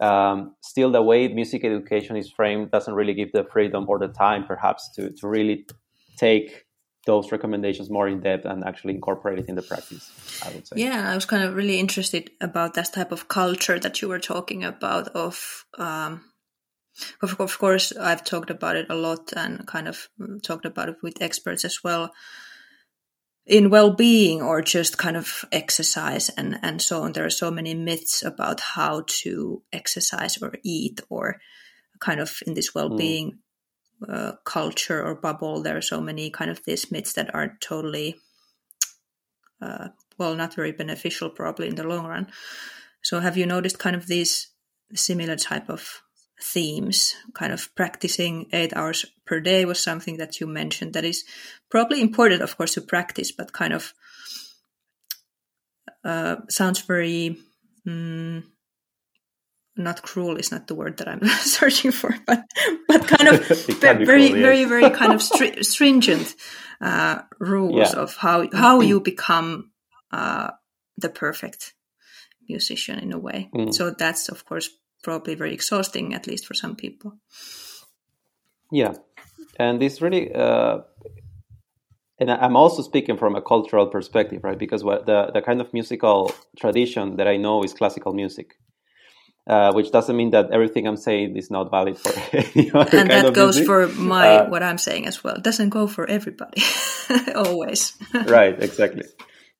um, 0.00 0.54
still 0.60 0.90
the 0.90 1.02
way 1.02 1.28
music 1.28 1.64
education 1.64 2.16
is 2.16 2.30
framed 2.30 2.70
doesn't 2.70 2.94
really 2.94 3.14
give 3.14 3.32
the 3.32 3.44
freedom 3.44 3.86
or 3.88 3.98
the 3.98 4.08
time 4.08 4.44
perhaps 4.44 4.90
to, 4.94 5.10
to 5.10 5.28
really 5.28 5.66
take 6.16 6.66
those 7.06 7.32
recommendations 7.32 7.88
more 7.88 8.08
in 8.08 8.20
depth 8.20 8.44
and 8.44 8.64
actually 8.64 8.94
incorporate 8.94 9.38
it 9.38 9.46
in 9.48 9.54
the 9.54 9.62
practice 9.62 10.10
i 10.44 10.50
would 10.52 10.66
say 10.66 10.76
Yeah, 10.76 11.10
I 11.10 11.14
was 11.14 11.24
kind 11.24 11.44
of 11.44 11.54
really 11.54 11.78
interested 11.78 12.30
about 12.40 12.74
that 12.74 12.92
type 12.92 13.12
of 13.12 13.28
culture 13.28 13.78
that 13.78 14.02
you 14.02 14.08
were 14.08 14.18
talking 14.18 14.64
about. 14.64 15.08
Of, 15.08 15.64
um, 15.78 16.24
of, 17.22 17.40
of 17.40 17.58
course, 17.58 17.96
I've 17.96 18.22
talked 18.22 18.50
about 18.50 18.76
it 18.76 18.86
a 18.90 18.94
lot 18.94 19.32
and 19.34 19.66
kind 19.66 19.88
of 19.88 20.08
mm, 20.20 20.42
talked 20.42 20.66
about 20.66 20.90
it 20.90 20.96
with 21.02 21.22
experts 21.22 21.64
as 21.64 21.82
well 21.82 22.12
in 23.46 23.70
well-being 23.70 24.42
or 24.42 24.62
just 24.62 24.98
kind 24.98 25.16
of 25.16 25.44
exercise 25.50 26.28
and 26.30 26.58
and 26.62 26.80
so 26.80 27.02
on. 27.02 27.12
There 27.12 27.24
are 27.24 27.30
so 27.30 27.50
many 27.50 27.74
myths 27.74 28.22
about 28.22 28.60
how 28.60 29.04
to 29.22 29.62
exercise 29.72 30.40
or 30.40 30.52
eat 30.62 31.00
or 31.08 31.40
kind 32.00 32.20
of 32.20 32.38
in 32.46 32.54
this 32.54 32.74
well-being 32.74 33.38
uh, 34.08 34.32
culture 34.44 35.02
or 35.02 35.14
bubble. 35.14 35.62
There 35.62 35.76
are 35.76 35.82
so 35.82 36.00
many 36.00 36.30
kind 36.30 36.50
of 36.50 36.64
these 36.64 36.90
myths 36.90 37.12
that 37.14 37.34
are 37.34 37.56
totally 37.60 38.16
uh, 39.60 39.88
well, 40.18 40.34
not 40.34 40.54
very 40.54 40.72
beneficial 40.72 41.30
probably 41.30 41.68
in 41.68 41.76
the 41.76 41.84
long 41.84 42.06
run. 42.06 42.28
So 43.02 43.20
have 43.20 43.36
you 43.36 43.46
noticed 43.46 43.78
kind 43.78 43.96
of 43.96 44.06
these 44.06 44.48
similar 44.94 45.36
type 45.36 45.70
of 45.70 46.02
themes? 46.42 47.14
Kind 47.34 47.52
of 47.52 47.74
practicing 47.74 48.46
eight 48.52 48.74
hours 48.76 49.06
per 49.26 49.40
day 49.40 49.64
was 49.64 49.82
something 49.82 50.16
that 50.18 50.40
you 50.40 50.46
mentioned 50.46 50.94
that 50.94 51.04
is 51.04 51.24
probably 51.70 52.00
important, 52.00 52.42
of 52.42 52.56
course, 52.56 52.74
to 52.74 52.80
practice, 52.80 53.32
but 53.32 53.52
kind 53.52 53.72
of 53.72 53.92
uh, 56.04 56.36
sounds 56.48 56.80
very 56.80 57.36
mm, 57.86 58.42
not 59.76 60.02
cruel 60.02 60.36
is 60.36 60.50
not 60.52 60.66
the 60.66 60.74
word 60.74 60.98
that 60.98 61.08
I'm 61.08 61.24
searching 61.28 61.92
for, 61.92 62.14
but 62.26 62.44
but 62.88 63.06
kind 63.06 63.28
of 63.28 63.46
very 63.80 64.04
cruel, 64.04 64.20
yes. 64.20 64.32
very 64.32 64.64
very 64.64 64.90
kind 64.90 65.12
of 65.12 65.20
stri- 65.30 65.64
stringent 65.64 66.34
uh, 66.80 67.22
rules 67.38 67.92
Yeah. 67.94 68.00
of 68.00 68.16
how 68.16 68.48
how 68.52 68.80
you 68.80 69.00
become 69.00 69.72
uh, 70.12 70.50
the 70.96 71.08
perfect 71.08 71.74
musician 72.48 72.98
in 72.98 73.12
a 73.12 73.18
way. 73.18 73.48
Mm. 73.54 73.72
So 73.72 73.90
that's 73.90 74.28
of 74.28 74.44
course 74.44 74.70
probably 75.02 75.34
very 75.34 75.54
exhausting, 75.54 76.14
at 76.14 76.26
least 76.26 76.46
for 76.46 76.54
some 76.54 76.76
people. 76.76 77.18
Yeah, 78.72 78.94
and 79.58 79.80
this 79.80 80.00
really, 80.00 80.32
uh, 80.32 80.78
and 82.18 82.30
I'm 82.30 82.56
also 82.56 82.82
speaking 82.82 83.16
from 83.16 83.34
a 83.34 83.42
cultural 83.42 83.86
perspective, 83.86 84.44
right? 84.44 84.58
Because 84.58 84.84
what 84.84 85.06
the 85.06 85.30
the 85.32 85.42
kind 85.42 85.60
of 85.60 85.72
musical 85.72 86.32
tradition 86.58 87.16
that 87.16 87.26
I 87.26 87.36
know 87.36 87.64
is 87.64 87.74
classical 87.74 88.12
music, 88.12 88.54
uh, 89.46 89.72
which 89.72 89.90
doesn't 89.90 90.16
mean 90.16 90.30
that 90.30 90.50
everything 90.52 90.86
I'm 90.86 90.96
saying 90.96 91.36
is 91.36 91.50
not 91.50 91.70
valid 91.70 91.98
for 91.98 92.12
any 92.32 92.70
other 92.70 92.98
and 92.98 93.10
that 93.10 93.34
goes 93.34 93.56
music. 93.56 93.66
for 93.66 93.88
my 93.88 94.36
Uh, 94.36 94.48
what 94.50 94.62
I'm 94.62 94.78
saying 94.78 95.06
as 95.06 95.24
well. 95.24 95.34
It 95.36 95.42
doesn't 95.42 95.70
go 95.70 95.86
for 95.88 96.08
everybody 96.08 96.62
always. 97.34 97.96
right, 98.26 98.54
exactly. 98.62 99.04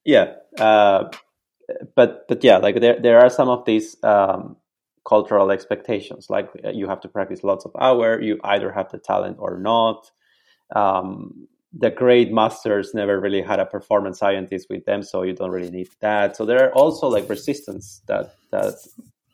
Yeah, 0.05 0.35
uh, 0.59 1.11
but 1.97 2.29
but 2.29 2.45
yeah, 2.45 2.59
like 2.59 2.81
there 2.81 3.01
there 3.01 3.19
are 3.19 3.31
some 3.31 3.49
of 3.49 3.65
these 3.65 3.97
um, 4.03 4.57
cultural 5.05 5.51
expectations, 5.51 6.27
like 6.29 6.49
uh, 6.65 6.71
you 6.71 6.89
have 6.89 7.01
to 7.01 7.09
practice 7.09 7.43
lots 7.43 7.65
of 7.65 7.73
hour. 7.81 8.21
You 8.21 8.39
either 8.45 8.71
have 8.73 8.91
the 8.91 8.99
talent 8.99 9.37
or 9.39 9.59
not. 9.59 10.11
Um, 10.75 11.49
the 11.73 11.91
great 11.91 12.33
masters 12.33 12.95
never 12.95 13.21
really 13.21 13.43
had 13.43 13.61
a 13.61 13.67
performance 13.67 14.19
scientist 14.19 14.67
with 14.69 14.85
them, 14.87 15.03
so 15.03 15.23
you 15.23 15.33
don't 15.33 15.51
really 15.51 15.71
need 15.71 15.89
that. 16.01 16.37
So 16.37 16.45
there 16.45 16.65
are 16.65 16.73
also 16.75 17.09
like 17.09 17.29
resistance 17.29 18.03
that 18.07 18.35
that 18.51 18.75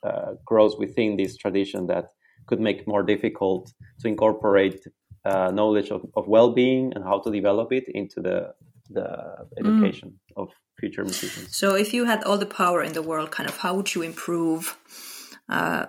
uh, 0.02 0.34
grows 0.44 0.76
within 0.76 1.16
this 1.16 1.36
tradition 1.36 1.86
that 1.86 2.10
could 2.46 2.60
make 2.60 2.86
more 2.86 3.02
difficult 3.02 3.72
to 4.00 4.08
incorporate 4.08 4.86
uh, 5.24 5.50
knowledge 5.50 5.90
of, 5.90 6.04
of 6.14 6.28
well-being 6.28 6.92
and 6.94 7.02
how 7.02 7.18
to 7.18 7.30
develop 7.30 7.72
it 7.72 7.84
into 7.88 8.20
the 8.20 8.54
the 8.90 9.46
education 9.58 10.14
of 10.36 10.48
future 10.78 11.04
musicians. 11.04 11.56
So, 11.56 11.74
if 11.74 11.92
you 11.92 12.04
had 12.04 12.22
all 12.24 12.38
the 12.38 12.46
power 12.46 12.82
in 12.82 12.92
the 12.92 13.02
world, 13.02 13.30
kind 13.30 13.48
of, 13.48 13.56
how 13.58 13.74
would 13.74 13.94
you 13.94 14.02
improve 14.02 14.76
uh, 15.48 15.86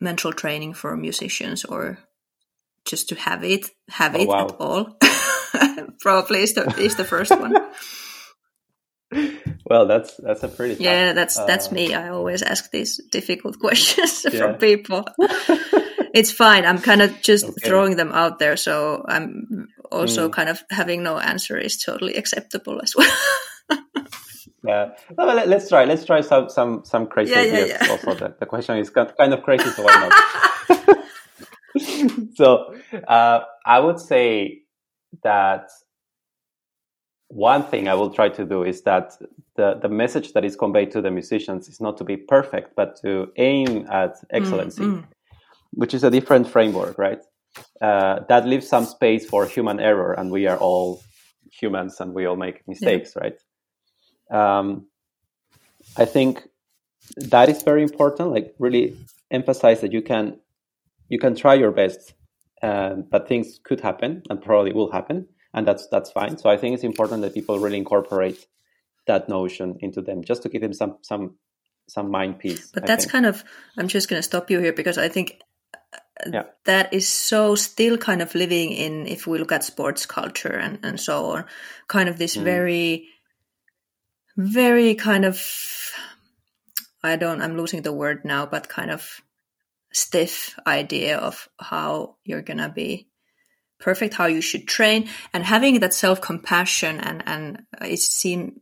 mental 0.00 0.32
training 0.32 0.74
for 0.74 0.96
musicians, 0.96 1.64
or 1.64 1.98
just 2.84 3.08
to 3.08 3.14
have 3.16 3.42
it, 3.44 3.70
have 3.88 4.14
Oh, 4.14 4.20
it 4.20 4.28
wow. 4.28 4.46
at 4.46 4.54
all? 4.60 4.96
Probably 6.00 6.42
is 6.42 6.54
the 6.54 6.64
is 6.78 6.96
the 6.96 7.04
first 7.04 7.30
one. 7.32 7.54
Well, 9.68 9.86
that's 9.86 10.16
that's 10.16 10.42
a 10.42 10.48
pretty 10.48 10.74
tough, 10.74 10.84
yeah, 10.84 11.12
that's 11.12 11.38
that's 11.44 11.68
uh, 11.68 11.74
me. 11.74 11.94
I 11.94 12.08
always 12.10 12.42
ask 12.42 12.70
these 12.70 13.00
difficult 13.10 13.58
questions 13.64 14.24
Yeah. 14.30 14.38
from 14.38 14.54
people. 14.58 15.04
it's 16.14 16.30
fine. 16.32 16.64
I'm 16.64 16.78
kind 16.78 17.02
of 17.02 17.20
just 17.22 17.44
Okay. 17.44 17.68
throwing 17.68 17.96
them 17.96 18.12
out 18.12 18.38
there, 18.38 18.56
so 18.56 19.04
I'm 19.08 19.68
also 19.90 20.28
Mm. 20.28 20.32
kind 20.32 20.48
of 20.48 20.62
having 20.70 21.02
no 21.02 21.18
answer 21.18 21.56
is 21.58 21.78
totally 21.82 22.14
acceptable 22.14 22.80
as 22.82 22.94
well. 22.96 23.10
Yeah. 24.66 24.90
No, 25.16 25.24
let, 25.26 25.48
us 25.52 25.68
try. 25.68 25.84
Let's 25.84 26.04
try 26.04 26.20
some 26.20 26.48
some 26.48 26.84
some 26.84 27.06
crazy 27.06 27.32
Yeah, 27.32 27.42
yeah, 27.42 27.52
ideas. 27.52 27.78
yeah. 27.80 27.90
Also, 27.90 28.14
the, 28.14 28.34
the 28.40 28.46
question 28.46 28.78
is 28.78 28.90
kind 28.90 29.32
of 29.32 29.42
crazy, 29.42 29.68
so 29.70 29.82
why 29.82 30.10
not? 30.68 31.06
so, 32.34 32.74
uh, 33.08 33.40
I 33.64 33.80
would 33.80 33.98
say 34.00 34.62
that 35.22 35.68
one 37.28 37.64
thing 37.64 37.88
I 37.88 37.94
will 37.94 38.10
try 38.10 38.28
to 38.28 38.44
do 38.44 38.62
is 38.62 38.82
that 38.82 39.12
the 39.56 39.78
the 39.80 39.88
message 39.88 40.32
that 40.32 40.44
is 40.44 40.56
conveyed 40.56 40.90
to 40.92 41.02
the 41.02 41.10
musicians 41.10 41.68
is 41.68 41.80
not 41.80 41.96
to 41.98 42.04
be 42.04 42.16
perfect, 42.16 42.74
but 42.76 42.96
to 43.02 43.28
aim 43.36 43.86
at 43.90 44.16
excellency, 44.30 44.82
mm. 44.82 45.04
which 45.72 45.94
is 45.94 46.04
a 46.04 46.10
different 46.10 46.48
framework, 46.48 46.98
right? 46.98 47.20
Uh, 47.80 48.20
that 48.28 48.46
leaves 48.46 48.68
some 48.68 48.84
space 48.84 49.26
for 49.28 49.46
human 49.46 49.80
error, 49.80 50.12
and 50.12 50.30
we 50.30 50.46
are 50.46 50.58
all 50.58 51.00
humans, 51.50 52.00
and 52.00 52.14
we 52.14 52.26
all 52.26 52.36
make 52.36 52.62
mistakes, 52.68 53.16
right? 53.16 53.34
Um, 54.30 54.86
I 55.96 56.04
think 56.04 56.42
that 57.16 57.48
is 57.48 57.62
very 57.62 57.82
important. 57.82 58.30
Like 58.30 58.54
really 58.58 58.96
emphasize 59.30 59.80
that 59.80 59.92
you 59.92 60.02
can 60.02 60.38
you 61.08 61.18
can 61.18 61.34
try 61.34 61.54
your 61.54 61.72
best, 61.72 62.14
um, 62.62 63.04
but 63.10 63.28
things 63.28 63.60
could 63.64 63.80
happen 63.80 64.22
and 64.28 64.42
probably 64.42 64.72
will 64.72 64.90
happen, 64.92 65.28
and 65.54 65.66
that's 65.66 65.86
that's 65.88 66.10
fine. 66.10 66.38
So 66.38 66.50
I 66.50 66.56
think 66.56 66.74
it's 66.74 66.84
important 66.84 67.22
that 67.22 67.34
people 67.34 67.58
really 67.58 67.78
incorporate 67.78 68.46
that 69.06 69.28
notion 69.28 69.76
into 69.80 70.02
them 70.02 70.22
just 70.24 70.42
to 70.42 70.48
give 70.48 70.60
them 70.62 70.72
some 70.72 70.98
some 71.02 71.36
some 71.88 72.10
mind 72.10 72.38
peace 72.38 72.70
but 72.72 72.82
I 72.82 72.86
that's 72.86 73.04
think. 73.04 73.12
kind 73.12 73.26
of 73.26 73.44
i'm 73.78 73.86
just 73.88 74.08
going 74.08 74.18
to 74.18 74.22
stop 74.22 74.50
you 74.50 74.58
here 74.58 74.72
because 74.72 74.98
i 74.98 75.08
think 75.08 75.40
uh, 75.72 76.30
Yeah. 76.32 76.44
that 76.64 76.92
is 76.92 77.08
so 77.08 77.54
still 77.54 77.96
kind 77.96 78.22
of 78.22 78.34
living 78.34 78.72
in 78.72 79.06
if 79.06 79.26
we 79.26 79.38
look 79.38 79.52
at 79.52 79.62
sports 79.64 80.06
culture 80.06 80.52
and, 80.52 80.78
and 80.82 80.98
so 80.98 81.26
on 81.36 81.44
kind 81.88 82.08
of 82.08 82.18
this 82.18 82.36
Mm. 82.36 82.44
very 82.44 83.08
very 84.36 84.94
kind 84.94 85.24
of 85.24 85.42
i 87.02 87.16
don't 87.16 87.40
i'm 87.40 87.56
losing 87.56 87.82
the 87.82 87.92
word 87.92 88.24
now 88.24 88.46
but 88.46 88.68
kind 88.68 88.90
of 88.90 89.22
stiff 89.92 90.58
idea 90.66 91.16
of 91.16 91.48
how 91.58 92.16
you're 92.24 92.42
to 92.42 92.68
be 92.68 93.08
perfect 93.78 94.14
how 94.14 94.26
you 94.26 94.40
should 94.40 94.66
train. 94.66 95.08
And 95.32 95.44
having 95.44 95.80
that 95.80 95.94
self-compassion 95.94 97.00
and 97.00 97.22
and 97.26 97.62
it's 97.80 98.06
seen 98.06 98.60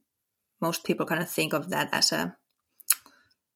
most 0.60 0.84
people 0.84 1.06
kind 1.06 1.22
of 1.22 1.30
think 1.30 1.52
of 1.52 1.70
that 1.70 1.88
as 1.92 2.12
a 2.12 2.36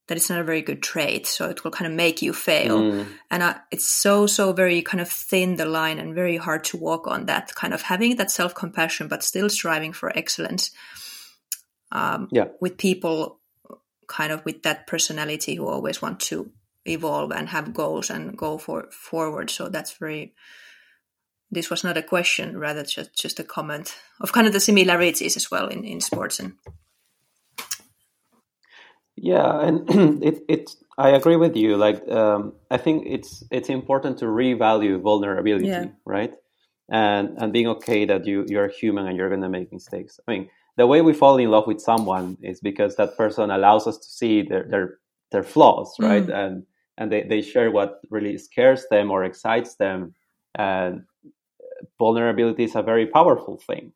that 0.06 0.16
it's 0.16 0.30
not 0.30 0.40
a 0.40 0.44
very 0.44 0.62
good 0.62 0.82
trait 0.82 1.26
so 1.26 1.50
it 1.50 1.62
will 1.62 1.70
kind 1.70 1.86
of 1.86 1.92
make 1.92 2.22
you 2.22 2.32
fail. 2.32 2.80
Mm. 2.80 3.06
and 3.30 3.42
I, 3.42 3.56
it's 3.70 3.86
so 3.86 4.26
so 4.26 4.52
very 4.52 4.82
kind 4.82 5.00
of 5.00 5.08
thin 5.08 5.56
the 5.56 5.66
line 5.66 5.98
and 5.98 6.14
very 6.14 6.36
hard 6.36 6.64
to 6.64 6.76
walk 6.76 7.06
on 7.06 7.26
that. 7.26 7.54
Kind 7.54 7.74
of 7.74 7.82
having 7.82 8.16
that 8.16 8.30
self-compassion 8.30 9.08
but 9.08 9.22
still 9.22 9.48
striving 9.50 9.92
for 9.92 10.16
excellence 10.16 10.70
um, 11.93 12.28
Yeah. 12.30 12.49
with 12.61 12.76
people 12.76 13.41
kind 14.07 14.32
of 14.32 14.45
with 14.45 14.62
that 14.62 14.86
personality 14.86 15.55
who 15.57 15.66
always 15.68 16.01
want 16.03 16.20
to 16.20 16.51
evolve 16.86 17.30
and 17.32 17.49
have 17.49 17.74
goals 17.74 18.11
and 18.11 18.36
go 18.36 18.57
for 18.59 18.89
forward 18.91 19.51
so 19.51 19.68
that's 19.68 19.99
very 19.99 20.32
this 21.51 21.68
was 21.70 21.84
not 21.84 21.97
a 21.97 22.03
question 22.03 22.57
rather 22.59 22.82
just 22.82 23.14
just 23.14 23.41
a 23.41 23.45
comment 23.45 23.95
of 24.20 24.32
kind 24.32 24.47
of 24.47 24.53
the 24.53 24.61
similarities 24.61 25.36
as 25.36 25.51
well 25.51 25.68
in 25.68 25.84
in 25.84 26.01
sports 26.01 26.41
and 26.41 26.53
Yeah, 29.20 29.61
and 29.61 30.22
it 30.22 30.45
it 30.49 30.70
I 30.97 31.11
agree 31.11 31.36
with 31.36 31.57
you. 31.57 31.76
Like 31.76 32.09
um, 32.09 32.53
I 32.70 32.76
think 32.76 33.05
it's 33.07 33.43
it's 33.51 33.68
important 33.68 34.18
to 34.18 34.26
revalue 34.26 35.01
vulnerability, 35.01 35.66
Yeah. 35.66 35.86
right? 36.05 36.32
And 36.89 37.36
and 37.39 37.53
being 37.53 37.66
okay 37.68 38.07
that 38.07 38.26
you 38.26 38.45
you're 38.49 38.68
human 38.68 39.07
and 39.07 39.16
you're 39.16 39.30
gonna 39.30 39.49
make 39.49 39.72
mistakes. 39.72 40.20
I 40.26 40.30
mean, 40.30 40.51
the 40.79 40.87
way 40.87 41.03
we 41.03 41.12
fall 41.12 41.37
in 41.39 41.51
love 41.51 41.66
with 41.66 41.81
someone 41.81 42.39
is 42.41 42.61
because 42.61 42.95
that 42.97 43.16
person 43.16 43.51
allows 43.51 43.87
us 43.87 43.99
to 43.99 44.09
see 44.09 44.43
their 44.43 44.64
their 44.70 44.99
their 45.33 45.43
flaws, 45.43 45.95
right? 45.99 46.26
Mm. 46.26 46.35
And 46.35 46.66
and 46.97 47.12
they, 47.12 47.22
they 47.24 47.43
share 47.43 47.70
what 47.70 48.01
really 48.11 48.39
scares 48.39 48.85
them 48.91 49.11
or 49.11 49.24
excites 49.24 49.74
them. 49.76 50.14
And 50.55 51.03
vulnerability 51.99 52.64
is 52.64 52.76
a 52.76 52.83
very 52.83 53.07
powerful 53.07 53.57
thing 53.59 53.93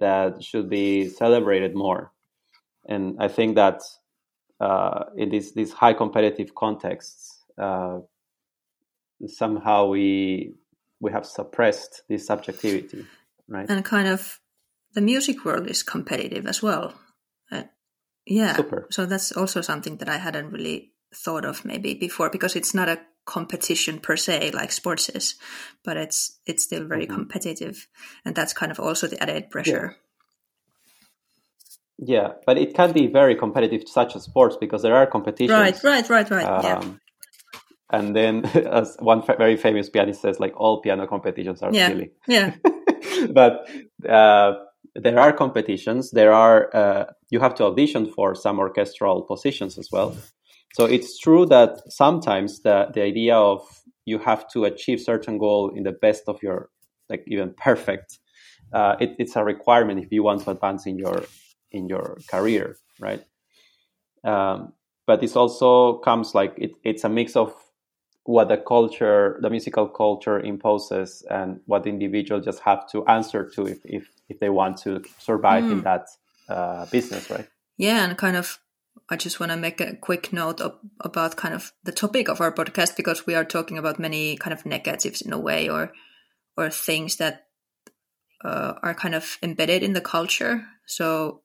that 0.00 0.42
should 0.42 0.68
be 0.68 1.08
celebrated 1.08 1.74
more. 1.74 2.12
And 2.88 3.16
I 3.20 3.28
think 3.28 3.56
that 3.56 3.80
uh, 4.60 5.04
in 5.16 5.28
these 5.28 5.54
these 5.54 5.72
high 5.72 5.92
competitive 5.92 6.54
contexts, 6.54 7.42
uh, 7.58 7.98
somehow 9.26 9.86
we 9.86 10.54
we 11.00 11.10
have 11.10 11.26
suppressed 11.26 12.02
this 12.08 12.26
subjectivity, 12.26 13.04
right? 13.48 13.68
and 13.68 13.84
kind 13.84 14.06
of 14.06 14.38
the 14.94 15.00
music 15.00 15.44
world 15.44 15.66
is 15.70 15.82
competitive 15.82 16.46
as 16.46 16.62
well 16.62 16.94
uh, 17.50 17.62
yeah 18.26 18.56
Super. 18.56 18.86
so 18.90 19.06
that's 19.06 19.32
also 19.32 19.60
something 19.60 19.96
that 19.98 20.08
i 20.08 20.16
hadn't 20.18 20.50
really 20.52 20.92
thought 21.14 21.44
of 21.44 21.64
maybe 21.64 21.94
before 21.94 22.30
because 22.30 22.56
it's 22.56 22.74
not 22.74 22.88
a 22.88 22.98
competition 23.24 23.98
per 24.00 24.16
se 24.16 24.50
like 24.52 24.72
sports 24.72 25.08
is 25.08 25.36
but 25.84 25.96
it's 25.96 26.40
it's 26.46 26.64
still 26.64 26.84
very 26.88 27.06
Mhm. 27.06 27.14
competitive 27.14 27.86
and 28.24 28.34
that's 28.34 28.52
kind 28.52 28.72
of 28.72 28.80
also 28.80 29.06
the 29.06 29.22
added 29.22 29.50
pressure 29.50 29.96
Yeah, 32.04 32.32
but 32.46 32.58
it 32.58 32.74
can 32.74 32.92
be 32.92 33.06
very 33.06 33.36
competitive, 33.36 33.86
such 33.86 34.16
as 34.16 34.24
sports, 34.24 34.56
because 34.58 34.82
there 34.82 34.94
are 34.96 35.06
competitions. 35.06 35.56
right 35.56 35.78
right 35.84 36.10
right 36.10 36.30
right 36.30 36.64
yeah 36.64 36.78
Um, 36.78 36.98
And 37.90 38.16
then, 38.16 38.44
as 38.80 38.96
one 38.98 39.22
fa- 39.22 39.36
very 39.38 39.56
famous 39.56 39.90
pianist 39.90 40.20
says, 40.22 40.40
like 40.40 40.54
all 40.56 40.80
piano 40.80 41.06
competitions 41.06 41.62
are 41.62 41.72
Yeah. 41.72 41.88
silly. 41.88 42.10
yeah 42.26 42.54
but 43.30 43.68
uh, 44.08 44.52
there 44.94 45.18
are 45.18 45.32
competitions. 45.32 46.10
There 46.10 46.32
are 46.32 46.74
uh, 46.74 47.04
you 47.30 47.40
have 47.40 47.54
to 47.56 47.64
audition 47.64 48.06
for 48.06 48.34
some 48.34 48.58
orchestral 48.58 49.22
positions 49.22 49.78
as 49.78 49.88
well. 49.90 50.16
So 50.74 50.84
it's 50.84 51.18
true 51.18 51.46
that 51.46 51.80
sometimes 51.88 52.62
the 52.62 52.88
the 52.94 53.02
idea 53.02 53.36
of 53.36 53.62
you 54.04 54.18
have 54.18 54.48
to 54.48 54.64
achieve 54.64 55.00
certain 55.00 55.38
goal 55.38 55.72
in 55.74 55.84
the 55.84 55.92
best 55.92 56.24
of 56.26 56.42
your 56.42 56.70
like 57.08 57.24
even 57.26 57.54
perfect. 57.54 58.18
Uh, 58.72 58.96
it, 59.00 59.14
it's 59.18 59.36
a 59.36 59.44
requirement 59.44 60.00
if 60.02 60.10
you 60.10 60.22
want 60.22 60.42
to 60.42 60.50
advance 60.50 60.86
in 60.86 60.98
your 60.98 61.24
in 61.70 61.88
your 61.88 62.18
career, 62.30 62.76
right? 63.00 63.24
Um, 64.24 64.72
but 65.06 65.20
this 65.20 65.36
also 65.36 65.98
comes 65.98 66.34
like 66.34 66.54
it, 66.56 66.72
it's 66.84 67.04
a 67.04 67.08
mix 67.08 67.36
of 67.36 67.54
what 68.24 68.48
the 68.48 68.56
culture, 68.56 69.38
the 69.42 69.50
musical 69.50 69.88
culture 69.88 70.38
imposes, 70.40 71.22
and 71.30 71.60
what 71.66 71.82
the 71.82 71.90
individual 71.90 72.40
just 72.40 72.60
have 72.60 72.88
to 72.90 73.04
answer 73.06 73.48
to 73.54 73.66
if 73.66 73.78
if, 73.84 74.10
if 74.28 74.38
they 74.40 74.50
want 74.50 74.76
to 74.78 75.02
survive 75.18 75.70
in 75.70 75.80
Mm. 75.80 75.84
that 75.84 76.06
uh, 76.48 76.86
business, 76.86 77.30
right? 77.30 77.48
Yeah, 77.78 78.04
and 78.04 78.16
kind 78.16 78.36
of, 78.36 78.58
I 79.10 79.16
just 79.16 79.40
want 79.40 79.50
to 79.50 79.56
make 79.58 79.80
a 79.80 79.96
quick 79.96 80.32
note 80.32 80.60
of, 80.60 80.78
about 81.00 81.36
kind 81.36 81.54
of 81.54 81.72
the 81.84 81.92
topic 81.92 82.28
of 82.28 82.40
our 82.40 82.52
podcast 82.52 82.96
because 82.96 83.26
we 83.26 83.34
are 83.34 83.44
talking 83.44 83.78
about 83.78 83.98
many 83.98 84.36
kind 84.36 84.52
of 84.52 84.66
negatives 84.66 85.22
in 85.22 85.32
a 85.32 85.38
way, 85.38 85.68
or 85.68 85.92
or 86.56 86.70
things 86.70 87.16
that 87.16 87.46
uh, 88.44 88.74
are 88.82 88.94
kind 88.94 89.14
of 89.14 89.38
embedded 89.42 89.82
in 89.82 89.94
the 89.94 90.00
culture. 90.00 90.64
So 90.86 91.42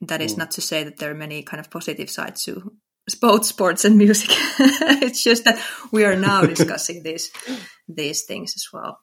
that 0.00 0.20
is 0.20 0.34
Mm. 0.34 0.38
not 0.38 0.50
to 0.52 0.60
say 0.60 0.84
that 0.84 0.98
there 0.98 1.10
are 1.10 1.14
many 1.14 1.42
kind 1.42 1.60
of 1.60 1.70
positive 1.70 2.10
sides 2.10 2.44
to 2.44 2.72
both 3.14 3.44
sports 3.44 3.84
and 3.84 3.96
music. 3.98 4.30
it's 5.02 5.22
just 5.22 5.44
that 5.44 5.62
we 5.92 6.04
are 6.04 6.16
now 6.16 6.42
discussing 6.54 7.02
these 7.02 7.30
these 7.88 8.24
things 8.24 8.54
as 8.56 8.66
well. 8.72 8.98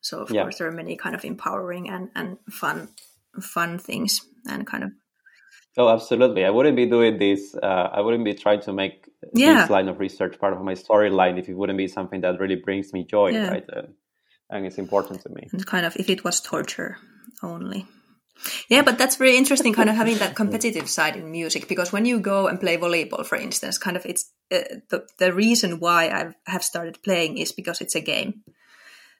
So 0.00 0.20
of 0.22 0.30
Yeah. 0.30 0.42
course 0.42 0.58
there 0.58 0.68
are 0.68 0.72
many 0.72 0.96
kind 0.96 1.14
of 1.16 1.24
empowering 1.24 1.88
and, 1.90 2.10
and 2.14 2.38
fun 2.50 2.88
fun 3.40 3.78
things 3.78 4.20
and 4.48 4.66
kind 4.66 4.84
of 4.84 4.90
Oh, 5.78 5.90
absolutely. 5.90 6.42
I 6.46 6.48
wouldn't 6.48 6.74
be 6.76 6.86
doing 6.86 7.18
this. 7.18 7.54
Uh, 7.54 7.90
I 7.92 8.00
wouldn't 8.00 8.24
be 8.24 8.32
trying 8.32 8.62
to 8.62 8.72
make 8.72 9.08
Yeah. 9.34 9.60
this 9.60 9.68
line 9.70 9.88
of 9.88 10.00
research 10.00 10.38
part 10.38 10.54
of 10.54 10.62
my 10.62 10.72
storyline 10.74 11.38
if 11.38 11.50
it 11.50 11.54
wouldn't 11.54 11.76
be 11.76 11.86
something 11.86 12.22
that 12.22 12.40
really 12.40 12.56
brings 12.56 12.94
me 12.94 13.04
joy, 13.04 13.32
Yeah. 13.32 13.48
right? 13.50 13.64
Uh, 13.70 13.82
and 14.48 14.64
it's 14.64 14.78
important 14.78 15.20
to 15.24 15.28
me. 15.28 15.42
and 15.52 15.66
kind 15.66 15.84
of 15.84 15.94
if 15.96 16.08
it 16.08 16.24
was 16.24 16.40
torture 16.40 16.96
only. 17.42 17.84
Yeah, 18.68 18.82
but 18.82 18.98
that's 18.98 19.16
very 19.16 19.36
interesting, 19.36 19.72
kind 19.72 19.90
of 19.90 19.96
having 20.02 20.18
that 20.18 20.36
competitive 20.36 20.88
side 20.88 21.16
in 21.16 21.30
music. 21.30 21.68
Because 21.68 21.92
when 21.92 22.04
you 22.04 22.20
go 22.20 22.46
and 22.46 22.60
play 22.60 22.76
volleyball, 22.76 23.24
for 23.24 23.36
instance, 23.36 23.78
kind 23.78 23.96
of 23.96 24.06
it's 24.06 24.30
uh, 24.52 24.80
the 24.90 25.06
the 25.18 25.32
reason 25.32 25.80
why 25.80 26.08
I 26.08 26.34
have 26.50 26.62
started 26.64 27.02
playing 27.02 27.38
is 27.38 27.52
because 27.52 27.80
it's 27.80 27.94
a 27.94 28.00
game. 28.00 28.42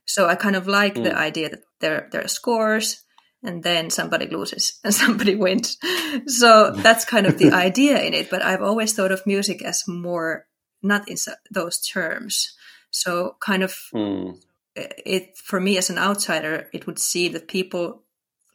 So 0.04 0.28
I 0.28 0.36
kind 0.36 0.56
of 0.56 0.66
like 0.66 0.94
the 0.94 1.16
idea 1.16 1.50
that 1.50 1.62
there 1.80 2.08
there 2.12 2.24
are 2.24 2.28
scores, 2.28 3.04
and 3.42 3.62
then 3.62 3.90
somebody 3.90 4.26
loses 4.28 4.78
and 4.84 4.94
somebody 4.94 5.34
wins. 5.34 5.78
So 6.26 6.70
that's 6.70 7.04
kind 7.04 7.26
of 7.26 7.38
the 7.38 7.52
idea 7.66 8.00
in 8.00 8.14
it. 8.14 8.30
But 8.30 8.42
I've 8.42 8.62
always 8.62 8.92
thought 8.92 9.12
of 9.12 9.26
music 9.26 9.62
as 9.62 9.84
more 9.88 10.46
not 10.82 11.08
in 11.08 11.16
those 11.50 11.80
terms. 11.80 12.54
So 12.90 13.36
kind 13.40 13.62
of 13.62 13.74
Hmm. 13.92 14.30
it 14.76 15.36
for 15.38 15.60
me 15.60 15.78
as 15.78 15.90
an 15.90 15.98
outsider, 15.98 16.68
it 16.72 16.86
would 16.86 16.98
seem 16.98 17.32
that 17.32 17.48
people 17.48 18.05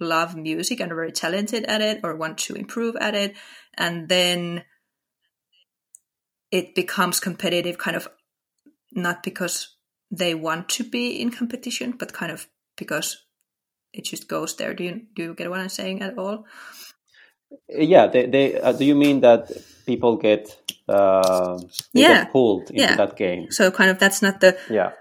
love 0.02 0.36
music 0.36 0.80
and 0.80 0.92
are 0.92 0.96
very 0.96 1.12
talented 1.12 1.64
at 1.66 1.82
it 1.82 2.02
or 2.04 2.16
want 2.16 2.38
to 2.40 2.56
improve 2.56 2.96
at 2.98 3.16
it, 3.16 3.36
and 3.78 4.10
then 4.10 4.64
it 6.52 6.76
becomes 6.76 7.20
competitive, 7.20 7.78
kind 7.78 7.96
of 7.96 8.10
not 8.92 9.24
because 9.24 9.78
they 10.12 10.36
want 10.36 10.68
to 10.70 10.84
be 10.84 11.22
in 11.22 11.32
competition, 11.32 11.92
but 11.92 12.12
kind 12.14 12.32
of 12.32 12.48
because 12.76 13.26
it 13.94 14.04
just 14.06 14.28
goes 14.28 14.56
there. 14.58 14.74
Do 14.74 14.84
you 14.84 15.02
do 15.16 15.24
you 15.24 15.34
get 15.34 15.50
what 15.50 15.60
I'm 15.60 15.70
saying 15.70 16.02
at 16.02 16.18
all? 16.18 16.46
Yeah. 17.70 18.08
They. 18.08 18.28
they 18.28 18.60
uh, 18.60 18.74
do 18.74 18.86
you 18.86 18.96
mean 18.96 19.22
that 19.22 19.52
people 19.86 20.18
get 20.18 20.58
uh, 20.88 21.60
Yeah. 21.94 22.24
get 22.24 22.32
pulled 22.32 22.70
into 22.70 22.82
Yeah. 22.82 22.96
that 22.98 23.16
game? 23.16 23.52
So 23.52 23.72
kind 23.72 23.90
of 23.90 24.00
that's 24.00 24.22
not 24.22 24.40
the 24.40 24.58
Yeah. 24.70 24.92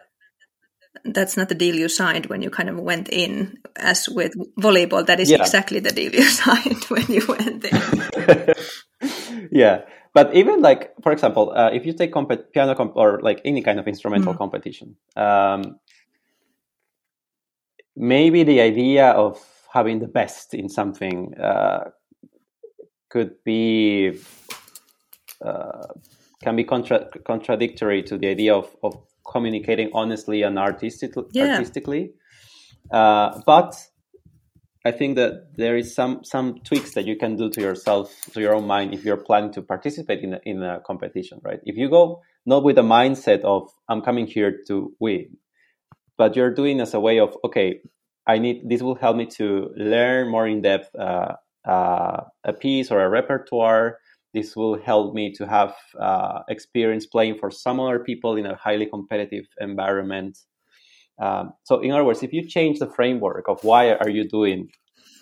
That's 1.05 1.37
not 1.37 1.49
the 1.49 1.55
deal 1.55 1.75
you 1.77 1.89
signed 1.89 2.27
when 2.27 2.43
you 2.43 2.51
kind 2.51 2.69
of 2.69 2.79
went 2.79 3.09
in. 3.09 3.59
As 3.77 4.09
with 4.09 4.33
volleyball, 4.59 5.07
that 5.07 5.21
is 5.21 5.31
Yeah. 5.31 5.39
exactly 5.39 5.81
the 5.81 5.93
deal 5.93 6.13
you 6.13 6.23
signed 6.43 6.85
when 6.89 7.07
you 7.09 7.23
went 7.29 7.65
in. 7.65 8.55
yeah 9.51 9.81
but 10.13 10.35
even 10.35 10.61
like 10.61 10.93
for 11.03 11.13
example 11.13 11.53
uh, 11.57 11.71
if 11.73 11.87
you 11.87 11.93
take 11.93 12.13
comp- 12.13 12.53
piano 12.53 12.75
comp- 12.75 12.97
or 12.97 13.21
like 13.23 13.41
any 13.45 13.63
kind 13.63 13.79
of 13.81 13.89
instrumental 13.89 14.35
Mm. 14.35 14.39
competition 14.39 14.97
um, 15.17 15.79
maybe 17.97 18.43
the 18.45 18.61
idea 18.61 19.11
of 19.11 19.39
having 19.73 19.99
the 20.01 20.07
best 20.09 20.55
in 20.55 20.69
something 20.69 21.35
uh, 21.39 21.91
could 23.09 23.43
be 23.45 24.19
uh, 25.45 25.87
can 26.43 26.57
be 26.57 26.65
contra- 26.65 27.09
contradictory 27.25 28.03
to 28.03 28.19
the 28.19 28.29
idea 28.29 28.55
of, 28.55 28.75
of 28.83 28.95
communicating 29.31 29.91
honestly 29.95 30.43
and 30.43 30.59
artistic- 30.59 31.15
Yeah. 31.33 31.53
artistically 31.53 32.13
uh, 32.91 33.41
but 33.47 33.75
I 34.85 34.93
think 34.93 35.17
that 35.17 35.57
there 35.57 35.77
is 35.77 35.95
some 35.95 36.25
some 36.25 36.61
tweaks 36.65 36.95
that 36.95 37.07
you 37.07 37.17
can 37.17 37.37
do 37.37 37.51
to 37.51 37.61
yourself, 37.61 38.15
to 38.33 38.41
your 38.41 38.55
own 38.55 38.67
mind, 38.67 38.95
if 38.95 39.05
you're 39.05 39.19
planning 39.19 39.53
to 39.53 39.63
participate 39.63 40.21
in 40.23 40.35
a, 40.35 40.41
in 40.45 40.63
a 40.63 40.81
competition, 40.81 41.41
right? 41.45 41.61
If 41.65 41.77
you 41.77 41.91
go 41.91 42.23
not 42.47 42.65
with 42.65 42.77
the 42.77 42.83
mindset 42.83 43.43
of 43.43 43.69
I'm 43.89 44.01
coming 44.01 44.27
here 44.27 44.63
to 44.69 44.95
win, 44.99 45.37
but 46.17 46.35
you're 46.35 46.55
doing 46.55 46.81
as 46.81 46.95
a 46.95 47.01
way 47.01 47.21
of 47.21 47.37
okay, 47.45 47.81
I 48.27 48.39
need 48.39 48.69
this 48.69 48.83
will 48.83 48.95
help 48.95 49.17
me 49.17 49.27
to 49.39 49.71
learn 49.77 50.31
more 50.31 50.49
in 50.49 50.63
depth 50.63 50.95
uh, 50.97 51.35
uh, 51.69 52.23
a 52.45 52.53
piece 52.55 52.91
or 52.91 53.03
a 53.03 53.09
repertoire. 53.11 53.99
This 54.33 54.55
will 54.55 54.81
help 54.81 55.15
me 55.15 55.33
to 55.35 55.47
have 55.47 55.75
uh, 55.99 56.41
experience 56.49 57.07
playing 57.07 57.39
for 57.39 57.51
some 57.51 57.81
other 57.81 57.99
people 57.99 58.37
in 58.37 58.47
a 58.47 58.57
highly 58.57 58.87
competitive 58.87 59.47
environment. 59.61 60.39
Um, 61.21 61.53
so, 61.65 61.81
in 61.81 61.91
other 61.91 62.05
words, 62.05 62.23
if 62.23 62.33
you 62.33 62.47
change 62.47 62.79
the 62.79 62.89
framework 62.89 63.49
of 63.49 63.63
why 63.65 63.93
are 63.93 64.09
you 64.09 64.29
doing 64.29 64.71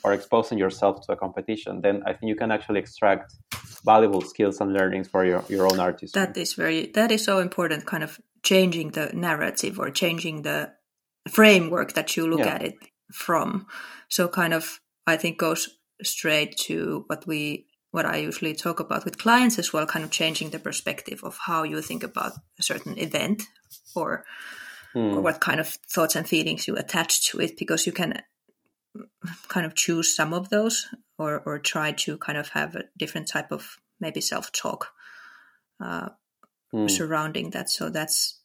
or 0.04 0.12
exposing 0.12 0.58
yourself 0.58 1.06
to 1.06 1.12
a 1.12 1.16
competition, 1.16 1.80
then 1.80 2.02
I 2.06 2.12
think 2.12 2.28
you 2.28 2.36
can 2.36 2.50
actually 2.50 2.80
extract 2.80 3.34
valuable 3.84 4.20
skills 4.20 4.60
and 4.60 4.72
learnings 4.72 5.08
for 5.08 5.24
your, 5.24 5.44
your 5.48 5.66
own 5.66 5.80
artistry. 5.80 6.20
That 6.20 6.36
is 6.36 6.54
very 6.54 6.86
that 6.92 7.10
is 7.10 7.24
so 7.24 7.38
important. 7.38 7.86
Kind 7.86 8.04
of 8.04 8.20
changing 8.42 8.90
the 8.90 9.10
narrative 9.14 9.78
or 9.78 9.90
changing 9.90 10.42
the 10.42 10.72
framework 11.28 11.94
that 11.94 12.16
you 12.16 12.28
look 12.28 12.40
yeah. 12.40 12.54
at 12.54 12.62
it 12.62 12.74
from. 13.12 13.66
So, 14.08 14.28
kind 14.28 14.54
of, 14.54 14.80
I 15.06 15.16
think 15.16 15.38
goes 15.38 15.68
straight 16.02 16.56
to 16.56 17.04
what 17.08 17.26
we 17.26 17.66
what 17.90 18.06
I 18.06 18.16
usually 18.16 18.54
talk 18.54 18.80
about 18.80 19.04
with 19.04 19.18
clients 19.18 19.58
as 19.58 19.72
well, 19.72 19.86
kind 19.86 20.04
of 20.04 20.10
changing 20.10 20.50
the 20.50 20.58
perspective 20.58 21.20
of 21.22 21.38
how 21.46 21.62
you 21.62 21.80
think 21.80 22.02
about 22.02 22.32
a 22.58 22.62
certain 22.62 22.98
event 22.98 23.42
or 23.94 24.24
mm. 24.94 25.14
or 25.14 25.20
what 25.20 25.40
kind 25.40 25.60
of 25.60 25.68
thoughts 25.68 26.16
and 26.16 26.28
feelings 26.28 26.66
you 26.66 26.76
attach 26.76 27.30
to 27.30 27.40
it 27.40 27.56
because 27.56 27.86
you 27.86 27.92
can 27.92 28.20
kind 29.48 29.66
of 29.66 29.74
choose 29.74 30.14
some 30.14 30.32
of 30.32 30.48
those 30.48 30.86
or 31.18 31.42
or 31.44 31.58
try 31.58 31.92
to 31.92 32.18
kind 32.18 32.38
of 32.38 32.48
have 32.48 32.74
a 32.74 32.84
different 32.96 33.28
type 33.28 33.52
of 33.52 33.76
maybe 34.00 34.20
self-talk 34.20 34.88
uh, 35.80 36.08
mm. 36.72 36.90
surrounding 36.90 37.50
that 37.50 37.70
so 37.70 37.90
that's 37.90 38.40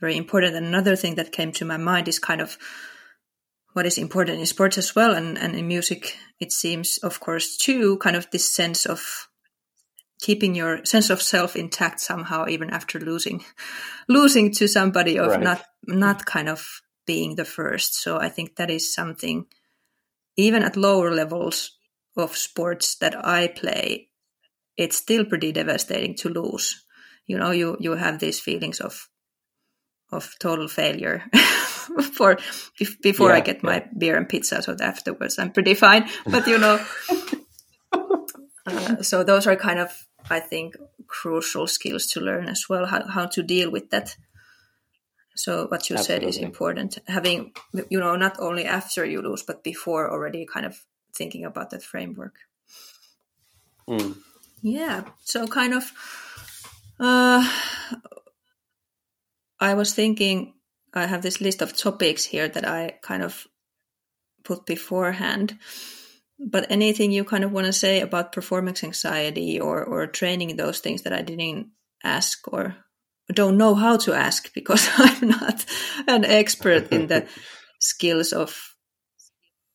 very 0.00 0.16
important 0.16 0.56
and 0.56 0.66
another 0.66 0.96
thing 0.96 1.14
that 1.16 1.32
came 1.32 1.52
to 1.52 1.64
my 1.64 1.76
mind 1.76 2.08
is 2.08 2.18
kind 2.18 2.40
of 2.40 2.58
what 3.74 3.86
is 3.86 3.98
important 3.98 4.38
in 4.40 4.46
sports 4.46 4.78
as 4.78 4.94
well 4.94 5.14
and, 5.14 5.36
and 5.36 5.54
in 5.54 5.68
music 5.68 6.16
it 6.40 6.50
seems 6.50 6.98
of 7.02 7.20
course 7.20 7.56
too 7.56 7.98
kind 7.98 8.16
of 8.16 8.30
this 8.30 8.48
sense 8.48 8.86
of 8.86 9.28
keeping 10.20 10.54
your 10.54 10.84
sense 10.84 11.10
of 11.10 11.20
self 11.20 11.54
intact 11.54 12.00
somehow 12.00 12.46
even 12.48 12.70
after 12.70 12.98
losing 12.98 13.44
losing 14.08 14.50
to 14.52 14.66
somebody 14.66 15.18
of 15.18 15.32
right. 15.32 15.40
not 15.40 15.62
not 15.86 16.24
kind 16.24 16.48
of 16.48 16.80
being 17.06 17.34
the 17.34 17.44
first 17.44 18.00
so 18.00 18.18
i 18.18 18.28
think 18.28 18.56
that 18.56 18.70
is 18.70 18.94
something 18.94 19.44
even 20.36 20.62
at 20.62 20.76
lower 20.76 21.12
levels 21.12 21.76
of 22.16 22.36
sports 22.36 22.96
that 22.96 23.14
i 23.26 23.48
play 23.48 24.08
it's 24.76 24.96
still 24.96 25.24
pretty 25.24 25.52
devastating 25.52 26.14
to 26.14 26.28
lose 26.28 26.84
you 27.26 27.36
know 27.36 27.50
you 27.50 27.76
you 27.80 27.92
have 27.92 28.18
these 28.18 28.40
feelings 28.40 28.80
of 28.80 29.08
of 30.12 30.34
total 30.38 30.68
failure 30.68 31.24
for 32.14 32.38
before 33.02 33.30
yeah, 33.30 33.36
i 33.36 33.40
get 33.40 33.56
yeah. 33.56 33.62
my 33.62 33.84
beer 33.96 34.16
and 34.16 34.28
pizza 34.28 34.62
so 34.62 34.76
afterwards 34.80 35.38
i'm 35.38 35.50
pretty 35.50 35.74
fine 35.74 36.08
but 36.26 36.46
you 36.46 36.58
know 36.58 36.84
uh, 38.66 39.02
so 39.02 39.24
those 39.24 39.46
are 39.46 39.56
kind 39.56 39.78
of 39.78 40.06
I 40.30 40.40
think, 40.40 40.76
crucial 41.06 41.66
skills 41.66 42.06
to 42.08 42.20
learn 42.20 42.48
as 42.48 42.66
well, 42.68 42.86
how, 42.86 43.06
how 43.06 43.26
to 43.26 43.42
deal 43.42 43.70
with 43.70 43.90
that. 43.90 44.16
So 45.36 45.66
what 45.66 45.90
you 45.90 45.96
Absolutely. 45.96 46.02
said 46.02 46.28
is 46.28 46.38
important. 46.38 46.98
Having, 47.06 47.52
you 47.90 48.00
know, 48.00 48.16
not 48.16 48.36
only 48.38 48.64
after 48.64 49.04
you 49.04 49.20
lose, 49.20 49.42
but 49.42 49.64
before 49.64 50.10
already 50.10 50.46
kind 50.46 50.64
of 50.64 50.84
thinking 51.14 51.44
about 51.44 51.70
that 51.70 51.82
framework. 51.82 52.36
Mm. 53.88 54.16
Yeah. 54.62 55.04
So 55.24 55.46
kind 55.46 55.74
of, 55.74 55.92
uh, 56.98 57.46
I 59.60 59.74
was 59.74 59.94
thinking, 59.94 60.54
I 60.92 61.06
have 61.06 61.22
this 61.22 61.40
list 61.40 61.62
of 61.62 61.76
topics 61.76 62.24
here 62.24 62.48
that 62.48 62.66
I 62.66 62.98
kind 63.02 63.22
of 63.22 63.46
put 64.44 64.66
beforehand 64.66 65.58
but 66.38 66.70
anything 66.70 67.12
you 67.12 67.24
kind 67.24 67.44
of 67.44 67.52
want 67.52 67.66
to 67.66 67.72
say 67.72 68.00
about 68.00 68.32
performance 68.32 68.82
anxiety 68.82 69.60
or 69.60 69.84
or 69.84 70.06
training 70.06 70.56
those 70.56 70.80
things 70.80 71.02
that 71.02 71.12
I 71.12 71.22
didn't 71.22 71.70
ask 72.02 72.46
or 72.52 72.76
don't 73.32 73.56
know 73.56 73.74
how 73.74 73.96
to 73.98 74.12
ask 74.12 74.52
because 74.52 74.88
I'm 74.96 75.28
not 75.28 75.64
an 76.06 76.24
expert 76.24 76.92
in 76.92 77.06
the 77.06 77.26
skills 77.80 78.32
of 78.32 78.74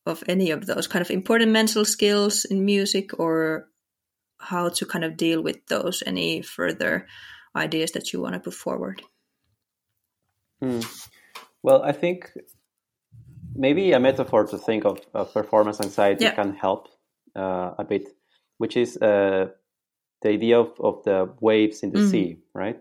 of 0.05 0.23
any 0.27 0.51
of 0.51 0.65
those 0.65 0.87
kind 0.87 1.01
of 1.01 1.11
important 1.11 1.51
mental 1.51 1.85
skills 1.85 2.45
in 2.45 2.65
music 2.65 3.19
or 3.19 3.67
how 4.39 4.69
to 4.69 4.85
kind 4.85 5.05
of 5.05 5.17
deal 5.17 5.41
with 5.41 5.65
those. 5.67 6.03
Any 6.05 6.41
further 6.41 7.07
ideas 7.55 7.91
that 7.91 8.13
you 8.13 8.21
want 8.21 8.33
to 8.33 8.39
put 8.39 8.53
forward 8.53 9.01
hmm. 10.61 10.79
well 11.63 11.83
i 11.83 11.91
think 11.91 12.31
maybe 13.55 13.91
a 13.91 13.99
metaphor 13.99 14.45
to 14.45 14.57
think 14.57 14.85
of, 14.85 14.99
of 15.13 15.33
performance 15.33 15.81
anxiety 15.81 16.23
yeah. 16.23 16.31
can 16.33 16.53
help 16.53 16.87
uh, 17.35 17.71
a 17.77 17.83
bit, 17.83 18.09
which 18.57 18.77
is 18.77 18.97
uh, 18.97 19.47
the 20.21 20.29
idea 20.29 20.59
of, 20.59 20.71
of 20.79 21.03
the 21.03 21.31
waves 21.39 21.83
in 21.83 21.91
the 21.91 21.99
mm-hmm. 21.99 22.09
sea, 22.09 22.37
right? 22.53 22.79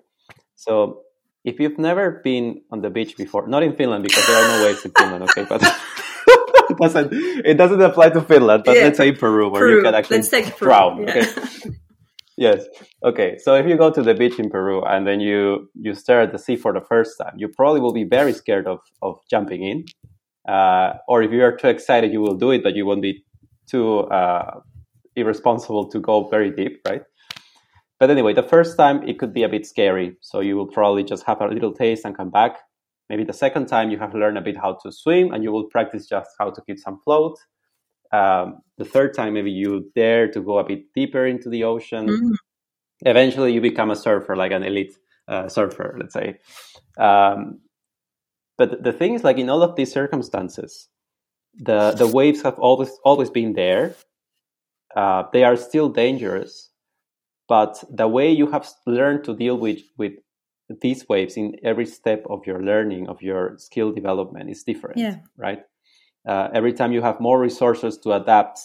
So 0.54 1.02
if 1.44 1.60
you've 1.60 1.78
never 1.78 2.20
been 2.24 2.62
on 2.70 2.80
the 2.80 2.90
beach 2.90 3.16
before, 3.16 3.46
not 3.48 3.62
in 3.62 3.76
Finland 3.76 4.02
because 4.04 4.26
there 4.26 4.36
are 4.36 4.58
no 4.58 4.64
waves 4.64 4.84
in 4.84 4.92
Finland, 4.96 5.24
okay, 5.24 5.44
but 5.48 5.62
it 6.70 6.78
doesn't 6.78 7.12
it 7.12 7.54
doesn't 7.54 7.82
apply 7.82 8.10
to 8.10 8.20
Finland, 8.20 8.62
but 8.64 8.76
yeah. 8.76 8.84
let's 8.84 8.96
say 8.96 9.12
Peru 9.12 9.50
where 9.50 9.62
Peru. 9.62 9.76
you 9.76 9.82
can 9.82 9.94
actually 9.94 10.22
drown. 10.58 11.02
Yeah. 11.02 11.10
Okay. 11.10 11.70
yes. 12.39 12.64
Okay. 13.03 13.36
So 13.39 13.55
if 13.55 13.66
you 13.66 13.76
go 13.76 13.91
to 13.91 14.03
the 14.03 14.14
beach 14.14 14.39
in 14.39 14.49
Peru 14.49 14.82
and 14.84 15.07
then 15.07 15.20
you 15.20 15.68
you 15.74 15.95
stare 15.95 16.22
at 16.22 16.32
the 16.32 16.39
sea 16.39 16.57
for 16.57 16.72
the 16.72 16.80
first 16.80 17.18
time, 17.20 17.34
you 17.36 17.49
probably 17.49 17.80
will 17.80 17.93
be 17.93 18.05
very 18.05 18.32
scared 18.32 18.66
of 18.66 18.80
of 19.03 19.20
jumping 19.30 19.62
in 19.62 19.84
uh, 20.49 20.95
or 21.07 21.22
if 21.22 21.30
you 21.30 21.45
are 21.45 21.55
too 21.55 21.68
excited, 21.68 22.11
you 22.11 22.20
will 22.20 22.34
do 22.34 22.51
it, 22.51 22.62
but 22.62 22.74
you 22.74 22.86
won't 22.86 23.03
be 23.03 23.22
too 23.70 24.01
uh, 24.11 24.61
irresponsible 25.14 25.89
to 25.91 26.01
go 26.01 26.26
very 26.28 26.51
deep, 26.51 26.80
right? 26.89 27.03
But 28.01 28.11
anyway, 28.11 28.32
the 28.32 28.43
first 28.43 28.76
time 28.76 29.07
it 29.07 29.18
could 29.18 29.34
be 29.34 29.43
a 29.43 29.49
bit 29.49 29.66
scary. 29.66 30.16
So 30.22 30.41
you 30.41 30.57
will 30.57 30.66
probably 30.66 31.05
just 31.05 31.24
have 31.24 31.41
a 31.43 31.49
little 31.49 31.74
taste 31.74 32.05
and 32.05 32.16
come 32.16 32.30
back. 32.30 32.57
Maybe 33.11 33.24
the 33.24 33.32
second 33.32 33.66
time 33.66 33.91
you 33.91 33.99
have 33.99 34.14
learned 34.14 34.39
a 34.39 34.41
bit 34.41 34.57
how 34.57 34.78
to 34.82 34.93
swim 34.93 35.32
and 35.32 35.43
you 35.43 35.53
will 35.53 35.64
practice 35.64 36.07
just 36.07 36.30
how 36.39 36.51
to 36.51 36.62
keep 36.62 36.78
some 36.78 37.01
float. 37.05 37.39
Um, 38.12 38.62
the 38.78 38.84
third 38.84 39.14
time, 39.14 39.34
maybe 39.34 39.50
you 39.50 39.90
dare 39.94 40.28
to 40.28 40.40
go 40.40 40.59
a 40.59 40.64
bit 40.64 40.92
deeper 40.94 41.26
into 41.26 41.48
the 41.48 41.64
ocean. 41.64 42.06
Mm-hmm. 42.06 42.32
Eventually, 43.02 43.52
you 43.52 43.61
become 43.61 43.90
a 43.90 43.96
surfer, 43.96 44.36
like 44.36 44.52
an 44.52 44.62
elite 44.62 44.96
uh, 45.28 45.48
surfer, 45.48 45.96
let's 46.00 46.14
say. 46.14 46.38
Um, 46.96 47.61
but 48.56 48.82
the 48.82 48.92
thing 48.92 49.14
is, 49.14 49.24
like 49.24 49.38
in 49.38 49.50
all 49.50 49.62
of 49.62 49.76
these 49.76 49.92
circumstances, 49.92 50.88
the 51.54 51.92
the 51.92 52.06
waves 52.06 52.42
have 52.42 52.59
always 52.59 52.90
always 53.04 53.30
been 53.30 53.52
there. 53.52 53.94
Uh, 54.96 55.24
they 55.32 55.44
are 55.44 55.56
still 55.56 55.88
dangerous, 55.88 56.70
but 57.46 57.82
the 57.90 58.09
way 58.09 58.30
you 58.30 58.50
have 58.50 58.68
learned 58.86 59.24
to 59.24 59.36
deal 59.36 59.56
with 59.56 59.80
with 59.96 60.14
these 60.80 61.09
waves 61.09 61.36
in 61.36 61.56
every 61.62 61.86
step 61.86 62.24
of 62.28 62.46
your 62.46 62.62
learning 62.62 63.09
of 63.09 63.22
your 63.22 63.56
skill 63.59 63.92
development 63.92 64.50
is 64.50 64.64
different. 64.64 64.98
Yeah. 64.98 65.16
Right. 65.36 65.64
Uh, 66.28 66.50
every 66.52 66.74
time 66.74 66.92
you 66.92 67.00
have 67.00 67.18
more 67.20 67.40
resources 67.40 67.96
to 67.96 68.12
adapt 68.12 68.60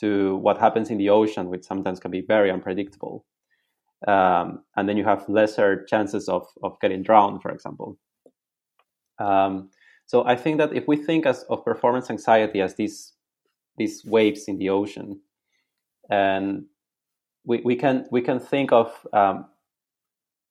to 0.00 0.36
what 0.36 0.56
happens 0.56 0.88
in 0.88 0.96
the 0.96 1.10
ocean, 1.10 1.50
which 1.50 1.62
sometimes 1.62 2.00
can 2.00 2.10
be 2.10 2.22
very 2.22 2.50
unpredictable, 2.50 3.26
um, 4.08 4.64
and 4.76 4.88
then 4.88 4.96
you 4.96 5.04
have 5.04 5.28
lesser 5.28 5.84
chances 5.84 6.28
of 6.28 6.46
of 6.62 6.80
getting 6.80 7.02
drowned, 7.02 7.42
for 7.42 7.50
example. 7.50 7.98
Um, 9.18 9.68
so 10.06 10.24
I 10.24 10.36
think 10.36 10.58
that 10.58 10.74
if 10.74 10.88
we 10.88 10.96
think 10.96 11.26
as, 11.26 11.44
of 11.44 11.64
performance 11.64 12.10
anxiety 12.10 12.62
as 12.62 12.76
these 12.76 13.12
these 13.76 14.04
waves 14.04 14.44
in 14.48 14.56
the 14.56 14.70
ocean, 14.70 15.20
and 16.10 16.64
we, 17.44 17.60
we 17.62 17.76
can 17.76 18.06
we 18.10 18.22
can 18.22 18.40
think 18.40 18.72
of 18.72 19.06
um, 19.12 19.44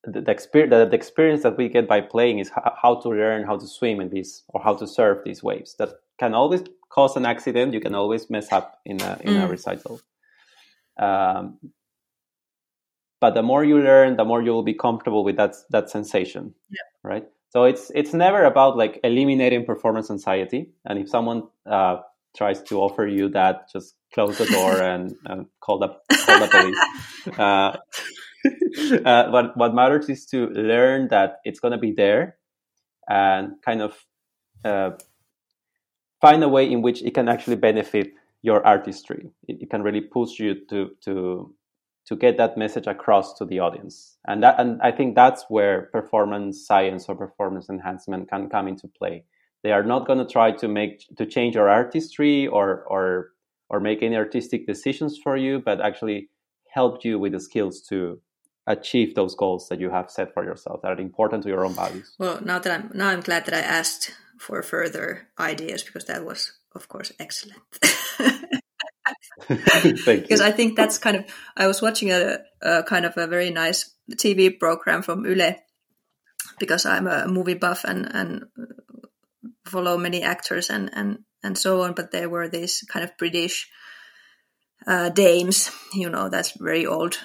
the, 0.03 0.21
the, 0.21 0.31
experience 0.31 0.71
the, 0.71 0.85
the, 0.85 0.95
experience 0.95 1.43
that 1.43 1.57
we 1.57 1.69
get 1.69 1.87
by 1.87 2.01
playing 2.01 2.39
is 2.39 2.49
how, 2.49 2.75
how 2.81 2.95
to 2.95 3.09
learn 3.09 3.45
how 3.45 3.57
to 3.57 3.67
swim 3.67 4.01
in 4.01 4.09
these 4.09 4.43
or 4.49 4.61
how 4.61 4.75
to 4.75 4.87
surf 4.87 5.19
these 5.23 5.43
waves. 5.43 5.75
That 5.77 5.93
can 6.19 6.33
always 6.33 6.63
cause 6.89 7.15
an 7.15 7.25
accident. 7.25 7.73
You 7.73 7.81
can 7.81 7.95
always 7.95 8.29
mess 8.29 8.51
up 8.51 8.79
in 8.85 9.01
a 9.01 9.17
in 9.21 9.35
mm. 9.35 9.43
a 9.43 9.47
recital. 9.47 10.01
Um, 10.97 11.59
but 13.19 13.35
the 13.35 13.43
more 13.43 13.63
you 13.63 13.79
learn, 13.79 14.17
the 14.17 14.25
more 14.25 14.41
you 14.41 14.51
will 14.51 14.63
be 14.63 14.73
comfortable 14.73 15.23
with 15.23 15.37
that 15.37 15.55
that 15.69 15.89
sensation. 15.89 16.55
Yeah. 16.69 16.77
Right. 17.03 17.27
So 17.49 17.65
it's 17.65 17.91
it's 17.93 18.13
never 18.13 18.43
about 18.43 18.77
like 18.77 18.99
eliminating 19.03 19.65
performance 19.65 20.09
anxiety. 20.09 20.71
And 20.85 20.97
if 20.97 21.09
someone 21.09 21.43
uh, 21.65 21.97
tries 22.35 22.63
to 22.63 22.79
offer 22.79 23.05
you 23.05 23.29
that, 23.29 23.71
just 23.71 23.95
close 24.13 24.37
the 24.37 24.45
door 24.45 24.81
and, 24.91 25.15
and 25.25 25.47
call 25.59 25.79
the 25.79 25.89
call 26.25 26.39
the 26.39 26.47
police. 26.47 26.77
Uh, 27.37 27.77
uh, 29.05 29.29
what 29.29 29.55
what 29.57 29.75
matters 29.75 30.09
is 30.09 30.25
to 30.27 30.47
learn 30.47 31.07
that 31.09 31.39
it's 31.43 31.59
going 31.59 31.71
to 31.71 31.77
be 31.77 31.91
there, 31.91 32.37
and 33.07 33.53
kind 33.63 33.81
of 33.81 34.05
uh, 34.65 34.91
find 36.19 36.43
a 36.43 36.49
way 36.49 36.71
in 36.71 36.81
which 36.81 37.01
it 37.03 37.13
can 37.13 37.27
actually 37.27 37.55
benefit 37.55 38.13
your 38.41 38.65
artistry. 38.65 39.29
It, 39.47 39.63
it, 39.63 39.69
can 39.69 39.83
really 39.83 40.01
push 40.01 40.39
you 40.39 40.55
to 40.69 40.91
to 41.05 41.53
to 42.07 42.15
get 42.15 42.37
that 42.37 42.57
message 42.57 42.87
across 42.87 43.33
to 43.35 43.45
the 43.45 43.59
audience, 43.59 44.17
and 44.27 44.41
that 44.43 44.59
and 44.59 44.81
I 44.81 44.91
think 44.91 45.15
that's 45.15 45.45
where 45.49 45.89
performance 45.91 46.65
science 46.65 47.05
or 47.07 47.15
performance 47.15 47.69
enhancement 47.69 48.29
can 48.29 48.49
come 48.49 48.67
into 48.67 48.87
play. 48.87 49.25
They 49.63 49.71
are 49.71 49.83
not 49.83 50.07
going 50.07 50.19
to 50.19 50.25
try 50.25 50.51
to 50.53 50.67
make 50.67 51.05
to 51.17 51.25
change 51.25 51.55
your 51.55 51.69
artistry 51.69 52.47
or 52.47 52.83
or 52.87 53.31
or 53.69 53.79
make 53.79 54.01
any 54.03 54.15
artistic 54.15 54.67
decisions 54.67 55.17
for 55.17 55.37
you, 55.37 55.59
but 55.59 55.79
actually 55.79 56.29
help 56.73 57.05
you 57.05 57.19
with 57.19 57.33
the 57.33 57.39
skills 57.39 57.81
to 57.81 58.19
achieve 58.67 59.15
those 59.15 59.35
goals 59.35 59.69
that 59.69 59.79
you 59.79 59.89
have 59.89 60.11
set 60.11 60.33
for 60.33 60.43
yourself 60.43 60.81
that 60.81 60.91
are 60.91 61.01
important 61.01 61.43
to 61.43 61.49
your 61.49 61.65
own 61.65 61.73
values. 61.73 62.15
Well, 62.19 62.39
now 62.43 62.59
that 62.59 62.71
I'm 62.71 62.91
now 62.93 63.09
I'm 63.09 63.21
glad 63.21 63.45
that 63.45 63.53
I 63.53 63.61
asked 63.61 64.11
for 64.39 64.61
further 64.63 65.27
ideas 65.39 65.83
because 65.83 66.05
that 66.05 66.25
was, 66.25 66.51
of 66.75 66.87
course, 66.87 67.11
excellent. 67.19 67.61
because 70.05 70.41
I 70.41 70.51
think 70.51 70.75
that's 70.75 70.97
kind 70.97 71.17
of 71.17 71.25
I 71.57 71.67
was 71.67 71.81
watching 71.81 72.11
a, 72.11 72.39
a, 72.61 72.83
kind 72.83 73.05
of 73.05 73.17
a 73.17 73.27
very 73.27 73.49
nice 73.49 73.93
TV 74.11 74.57
program 74.59 75.01
from 75.01 75.25
Yle 75.25 75.55
because 76.59 76.85
I'm 76.85 77.07
a 77.07 77.27
movie 77.27 77.55
buff 77.55 77.83
and 77.83 78.07
and 78.13 78.43
follow 79.65 79.97
many 79.97 80.23
actors 80.23 80.69
and 80.69 80.89
and 80.93 81.19
and 81.43 81.57
so 81.57 81.81
on. 81.81 81.93
But 81.93 82.11
there 82.11 82.29
were 82.29 82.47
these 82.47 82.83
kind 82.87 83.03
of 83.03 83.17
British 83.17 83.69
uh, 84.87 85.09
dames, 85.09 85.71
you 85.93 86.09
know, 86.09 86.29
that's 86.29 86.51
very 86.57 86.85
old 86.85 87.17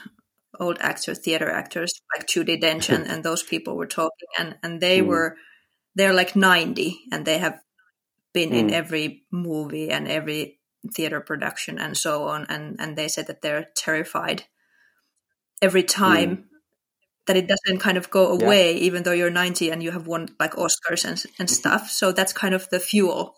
old 0.61 0.79
actors, 0.81 1.19
theater 1.19 1.51
actors 1.51 1.93
like 2.15 2.27
Judi 2.27 2.61
Dench 2.61 2.95
and, 2.95 3.07
and 3.11 3.25
those 3.25 3.43
people 3.43 3.77
were 3.77 3.87
talking, 3.87 4.29
and 4.39 4.57
and 4.63 4.81
they 4.81 5.01
mm. 5.01 5.07
were 5.07 5.37
they're 5.95 6.15
like 6.15 6.37
ninety, 6.37 7.01
and 7.13 7.25
they 7.25 7.39
have 7.39 7.61
been 8.33 8.51
mm. 8.51 8.59
in 8.59 8.73
every 8.73 9.25
movie 9.31 9.91
and 9.91 10.09
every 10.09 10.61
theater 10.95 11.21
production 11.21 11.79
and 11.79 11.97
so 11.97 12.25
on, 12.25 12.47
and 12.49 12.77
and 12.79 12.97
they 12.97 13.09
said 13.09 13.27
that 13.27 13.43
they're 13.43 13.69
terrified 13.75 14.45
every 15.63 15.83
time. 15.83 16.37
Mm. 16.37 16.45
That 17.27 17.37
it 17.37 17.49
doesn't 17.49 17.81
kind 17.81 17.99
of 17.99 18.09
go 18.09 18.29
away, 18.29 18.75
yeah. 18.75 18.83
even 18.83 19.03
though 19.03 19.11
you're 19.11 19.31
90 19.31 19.73
and 19.73 19.83
you 19.83 19.91
have 19.91 20.07
won 20.07 20.29
like 20.39 20.53
Oscars 20.53 21.05
and, 21.05 21.11
and 21.11 21.21
mm-hmm. 21.21 21.47
stuff. 21.49 21.91
So 21.91 22.13
that's 22.13 22.33
kind 22.33 22.55
of 22.55 22.69
the 22.69 22.79
fuel 22.79 23.35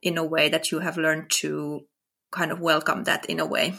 in 0.00 0.16
a 0.18 0.24
way 0.24 0.48
that 0.48 0.70
you 0.70 0.78
have 0.78 0.96
learned 0.96 1.28
to 1.28 1.80
kind 2.30 2.52
of 2.52 2.60
welcome 2.60 3.02
that 3.04 3.26
in 3.26 3.40
a 3.40 3.44
way 3.44 3.74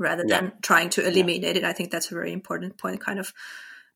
rather 0.00 0.24
yeah. 0.26 0.40
than 0.40 0.52
trying 0.62 0.88
to 0.90 1.06
eliminate 1.06 1.42
yeah. 1.42 1.62
it. 1.62 1.64
I 1.64 1.72
think 1.72 1.90
that's 1.92 2.10
a 2.10 2.14
very 2.14 2.32
important 2.32 2.78
point. 2.78 3.00
Kind 3.00 3.20
of, 3.20 3.32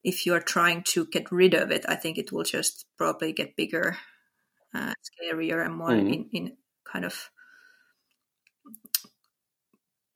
if 0.05 0.27
you 0.27 0.35
are 0.35 0.41
trying 0.41 0.83
to 0.85 1.07
get 1.07 1.33
rid 1.33 1.55
of 1.55 1.73
it, 1.73 1.85
I 1.89 1.97
think 1.97 2.19
it 2.19 2.31
will 2.31 2.45
just 2.45 2.85
probably 2.99 3.33
get 3.33 3.57
bigger, 3.57 3.97
uh, 4.75 4.93
scarier, 5.03 5.65
and 5.65 5.75
more 5.75 5.91
mm-hmm. 5.91 6.13
in, 6.13 6.29
in 6.33 6.57
kind 6.85 7.05
of 7.05 7.31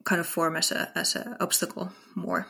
kind 0.05 0.21
of 0.21 0.27
form 0.27 0.55
as 0.55 0.71
a 0.71 0.91
as 0.95 1.15
an 1.15 1.35
obstacle 1.39 1.91
more. 2.15 2.47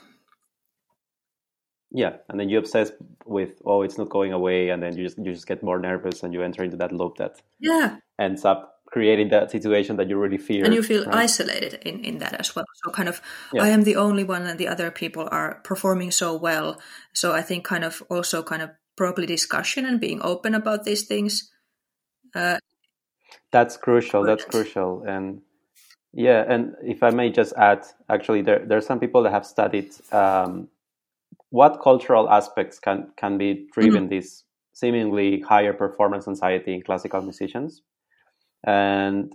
Yeah, 1.91 2.17
and 2.27 2.39
then 2.39 2.49
you 2.49 2.59
obsess 2.59 2.91
with 3.25 3.61
oh, 3.65 3.81
it's 3.81 3.97
not 3.97 4.09
going 4.09 4.33
away, 4.33 4.69
and 4.69 4.83
then 4.83 4.95
you 4.95 5.05
just 5.05 5.17
you 5.17 5.33
just 5.33 5.47
get 5.47 5.63
more 5.63 5.79
nervous, 5.79 6.23
and 6.23 6.33
you 6.33 6.43
enter 6.43 6.63
into 6.63 6.77
that 6.77 6.91
loop 6.91 7.17
that 7.17 7.41
yeah 7.59 7.97
ends 8.19 8.43
up 8.45 8.78
creating 8.91 9.29
that 9.29 9.51
situation 9.51 9.97
that 9.97 10.09
you 10.09 10.17
really 10.17 10.37
fear 10.37 10.65
and 10.65 10.73
you 10.73 10.81
feel 10.81 11.05
right? 11.05 11.15
isolated 11.15 11.75
in, 11.85 12.03
in 12.03 12.17
that 12.17 12.33
as 12.39 12.55
well 12.55 12.65
so 12.83 12.91
kind 12.91 13.07
of 13.07 13.21
yeah. 13.53 13.63
i 13.63 13.67
am 13.67 13.83
the 13.83 13.95
only 13.95 14.23
one 14.23 14.45
and 14.45 14.59
the 14.59 14.67
other 14.67 14.89
people 14.89 15.27
are 15.31 15.61
performing 15.63 16.11
so 16.11 16.35
well 16.35 16.79
so 17.13 17.33
i 17.33 17.41
think 17.41 17.63
kind 17.63 17.83
of 17.83 18.01
also 18.09 18.41
kind 18.41 18.61
of 18.61 18.69
probably 18.97 19.25
discussion 19.25 19.85
and 19.85 19.99
being 19.99 20.19
open 20.23 20.55
about 20.55 20.83
these 20.83 21.05
things 21.05 21.51
uh, 22.35 22.57
that's 23.51 23.77
crucial 23.77 24.23
that's 24.23 24.45
crucial 24.45 25.03
and 25.07 25.41
yeah 26.13 26.43
and 26.47 26.75
if 26.83 27.03
i 27.03 27.09
may 27.09 27.29
just 27.29 27.53
add 27.57 27.85
actually 28.09 28.41
there, 28.41 28.65
there 28.65 28.77
are 28.77 28.87
some 28.89 28.99
people 28.99 29.23
that 29.23 29.31
have 29.31 29.45
studied 29.45 29.91
um, 30.11 30.67
what 31.51 31.79
cultural 31.81 32.29
aspects 32.29 32.79
can 32.79 33.11
can 33.15 33.37
be 33.37 33.67
driven 33.73 34.03
mm-hmm. 34.03 34.15
this 34.15 34.43
seemingly 34.73 35.41
higher 35.41 35.73
performance 35.73 36.27
anxiety 36.27 36.73
in 36.73 36.81
classical 36.81 37.21
musicians 37.21 37.81
and 38.65 39.31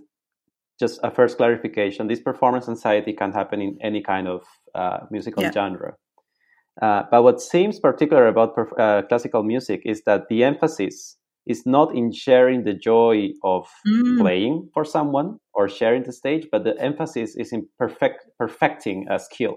just 0.79 0.99
a 1.03 1.11
first 1.11 1.37
clarification 1.37 2.07
this 2.07 2.19
performance 2.19 2.67
anxiety 2.67 3.13
can 3.13 3.31
happen 3.31 3.61
in 3.61 3.77
any 3.81 4.01
kind 4.01 4.27
of 4.27 4.43
uh, 4.73 4.99
musical 5.09 5.43
yeah. 5.43 5.51
genre. 5.51 5.93
Uh, 6.81 7.03
but 7.09 7.23
what 7.23 7.41
seems 7.41 7.79
particular 7.79 8.27
about 8.27 8.55
perf- 8.55 8.77
uh, 8.77 9.01
classical 9.07 9.43
music 9.43 9.81
is 9.85 10.03
that 10.03 10.23
the 10.29 10.43
emphasis 10.43 11.15
is 11.45 11.65
not 11.65 11.95
in 11.95 12.11
sharing 12.11 12.63
the 12.63 12.73
joy 12.73 13.29
of 13.43 13.67
mm. 13.87 14.19
playing 14.19 14.67
for 14.73 14.83
someone 14.83 15.37
or 15.53 15.69
sharing 15.69 16.03
the 16.03 16.11
stage, 16.11 16.47
but 16.51 16.63
the 16.63 16.77
emphasis 16.81 17.35
is 17.37 17.53
in 17.53 17.65
perfect 17.79 18.25
perfecting 18.37 19.05
a 19.09 19.19
skill 19.19 19.55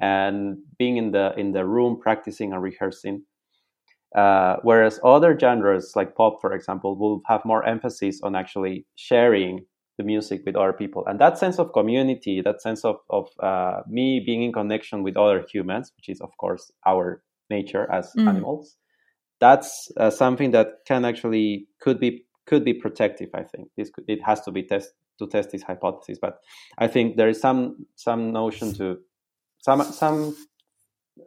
and 0.00 0.58
being 0.78 0.96
in 0.96 1.12
the 1.12 1.32
in 1.38 1.52
the 1.52 1.64
room 1.64 1.98
practicing 2.00 2.52
and 2.52 2.62
rehearsing 2.62 3.22
uh, 4.16 4.56
whereas 4.62 4.98
other 5.04 5.38
genres 5.38 5.92
like 5.94 6.14
pop, 6.14 6.40
for 6.40 6.52
example, 6.52 6.98
will 6.98 7.20
have 7.26 7.44
more 7.44 7.64
emphasis 7.64 8.20
on 8.22 8.34
actually 8.34 8.86
sharing 8.96 9.66
the 9.98 10.04
music 10.04 10.42
with 10.44 10.56
other 10.56 10.72
people. 10.72 11.04
And 11.06 11.20
that 11.20 11.38
sense 11.38 11.58
of 11.58 11.72
community, 11.72 12.40
that 12.42 12.60
sense 12.60 12.84
of, 12.84 12.96
of 13.10 13.28
uh, 13.42 13.80
me 13.88 14.22
being 14.24 14.42
in 14.42 14.52
connection 14.52 15.02
with 15.02 15.16
other 15.16 15.44
humans, 15.52 15.92
which 15.96 16.08
is, 16.08 16.20
of 16.20 16.30
course, 16.38 16.72
our 16.86 17.22
nature 17.50 17.90
as 17.92 18.12
mm. 18.16 18.28
animals, 18.28 18.76
that's 19.40 19.90
uh, 19.98 20.10
something 20.10 20.50
that 20.52 20.68
can 20.86 21.04
actually 21.04 21.68
could 21.80 22.00
be 22.00 22.24
could 22.46 22.64
be 22.64 22.72
protective. 22.72 23.28
I 23.34 23.42
think 23.42 23.68
this 23.76 23.90
could, 23.90 24.04
it 24.08 24.20
has 24.24 24.40
to 24.42 24.50
be 24.50 24.62
test 24.62 24.92
to 25.18 25.26
test 25.26 25.50
this 25.50 25.62
hypothesis, 25.62 26.18
but 26.20 26.38
I 26.78 26.86
think 26.86 27.16
there 27.16 27.28
is 27.28 27.40
some 27.40 27.86
some 27.96 28.32
notion 28.32 28.72
to 28.74 28.98
some 29.58 29.82
some 29.82 30.36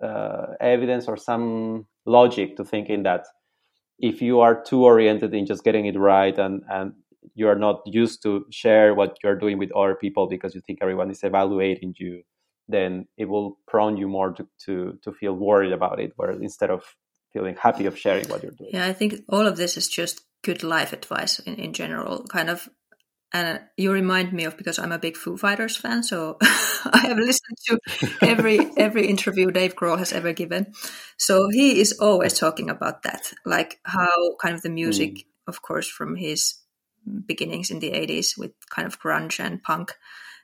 uh, 0.01 0.53
evidence 0.59 1.07
or 1.07 1.17
some 1.17 1.85
logic 2.05 2.57
to 2.57 2.63
thinking 2.63 3.03
that 3.03 3.25
if 3.99 4.21
you 4.21 4.39
are 4.39 4.61
too 4.63 4.83
oriented 4.83 5.33
in 5.33 5.45
just 5.45 5.63
getting 5.63 5.85
it 5.85 5.97
right 5.97 6.37
and 6.37 6.63
and 6.69 6.93
you 7.35 7.47
are 7.47 7.55
not 7.55 7.81
used 7.85 8.23
to 8.23 8.45
share 8.49 8.95
what 8.95 9.17
you're 9.23 9.35
doing 9.35 9.57
with 9.57 9.71
other 9.73 9.95
people 9.95 10.27
because 10.27 10.55
you 10.55 10.61
think 10.61 10.79
everyone 10.81 11.11
is 11.11 11.23
evaluating 11.23 11.93
you 11.97 12.23
then 12.67 13.07
it 13.17 13.25
will 13.25 13.57
prone 13.67 13.97
you 13.97 14.07
more 14.07 14.31
to, 14.31 14.47
to, 14.65 14.99
to 15.01 15.11
feel 15.11 15.33
worried 15.33 15.71
about 15.71 15.99
it 15.99 16.13
where 16.15 16.31
instead 16.31 16.69
of 16.69 16.83
feeling 17.33 17.55
happy 17.55 17.87
of 17.87 17.97
sharing 17.97 18.27
what 18.29 18.41
you're 18.43 18.51
doing. 18.51 18.71
Yeah 18.73 18.85
i 18.85 18.93
think 18.93 19.15
all 19.29 19.45
of 19.45 19.57
this 19.57 19.77
is 19.77 19.87
just 19.87 20.21
good 20.43 20.63
life 20.63 20.93
advice 20.93 21.39
in, 21.39 21.55
in 21.55 21.73
general 21.73 22.25
kind 22.27 22.49
of 22.49 22.69
and 23.31 23.59
you 23.77 23.91
remind 23.91 24.33
me 24.33 24.45
of 24.45 24.57
because 24.57 24.79
I'm 24.79 24.91
a 24.91 24.99
big 24.99 25.15
Foo 25.15 25.37
Fighters 25.37 25.77
fan, 25.77 26.01
so 26.03 26.37
I 26.41 27.03
have 27.07 27.17
listened 27.17 27.57
to 27.67 27.79
every 28.21 28.59
every 28.77 29.07
interview 29.07 29.51
Dave 29.51 29.75
Grohl 29.75 29.99
has 29.99 30.13
ever 30.13 30.33
given. 30.33 30.73
So 31.17 31.49
he 31.49 31.79
is 31.79 31.93
always 31.99 32.33
talking 32.33 32.69
about 32.69 33.03
that, 33.03 33.31
like 33.45 33.79
how 33.83 34.35
kind 34.41 34.55
of 34.55 34.61
the 34.61 34.69
music, 34.69 35.13
mm. 35.13 35.23
of 35.47 35.61
course, 35.61 35.87
from 35.87 36.15
his 36.15 36.55
beginnings 37.25 37.69
in 37.69 37.79
the 37.79 37.91
'80s 37.91 38.37
with 38.37 38.51
kind 38.69 38.87
of 38.87 38.99
grunge 38.99 39.39
and 39.39 39.61
punk 39.61 39.93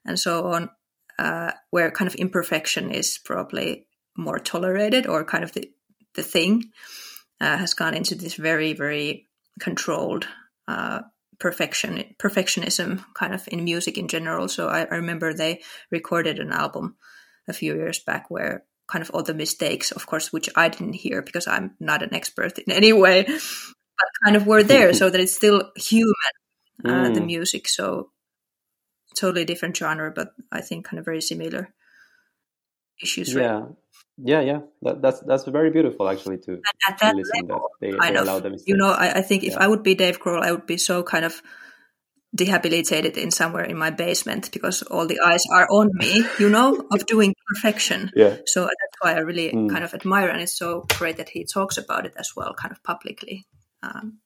and 0.06 0.20
so 0.20 0.46
on, 0.46 0.70
uh, 1.18 1.52
where 1.72 1.90
kind 1.90 2.08
of 2.08 2.16
imperfection 2.16 2.92
is 2.92 3.20
probably 3.24 3.88
more 4.16 4.38
tolerated 4.38 5.08
or 5.08 5.26
kind 5.26 5.44
of 5.44 5.54
the 5.54 5.72
the 6.14 6.24
thing, 6.24 6.72
uh, 7.42 7.58
has 7.58 7.74
gone 7.74 7.96
into 7.96 8.14
this 8.14 8.36
very 8.36 8.74
very 8.74 9.28
controlled. 9.60 10.28
Uh, 10.68 11.02
perfection 11.40 12.04
perfectionism 12.18 13.04
kind 13.14 13.34
of 13.34 13.48
in 13.48 13.64
music 13.64 13.98
in 13.98 14.08
general. 14.08 14.48
So 14.48 14.68
I, 14.68 14.82
I, 14.82 14.96
remember 14.96 15.34
they 15.34 15.62
recorded 15.92 16.40
an 16.40 16.52
album 16.52 16.96
a 17.48 17.54
few 17.54 17.76
years 17.76 18.00
back 18.00 18.30
where 18.30 18.64
kind 18.88 19.02
of 19.02 19.12
all 19.12 19.24
the 19.24 19.34
mistakes, 19.34 19.92
of 19.92 20.06
course, 20.06 20.32
which 20.32 20.50
I 20.56 20.70
didn't 20.70 20.94
hear 20.94 21.22
because 21.22 21.48
I'm 21.48 21.76
not 21.80 22.04
an 22.04 22.14
expert 22.14 22.58
in 22.60 22.72
any 22.72 22.94
way, 22.94 23.24
but 23.26 24.08
kind 24.24 24.36
of 24.36 24.48
were 24.48 24.64
there 24.64 24.94
so 24.94 25.10
that 25.10 25.22
it's 25.22 25.36
still 25.36 25.72
human, 25.76 26.14
uh, 26.86 26.90
mm. 26.90 27.14
the 27.14 27.22
music. 27.22 27.68
So 27.68 28.12
totally 29.16 29.46
different 29.46 29.78
genre, 29.78 30.12
but 30.12 30.34
I 30.52 30.62
think 30.62 30.86
kind 30.86 31.00
of 31.00 31.06
very 31.06 31.22
similar 31.22 31.74
issues. 33.02 33.34
Yeah. 33.34 33.60
Right? 33.60 33.70
Yeah, 34.18 34.42
yeah, 34.42 34.60
that, 34.84 35.02
that's 35.02 35.20
that's 35.22 35.44
very 35.44 35.72
beautiful 35.72 36.08
actually 36.08 36.38
to, 36.38 36.62
at 36.88 37.00
that 37.00 37.16
listen 37.16 37.48
level, 37.48 37.70
that 37.82 37.92
they, 38.00 38.12
they 38.12 38.16
allow 38.16 38.40
them. 38.40 38.56
You 38.66 38.78
know, 38.78 38.88
I, 38.88 39.20
I 39.20 39.22
think 39.22 39.44
if 39.44 39.58
I 39.58 39.68
would 39.68 39.84
be 39.84 39.94
Dave 39.94 40.22
Grohl, 40.22 40.42
I 40.42 40.52
would 40.54 40.66
be 40.66 40.78
so 40.78 41.04
kind 41.04 41.26
of 41.26 41.42
debilitated 42.34 43.18
in 43.18 43.32
somewhere 43.32 43.64
in 43.64 43.78
my 43.78 43.90
basement 43.90 44.52
because 44.52 44.84
all 44.84 45.06
the 45.06 45.20
eyes 45.20 45.44
are 45.52 45.68
on 45.70 45.90
me, 45.94 46.26
you 46.40 46.50
know, 46.50 46.88
of 46.92 47.06
doing 47.06 47.34
perfection. 47.48 48.12
Yeah. 48.16 48.38
So 48.46 48.62
that's 48.62 48.98
why 49.02 49.16
I 49.16 49.20
really 49.20 49.52
mm. 49.52 49.70
kind 49.70 49.84
of 49.84 49.94
admire, 49.94 50.30
and 50.30 50.42
it's 50.42 50.58
so 50.58 50.86
great 50.98 51.18
that 51.18 51.30
he 51.30 51.46
talks 51.46 51.78
about 51.78 52.06
it 52.06 52.14
as 52.18 52.32
well, 52.38 52.54
kind 52.54 52.72
of 52.72 52.82
publicly. 52.84 53.46
Um, 53.84 54.20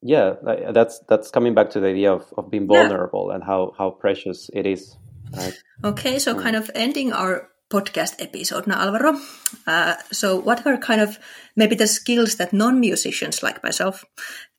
yeah, 0.00 0.34
that's 0.72 1.00
that's 1.08 1.30
coming 1.30 1.54
back 1.54 1.70
to 1.70 1.80
the 1.80 1.88
idea 1.88 2.12
of, 2.12 2.24
of 2.36 2.50
being 2.50 2.66
vulnerable 2.66 3.28
yeah. 3.28 3.36
and 3.36 3.44
how 3.44 3.72
how 3.76 3.90
precious 3.90 4.50
it 4.52 4.66
is. 4.66 4.96
Right? 5.32 5.60
Okay, 5.84 6.18
so 6.18 6.34
mm. 6.34 6.42
kind 6.42 6.56
of 6.56 6.70
ending 6.74 7.12
our 7.12 7.48
podcast 7.72 8.20
episode 8.20 8.66
now, 8.66 8.80
Alvaro. 8.80 9.18
Uh, 9.66 9.94
so, 10.12 10.36
what 10.36 10.66
are 10.66 10.76
kind 10.76 11.00
of 11.00 11.18
maybe 11.56 11.74
the 11.74 11.86
skills 11.86 12.36
that 12.36 12.52
non 12.52 12.78
musicians 12.78 13.42
like 13.42 13.62
myself 13.64 14.04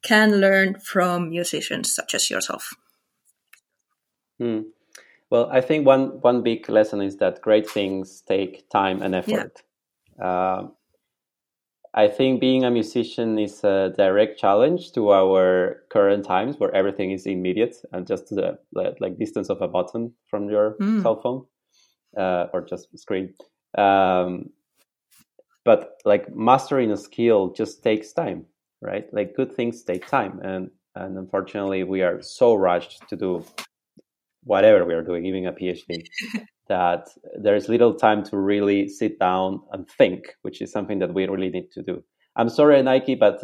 can 0.02 0.42
learn 0.42 0.80
from 0.80 1.30
musicians 1.30 1.94
such 1.94 2.16
as 2.16 2.30
yourself? 2.30 2.74
Hmm. 4.40 4.62
Well, 5.30 5.50
I 5.52 5.62
think 5.62 5.86
one 5.86 6.22
one 6.22 6.44
big 6.44 6.70
lesson 6.70 7.02
is 7.02 7.18
that 7.18 7.42
great 7.42 7.70
things 7.70 8.22
take 8.28 8.70
time 8.70 9.02
and 9.02 9.16
effort. 9.16 9.64
Yeah. 10.18 10.26
Uh, 10.26 10.68
I 11.96 12.08
think 12.08 12.42
being 12.42 12.64
a 12.64 12.72
musician 12.72 13.38
is 13.38 13.64
a 13.64 13.94
direct 13.96 14.40
challenge 14.40 14.94
to 14.94 15.12
our 15.12 15.84
current 15.90 16.26
times, 16.26 16.58
where 16.58 16.74
everything 16.74 17.12
is 17.12 17.28
immediate 17.28 17.76
and 17.92 18.08
just 18.08 18.30
the 18.30 18.58
like 18.74 19.20
distance 19.20 19.50
of 19.50 19.62
a 19.62 19.68
button 19.68 20.14
from 20.28 20.50
your 20.50 20.76
mm. 20.82 21.04
cell 21.04 21.22
phone 21.22 21.46
uh, 22.18 22.48
or 22.54 22.62
just 22.62 22.98
screen. 22.98 23.34
Um, 23.78 24.50
but 25.66 26.00
like 26.06 26.34
mastering 26.36 26.92
a 26.92 26.98
skill 26.98 27.54
just 27.54 27.84
takes 27.84 28.12
time, 28.12 28.46
right? 28.82 29.06
Like 29.14 29.36
good 29.36 29.54
things 29.54 29.84
take 29.84 30.08
time, 30.08 30.40
and 30.44 30.70
and 30.96 31.18
unfortunately, 31.18 31.84
we 31.84 32.02
are 32.02 32.22
so 32.22 32.54
rushed 32.56 33.08
to 33.10 33.16
do 33.16 33.46
whatever 34.44 34.86
we 34.86 34.94
are 34.94 35.02
doing, 35.04 35.26
even 35.26 35.48
a 35.48 35.54
PhD, 35.54 36.06
that 36.68 37.08
there's 37.42 37.70
little 37.70 37.94
time 37.96 38.24
to 38.26 38.38
really 38.38 38.88
sit 38.90 39.20
down 39.20 39.62
and 39.72 39.90
think, 39.90 40.36
which 40.42 40.62
is 40.62 40.72
something 40.72 41.00
that 41.00 41.14
we 41.14 41.28
really 41.28 41.50
need 41.50 41.72
to 41.72 41.82
do. 41.82 42.04
I'm 42.36 42.50
sorry, 42.50 42.82
Nike, 42.84 43.16
but 43.16 43.42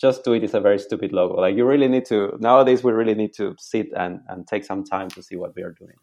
just 0.00 0.24
do 0.24 0.32
it 0.32 0.44
is 0.44 0.54
a 0.54 0.60
very 0.60 0.78
stupid 0.78 1.12
logo. 1.12 1.34
Like 1.40 1.56
you 1.56 1.64
really 1.64 1.88
need 1.88 2.04
to 2.06 2.36
nowadays, 2.40 2.84
we 2.84 2.92
really 2.92 3.14
need 3.14 3.34
to 3.34 3.54
sit 3.58 3.88
and 3.96 4.20
and 4.28 4.46
take 4.46 4.64
some 4.64 4.84
time 4.84 5.08
to 5.10 5.22
see 5.22 5.36
what 5.36 5.54
we 5.56 5.62
are 5.62 5.74
doing. 5.78 5.96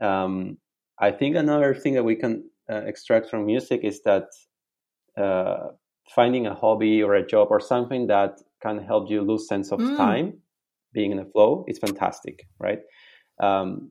Um, 0.00 0.58
I 0.98 1.10
think 1.10 1.36
another 1.36 1.74
thing 1.74 1.94
that 1.94 2.04
we 2.04 2.16
can 2.16 2.48
uh, 2.70 2.82
extract 2.86 3.28
from 3.28 3.46
music 3.46 3.80
is 3.82 4.02
that 4.02 4.26
uh, 5.16 5.68
finding 6.14 6.46
a 6.46 6.54
hobby 6.54 7.02
or 7.02 7.14
a 7.14 7.26
job 7.26 7.48
or 7.50 7.60
something 7.60 8.06
that 8.06 8.40
can 8.60 8.78
help 8.78 9.10
you 9.10 9.22
lose 9.22 9.48
sense 9.48 9.72
of 9.72 9.80
mm. 9.80 9.96
time, 9.96 10.38
being 10.92 11.10
in 11.12 11.18
a 11.18 11.24
flow, 11.24 11.64
is 11.68 11.78
fantastic, 11.78 12.46
right? 12.58 12.80
um, 13.40 13.90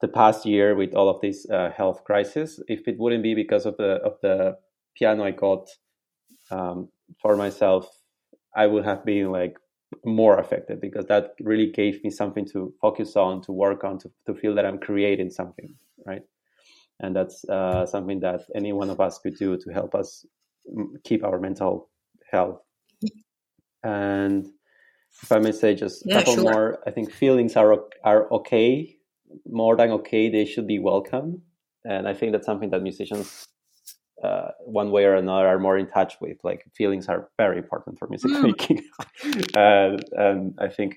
the 0.00 0.08
past 0.08 0.46
year 0.46 0.74
with 0.74 0.94
all 0.94 1.08
of 1.08 1.20
this 1.20 1.46
uh, 1.50 1.70
health 1.76 2.04
crisis, 2.04 2.60
if 2.68 2.88
it 2.88 2.98
wouldn't 2.98 3.22
be 3.22 3.34
because 3.34 3.66
of 3.66 3.76
the 3.76 3.96
of 4.04 4.14
the 4.22 4.56
piano 4.96 5.24
I 5.24 5.32
got 5.32 5.68
um, 6.50 6.88
for 7.20 7.36
myself, 7.36 7.86
I 8.54 8.66
would 8.66 8.84
have 8.84 9.04
been 9.04 9.30
like 9.30 9.58
more 10.04 10.38
affected 10.38 10.80
because 10.80 11.06
that 11.06 11.34
really 11.40 11.70
gave 11.70 12.02
me 12.02 12.10
something 12.10 12.46
to 12.52 12.72
focus 12.80 13.16
on, 13.16 13.42
to 13.42 13.52
work 13.52 13.84
on, 13.84 13.98
to, 13.98 14.10
to 14.26 14.34
feel 14.34 14.54
that 14.54 14.64
I'm 14.64 14.78
creating 14.78 15.30
something, 15.30 15.74
right? 16.06 16.22
And 17.00 17.14
that's 17.14 17.44
uh, 17.48 17.84
something 17.86 18.20
that 18.20 18.42
any 18.54 18.72
one 18.72 18.90
of 18.90 19.00
us 19.00 19.18
could 19.18 19.36
do 19.36 19.58
to 19.58 19.72
help 19.72 19.94
us 19.94 20.24
keep 21.04 21.24
our 21.24 21.38
mental 21.38 21.90
health. 22.30 22.60
And 23.82 24.46
if 25.22 25.32
I 25.32 25.38
may 25.38 25.52
say 25.52 25.74
just 25.74 26.04
a 26.04 26.08
yeah, 26.08 26.18
couple 26.18 26.34
sure. 26.34 26.42
more, 26.42 26.78
I 26.86 26.90
think 26.90 27.12
feelings 27.12 27.56
are 27.56 27.84
are 28.04 28.30
okay, 28.32 28.96
more 29.46 29.76
than 29.76 29.90
okay. 29.92 30.28
They 30.28 30.44
should 30.44 30.66
be 30.66 30.78
welcome, 30.78 31.42
and 31.84 32.08
I 32.08 32.14
think 32.14 32.32
that's 32.32 32.46
something 32.46 32.70
that 32.70 32.82
musicians, 32.82 33.48
uh, 34.22 34.48
one 34.64 34.90
way 34.90 35.04
or 35.04 35.14
another, 35.14 35.46
are 35.46 35.58
more 35.58 35.78
in 35.78 35.88
touch 35.88 36.16
with. 36.20 36.38
Like 36.42 36.64
feelings 36.76 37.08
are 37.08 37.28
very 37.38 37.58
important 37.58 37.98
for 37.98 38.08
music 38.08 38.30
mm. 38.30 38.42
making, 38.42 38.82
and, 39.54 40.04
and 40.12 40.54
I 40.58 40.68
think 40.68 40.96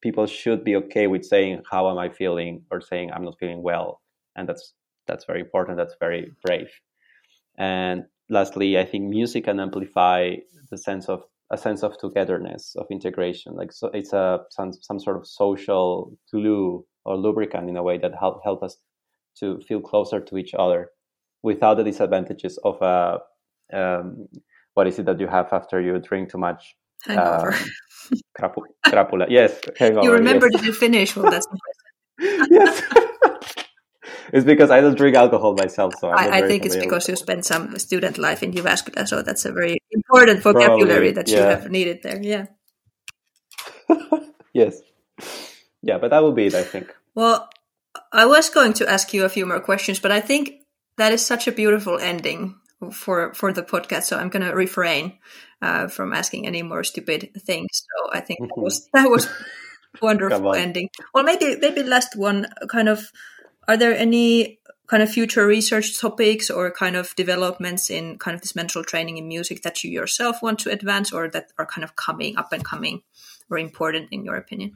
people 0.00 0.26
should 0.26 0.64
be 0.64 0.76
okay 0.76 1.06
with 1.06 1.24
saying 1.24 1.62
how 1.70 1.90
am 1.90 1.98
I 1.98 2.08
feeling 2.08 2.62
or 2.70 2.80
saying 2.80 3.10
I'm 3.12 3.24
not 3.24 3.38
feeling 3.38 3.62
well, 3.62 4.00
and 4.38 4.48
that's 4.48 4.72
that's 5.06 5.24
very 5.24 5.40
important. 5.40 5.76
That's 5.76 5.96
very 6.00 6.32
brave. 6.44 6.70
And 7.58 8.04
lastly, 8.30 8.78
I 8.78 8.84
think 8.84 9.04
music 9.04 9.44
can 9.44 9.58
amplify 9.60 10.36
the 10.70 10.78
sense 10.78 11.08
of 11.08 11.24
a 11.50 11.58
sense 11.58 11.82
of 11.82 11.98
togetherness, 11.98 12.76
of 12.76 12.86
integration. 12.90 13.54
Like 13.54 13.72
so, 13.72 13.90
it's 13.92 14.12
a 14.12 14.40
some, 14.50 14.72
some 14.72 15.00
sort 15.00 15.16
of 15.16 15.26
social 15.26 16.16
glue 16.30 16.86
or 17.04 17.16
lubricant 17.16 17.68
in 17.68 17.76
a 17.76 17.82
way 17.82 17.98
that 17.98 18.12
help 18.18 18.40
help 18.44 18.62
us 18.62 18.76
to 19.40 19.60
feel 19.66 19.80
closer 19.80 20.20
to 20.20 20.36
each 20.36 20.54
other, 20.58 20.90
without 21.42 21.76
the 21.76 21.84
disadvantages 21.84 22.58
of 22.64 22.80
a 22.82 23.18
um, 23.72 24.28
what 24.74 24.86
is 24.86 24.98
it 24.98 25.06
that 25.06 25.18
you 25.18 25.26
have 25.26 25.52
after 25.52 25.80
you 25.80 25.98
drink 25.98 26.30
too 26.30 26.38
much? 26.38 26.76
Hangover. 27.02 27.54
Um, 27.54 28.14
crapula. 28.86 29.26
Yes, 29.28 29.60
hangover. 29.76 30.06
You 30.06 30.12
remember 30.12 30.48
yes. 30.52 30.62
to 30.62 30.72
finish. 30.72 31.16
Well, 31.16 31.30
that's 31.30 31.46
yes. 32.50 32.82
It's 34.32 34.44
because 34.44 34.70
I 34.70 34.80
don't 34.80 34.96
drink 34.96 35.16
alcohol 35.16 35.54
myself, 35.54 35.94
so 36.00 36.08
I, 36.08 36.38
I 36.38 36.42
think 36.42 36.64
it's 36.66 36.76
because 36.76 37.08
you 37.08 37.16
spent 37.16 37.44
some 37.44 37.78
student 37.78 38.18
life 38.18 38.42
in 38.42 38.52
Jyväskylä, 38.52 39.06
so 39.06 39.22
that's 39.22 39.44
a 39.44 39.52
very 39.52 39.78
important 39.90 40.42
vocabulary 40.42 41.12
Probably, 41.12 41.12
that 41.12 41.28
you 41.28 41.38
have 41.38 41.70
needed 41.70 42.02
there. 42.02 42.20
Yeah. 42.22 42.46
yes. 44.52 44.80
Yeah, 45.82 45.98
but 45.98 46.10
that 46.10 46.22
will 46.22 46.32
be 46.32 46.46
it, 46.46 46.54
I 46.54 46.62
think. 46.62 46.94
Well, 47.14 47.48
I 48.12 48.26
was 48.26 48.50
going 48.50 48.72
to 48.74 48.88
ask 48.88 49.14
you 49.14 49.24
a 49.24 49.28
few 49.28 49.46
more 49.46 49.60
questions, 49.60 50.00
but 50.00 50.12
I 50.12 50.20
think 50.20 50.52
that 50.96 51.12
is 51.12 51.24
such 51.24 51.46
a 51.48 51.52
beautiful 51.52 51.98
ending 51.98 52.56
for 52.92 53.34
for 53.34 53.52
the 53.52 53.62
podcast. 53.62 54.04
So 54.04 54.16
I'm 54.18 54.28
going 54.28 54.46
to 54.46 54.54
refrain 54.54 55.18
uh, 55.62 55.88
from 55.88 56.12
asking 56.12 56.46
any 56.46 56.62
more 56.62 56.84
stupid 56.84 57.30
things. 57.38 57.68
So 57.72 58.10
I 58.12 58.20
think 58.20 58.40
that 58.40 58.56
was 58.56 58.88
that 58.92 59.08
was 59.08 59.28
wonderful 60.02 60.54
ending. 60.54 60.88
Well, 61.14 61.24
maybe 61.24 61.56
maybe 61.60 61.82
last 61.82 62.16
one 62.16 62.46
kind 62.68 62.88
of 62.88 63.10
are 63.68 63.76
there 63.76 63.94
any 63.94 64.58
kind 64.88 65.02
of 65.02 65.10
future 65.10 65.46
research 65.46 66.00
topics 66.00 66.48
or 66.48 66.70
kind 66.70 66.96
of 66.96 67.14
developments 67.14 67.90
in 67.90 68.18
kind 68.18 68.34
of 68.34 68.40
this 68.40 68.56
mental 68.56 68.82
training 68.82 69.18
in 69.18 69.28
music 69.28 69.62
that 69.62 69.84
you 69.84 69.90
yourself 69.90 70.42
want 70.42 70.58
to 70.58 70.70
advance 70.70 71.12
or 71.12 71.28
that 71.28 71.52
are 71.58 71.66
kind 71.66 71.84
of 71.84 71.94
coming 71.94 72.36
up 72.38 72.52
and 72.52 72.64
coming 72.64 73.02
or 73.50 73.58
important 73.58 74.08
in 74.10 74.24
your 74.24 74.36
opinion? 74.36 74.72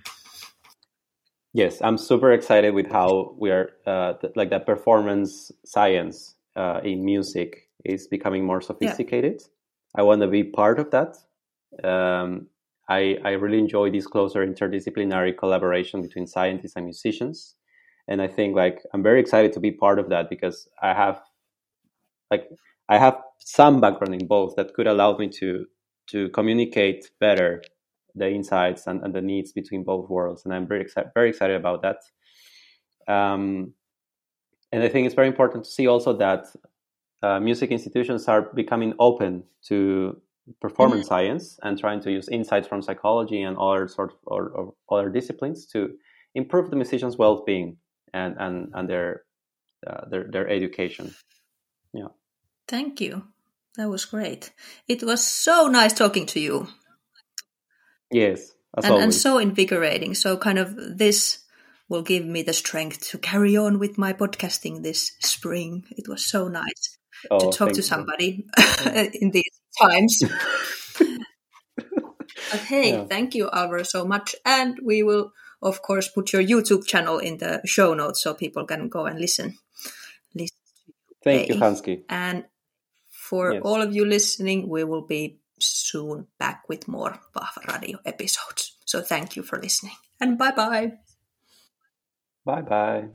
Yes, 1.55 1.81
I'm 1.83 1.99
super 1.99 2.33
excited 2.33 2.75
with 2.75 2.91
how 2.91 3.35
we 3.39 3.51
are 3.51 3.71
uh, 3.87 4.15
th- 4.15 4.35
like 4.37 4.51
that 4.51 4.67
performance 4.67 5.51
science 5.65 6.35
uh, 6.57 6.81
in 6.85 7.05
music 7.05 7.69
is 7.85 8.07
becoming 8.07 8.45
more 8.45 8.61
sophisticated. 8.61 9.41
Yeah. 9.41 10.01
I 10.01 10.03
want 10.03 10.21
to 10.21 10.29
be 10.29 10.45
part 10.45 10.79
of 10.79 10.91
that. 10.91 11.17
Um, 11.83 12.49
I, 12.89 13.19
I 13.25 13.31
really 13.33 13.59
enjoy 13.59 13.91
this 13.91 14.07
closer 14.07 14.47
interdisciplinary 14.47 15.37
collaboration 15.37 16.03
between 16.03 16.27
scientists 16.27 16.77
and 16.77 16.85
musicians 16.85 17.57
and 18.09 18.21
i 18.21 18.27
think 18.29 18.55
like 18.55 18.83
i'm 18.93 19.03
very 19.03 19.21
excited 19.21 19.53
to 19.53 19.61
be 19.61 19.71
part 19.71 19.99
of 19.99 20.09
that 20.09 20.29
because 20.29 20.69
i 20.83 20.93
have 20.95 21.21
like 22.31 22.49
i 22.89 22.99
have 22.99 23.17
some 23.39 23.81
background 23.81 24.15
in 24.15 24.27
both 24.27 24.55
that 24.57 24.75
could 24.75 24.87
allow 24.87 25.17
me 25.17 25.29
to 25.29 25.67
to 26.07 26.29
communicate 26.31 27.11
better 27.21 27.63
the 28.15 28.31
insights 28.31 28.87
and, 28.87 29.03
and 29.03 29.15
the 29.15 29.23
needs 29.23 29.53
between 29.53 29.85
both 29.85 30.09
worlds. 30.09 30.45
And 30.45 30.55
i'm 30.55 30.67
very 30.67 30.83
excited 30.83 31.11
very 31.15 31.31
excited 31.31 31.57
about 31.57 31.83
that. 31.83 31.99
Um, 33.13 33.75
and 34.71 34.83
i 34.83 34.89
think 34.89 35.07
it's 35.07 35.15
very 35.15 35.29
important 35.29 35.65
to 35.65 35.71
see 35.71 35.87
also 35.87 36.13
that 36.15 36.47
uh, 37.23 37.39
music 37.41 37.71
institutions 37.71 38.27
are 38.29 38.43
becoming 38.55 38.95
open 38.99 39.45
to 39.69 40.21
performance 40.61 41.03
mm-hmm. 41.03 41.09
science 41.09 41.59
and 41.63 41.79
trying 41.79 42.01
to 42.01 42.11
use 42.11 42.29
insights 42.29 42.67
from 42.67 42.83
psychology 42.83 43.43
and 43.43 43.57
other 43.59 43.87
sort 43.87 44.11
of 44.11 44.19
or, 44.25 44.49
or 44.49 44.75
other 44.91 45.09
disciplines 45.09 45.67
to 45.67 45.91
improve 46.35 46.71
the 46.71 46.77
musician's 46.77 47.17
well-being 47.17 47.77
and 48.13 48.37
and 48.39 48.71
and 48.75 48.89
their 48.89 49.23
uh, 49.87 50.09
their 50.09 50.25
their 50.31 50.49
education. 50.49 51.15
Yeah. 51.93 52.09
Thank 52.69 53.01
you. 53.01 53.25
That 53.77 53.89
was 53.89 54.05
great. 54.05 54.53
It 54.87 55.03
was 55.03 55.27
so 55.27 55.69
nice 55.69 55.93
talking 55.93 56.27
to 56.27 56.41
you. 56.41 56.69
Yes, 58.11 58.53
and, 58.77 58.95
and 58.95 59.15
so 59.15 59.39
invigorating. 59.39 60.15
So 60.15 60.37
kind 60.37 60.59
of 60.59 60.77
this 60.99 61.39
will 61.89 62.03
give 62.03 62.25
me 62.25 62.43
the 62.43 62.53
strength 62.53 63.09
to 63.11 63.19
carry 63.19 63.57
on 63.57 63.79
with 63.79 63.99
my 63.99 64.13
podcasting 64.13 64.83
this 64.83 65.13
spring. 65.21 65.85
It 65.91 66.09
was 66.09 66.25
so 66.25 66.49
nice 66.49 66.99
oh, 67.31 67.39
to 67.39 67.57
talk 67.57 67.73
to 67.73 67.83
somebody 67.83 68.47
in 69.21 69.31
these 69.31 69.61
times. 69.81 70.23
but 71.77 72.61
hey, 72.67 72.93
yeah. 72.93 73.05
thank 73.05 73.35
you, 73.35 73.51
Alvaro, 73.53 73.83
so 73.83 74.05
much. 74.05 74.35
And 74.45 74.79
we 74.83 75.03
will 75.03 75.33
of 75.63 75.83
course, 75.83 76.09
put 76.09 76.33
your 76.33 76.43
YouTube 76.43 76.87
channel 76.87 77.19
in 77.19 77.39
the 77.39 77.61
show 77.65 77.95
notes 77.95 78.23
so 78.23 78.35
people 78.35 78.65
can 78.67 78.89
go 78.89 79.07
and 79.07 79.19
listen. 79.19 79.59
listen 80.35 80.57
Thank 81.23 81.49
you, 81.49 81.55
Hanski. 81.55 82.05
And 82.09 82.45
for 83.11 83.55
yes. 83.55 83.63
all 83.65 83.81
of 83.81 83.95
you 83.95 84.05
listening, 84.05 84.69
we 84.69 84.85
will 84.85 85.07
be 85.07 85.39
soon 85.61 86.27
back 86.39 86.69
with 86.69 86.89
more 86.89 87.19
Vahva 87.35 87.73
Radio 87.73 87.99
episodes. 88.05 88.77
So 88.85 89.01
thank 89.01 89.37
you 89.37 89.43
for 89.43 89.61
listening 89.61 89.95
and 90.21 90.37
bye 90.37 90.53
bye. 90.53 90.93
Bye 92.45 92.63
bye. 92.63 93.09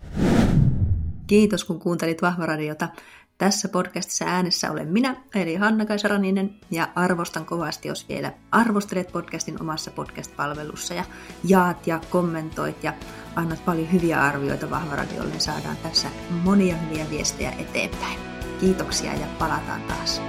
Kiitos 1.28 1.64
kun 1.64 1.80
kuuntelit 1.80 2.22
Vahva 2.22 2.46
Radiota. 2.46 2.88
Tässä 3.38 3.70
podcastissa 3.70 4.26
äänessä 4.26 4.72
olen 4.72 4.88
minä, 4.88 5.16
eli 5.36 5.56
Hanna 5.56 5.86
Kaisaraninen, 5.86 6.56
ja 6.72 6.88
arvostan 6.96 7.46
kovasti, 7.46 7.88
jos 7.88 8.10
vielä 8.10 8.32
arvostelet 8.52 9.12
podcastin 9.12 9.62
omassa 9.62 9.92
podcast-palvelussa 9.92 10.94
ja 10.94 11.04
jaat 11.44 11.88
ja 11.88 12.02
kommentoit 12.10 12.84
ja 12.84 12.94
annat 13.36 13.66
paljon 13.66 13.92
hyviä 13.92 14.24
arvioita 14.24 14.70
Vahvaradiolle, 14.70 15.30
niin 15.30 15.42
saadaan 15.42 15.78
tässä 15.78 16.08
monia 16.30 16.76
hyviä 16.76 17.10
viestejä 17.10 17.52
eteenpäin. 17.52 18.20
Kiitoksia 18.60 19.14
ja 19.14 19.28
palataan 19.40 19.82
taas. 19.82 20.22